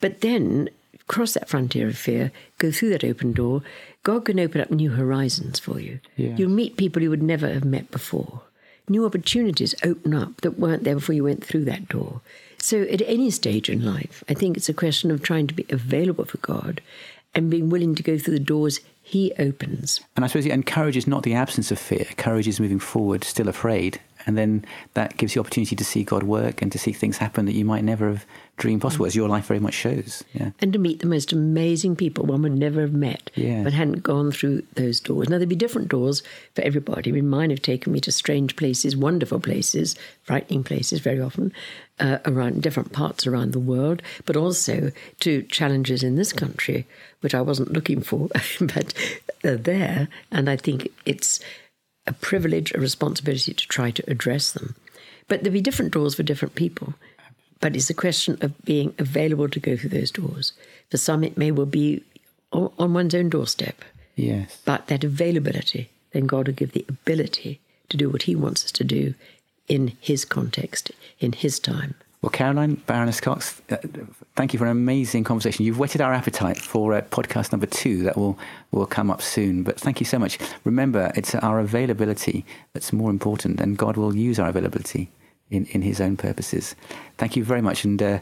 But 0.00 0.20
then 0.20 0.68
cross 1.06 1.34
that 1.34 1.48
frontier 1.48 1.86
of 1.86 1.96
fear, 1.96 2.32
go 2.58 2.72
through 2.72 2.90
that 2.90 3.04
open 3.04 3.34
door, 3.34 3.62
God 4.02 4.24
can 4.24 4.40
open 4.40 4.60
up 4.60 4.72
new 4.72 4.90
horizons 4.90 5.60
for 5.60 5.78
you. 5.78 6.00
Yeah. 6.16 6.34
You'll 6.36 6.50
meet 6.50 6.76
people 6.76 7.02
you 7.02 7.10
would 7.10 7.22
never 7.22 7.48
have 7.48 7.64
met 7.64 7.88
before. 7.92 8.42
new 8.88 9.06
opportunities 9.06 9.76
open 9.84 10.12
up 10.12 10.40
that 10.40 10.58
weren't 10.58 10.82
there 10.82 10.96
before 10.96 11.14
you 11.14 11.22
went 11.22 11.44
through 11.44 11.66
that 11.66 11.88
door. 11.88 12.20
So, 12.60 12.82
at 12.82 13.02
any 13.02 13.30
stage 13.30 13.68
in 13.68 13.84
life, 13.84 14.24
I 14.28 14.34
think 14.34 14.56
it's 14.56 14.68
a 14.68 14.74
question 14.74 15.12
of 15.12 15.22
trying 15.22 15.46
to 15.46 15.54
be 15.54 15.66
available 15.70 16.24
for 16.24 16.38
God 16.38 16.80
and 17.34 17.50
being 17.50 17.68
willing 17.70 17.94
to 17.94 18.02
go 18.02 18.18
through 18.18 18.34
the 18.34 18.40
doors 18.40 18.80
He 19.02 19.32
opens. 19.38 20.00
And 20.16 20.24
I 20.24 20.28
suppose, 20.28 20.46
courage 20.64 20.96
is 20.96 21.06
not 21.06 21.22
the 21.22 21.34
absence 21.34 21.70
of 21.70 21.78
fear. 21.78 22.06
Courage 22.16 22.48
is 22.48 22.60
moving 22.60 22.78
forward, 22.78 23.24
still 23.24 23.48
afraid. 23.48 24.00
And 24.26 24.36
then 24.36 24.64
that 24.94 25.16
gives 25.16 25.34
you 25.34 25.40
opportunity 25.40 25.76
to 25.76 25.84
see 25.84 26.04
God 26.04 26.22
work 26.24 26.60
and 26.60 26.70
to 26.72 26.78
see 26.78 26.92
things 26.92 27.16
happen 27.18 27.46
that 27.46 27.54
you 27.54 27.64
might 27.64 27.84
never 27.84 28.08
have 28.08 28.26
dreamed 28.56 28.82
possible, 28.82 29.06
as 29.06 29.14
your 29.14 29.28
life 29.28 29.46
very 29.46 29.60
much 29.60 29.74
shows. 29.74 30.24
Yeah. 30.32 30.50
And 30.60 30.72
to 30.72 30.80
meet 30.80 30.98
the 30.98 31.06
most 31.06 31.32
amazing 31.32 31.94
people 31.94 32.24
one 32.26 32.42
would 32.42 32.58
never 32.58 32.80
have 32.80 32.92
met 32.92 33.30
Yeah. 33.36 33.62
but 33.62 33.72
hadn't 33.72 34.02
gone 34.02 34.32
through 34.32 34.64
those 34.74 34.98
doors. 34.98 35.28
Now, 35.28 35.38
there'd 35.38 35.48
be 35.48 35.54
different 35.54 35.88
doors 35.88 36.22
for 36.54 36.62
everybody. 36.62 37.10
I 37.10 37.14
mean, 37.14 37.28
mine 37.28 37.50
have 37.50 37.62
taken 37.62 37.92
me 37.92 38.00
to 38.00 38.10
strange 38.10 38.56
places, 38.56 38.96
wonderful 38.96 39.38
places, 39.38 39.94
frightening 40.24 40.64
places 40.64 40.98
very 40.98 41.20
often, 41.20 41.52
uh, 42.00 42.18
around 42.26 42.60
different 42.62 42.92
parts 42.92 43.26
around 43.28 43.52
the 43.52 43.60
world, 43.60 44.02
but 44.24 44.36
also 44.36 44.90
to 45.20 45.42
challenges 45.42 46.02
in 46.02 46.16
this 46.16 46.32
country, 46.32 46.86
which 47.20 47.34
I 47.36 47.40
wasn't 47.40 47.72
looking 47.72 48.00
for, 48.02 48.28
but 48.60 48.92
are 49.44 49.56
there. 49.56 50.08
And 50.32 50.50
I 50.50 50.56
think 50.56 50.88
it's 51.06 51.38
a 52.08 52.12
privilege, 52.14 52.72
a 52.74 52.80
responsibility 52.80 53.54
to 53.54 53.68
try 53.68 53.90
to 53.92 54.10
address 54.10 54.50
them. 54.50 54.74
But 55.28 55.42
there'll 55.42 55.52
be 55.52 55.60
different 55.60 55.92
doors 55.92 56.14
for 56.14 56.22
different 56.22 56.54
people. 56.54 56.94
But 57.60 57.76
it's 57.76 57.90
a 57.90 57.94
question 57.94 58.38
of 58.40 58.60
being 58.64 58.94
available 58.98 59.48
to 59.48 59.60
go 59.60 59.76
through 59.76 59.90
those 59.90 60.10
doors. 60.10 60.52
For 60.90 60.96
some, 60.96 61.22
it 61.22 61.36
may 61.36 61.50
well 61.50 61.66
be 61.66 62.02
on 62.52 62.72
on 62.78 62.94
one's 62.94 63.14
own 63.14 63.28
doorstep. 63.28 63.84
Yes. 64.16 64.60
But 64.64 64.86
that 64.86 65.04
availability, 65.04 65.90
then 66.12 66.26
God 66.26 66.46
will 66.46 66.54
give 66.54 66.72
the 66.72 66.86
ability 66.88 67.60
to 67.90 67.96
do 67.96 68.08
what 68.08 68.22
He 68.22 68.34
wants 68.34 68.64
us 68.64 68.72
to 68.72 68.84
do 68.84 69.14
in 69.68 69.92
His 70.00 70.24
context, 70.24 70.90
in 71.20 71.32
His 71.32 71.58
time. 71.58 71.94
Well, 72.20 72.30
Caroline 72.30 72.74
Baroness 72.86 73.20
Cox, 73.20 73.62
uh, 73.70 73.76
thank 74.34 74.52
you 74.52 74.58
for 74.58 74.64
an 74.64 74.72
amazing 74.72 75.22
conversation. 75.22 75.64
You've 75.64 75.78
whetted 75.78 76.00
our 76.00 76.12
appetite 76.12 76.58
for 76.58 76.92
uh, 76.92 77.02
podcast 77.02 77.52
number 77.52 77.66
two 77.66 78.02
that 78.02 78.16
will, 78.16 78.36
will 78.72 78.86
come 78.86 79.08
up 79.08 79.22
soon. 79.22 79.62
But 79.62 79.78
thank 79.78 80.00
you 80.00 80.06
so 80.06 80.18
much. 80.18 80.36
Remember, 80.64 81.12
it's 81.14 81.36
our 81.36 81.60
availability 81.60 82.44
that's 82.72 82.92
more 82.92 83.10
important, 83.10 83.60
and 83.60 83.78
God 83.78 83.96
will 83.96 84.16
use 84.16 84.40
our 84.40 84.48
availability 84.48 85.10
in, 85.50 85.66
in 85.66 85.82
His 85.82 86.00
own 86.00 86.16
purposes. 86.16 86.74
Thank 87.18 87.36
you 87.36 87.44
very 87.44 87.62
much. 87.62 87.84
And 87.84 88.02
uh, 88.02 88.18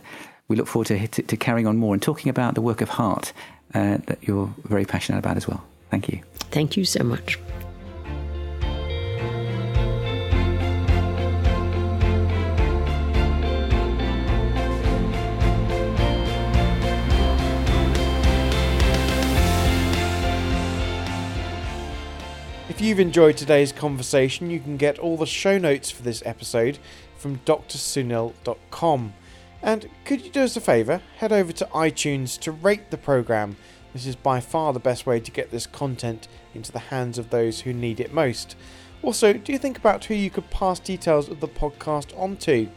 we 0.48 0.56
look 0.56 0.66
forward 0.66 0.88
to, 0.88 1.08
to, 1.08 1.22
to 1.22 1.36
carrying 1.38 1.66
on 1.66 1.78
more 1.78 1.94
and 1.94 2.02
talking 2.02 2.28
about 2.28 2.54
the 2.54 2.60
work 2.60 2.82
of 2.82 2.90
HART 2.90 3.32
uh, 3.74 3.96
that 4.06 4.18
you're 4.20 4.54
very 4.64 4.84
passionate 4.84 5.18
about 5.18 5.38
as 5.38 5.48
well. 5.48 5.64
Thank 5.90 6.10
you. 6.10 6.20
Thank 6.50 6.76
you 6.76 6.84
so 6.84 7.02
much. 7.02 7.38
If 22.76 22.82
you've 22.82 23.00
enjoyed 23.00 23.38
today's 23.38 23.72
conversation, 23.72 24.50
you 24.50 24.60
can 24.60 24.76
get 24.76 24.98
all 24.98 25.16
the 25.16 25.24
show 25.24 25.56
notes 25.56 25.90
for 25.90 26.02
this 26.02 26.22
episode 26.26 26.78
from 27.16 27.38
drsunil.com. 27.38 29.14
And 29.62 29.88
could 30.04 30.20
you 30.20 30.30
do 30.30 30.42
us 30.42 30.58
a 30.58 30.60
favour? 30.60 31.00
Head 31.16 31.32
over 31.32 31.52
to 31.52 31.64
iTunes 31.72 32.38
to 32.40 32.52
rate 32.52 32.90
the 32.90 32.98
programme. 32.98 33.56
This 33.94 34.04
is 34.04 34.14
by 34.14 34.40
far 34.40 34.74
the 34.74 34.78
best 34.78 35.06
way 35.06 35.20
to 35.20 35.30
get 35.30 35.50
this 35.50 35.66
content 35.66 36.28
into 36.52 36.70
the 36.70 36.78
hands 36.78 37.16
of 37.16 37.30
those 37.30 37.60
who 37.60 37.72
need 37.72 37.98
it 37.98 38.12
most. 38.12 38.56
Also, 39.02 39.32
do 39.32 39.52
you 39.52 39.58
think 39.58 39.78
about 39.78 40.04
who 40.04 40.14
you 40.14 40.28
could 40.28 40.50
pass 40.50 40.78
details 40.78 41.30
of 41.30 41.40
the 41.40 41.48
podcast 41.48 42.14
on 42.14 42.36
to? 42.36 42.68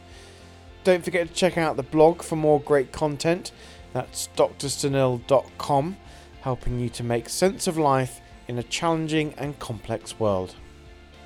Don't 0.85 1.03
forget 1.03 1.27
to 1.27 1.33
check 1.33 1.57
out 1.57 1.75
the 1.75 1.83
blog 1.83 2.21
for 2.21 2.37
more 2.37 2.61
great 2.61 2.93
content. 2.93 3.51
That's 3.91 4.29
drsunil.com, 4.37 5.97
helping 6.43 6.79
you 6.79 6.87
to 6.87 7.03
make 7.03 7.27
sense 7.27 7.67
of 7.67 7.77
life 7.77 8.21
in 8.49 8.57
a 8.57 8.63
challenging 8.63 9.31
and 9.37 9.57
complex 9.59 10.19
world. 10.19 10.55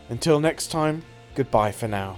Until 0.09 0.41
next 0.41 0.67
time, 0.67 1.01
goodbye 1.35 1.71
for 1.71 1.87
now. 1.87 2.17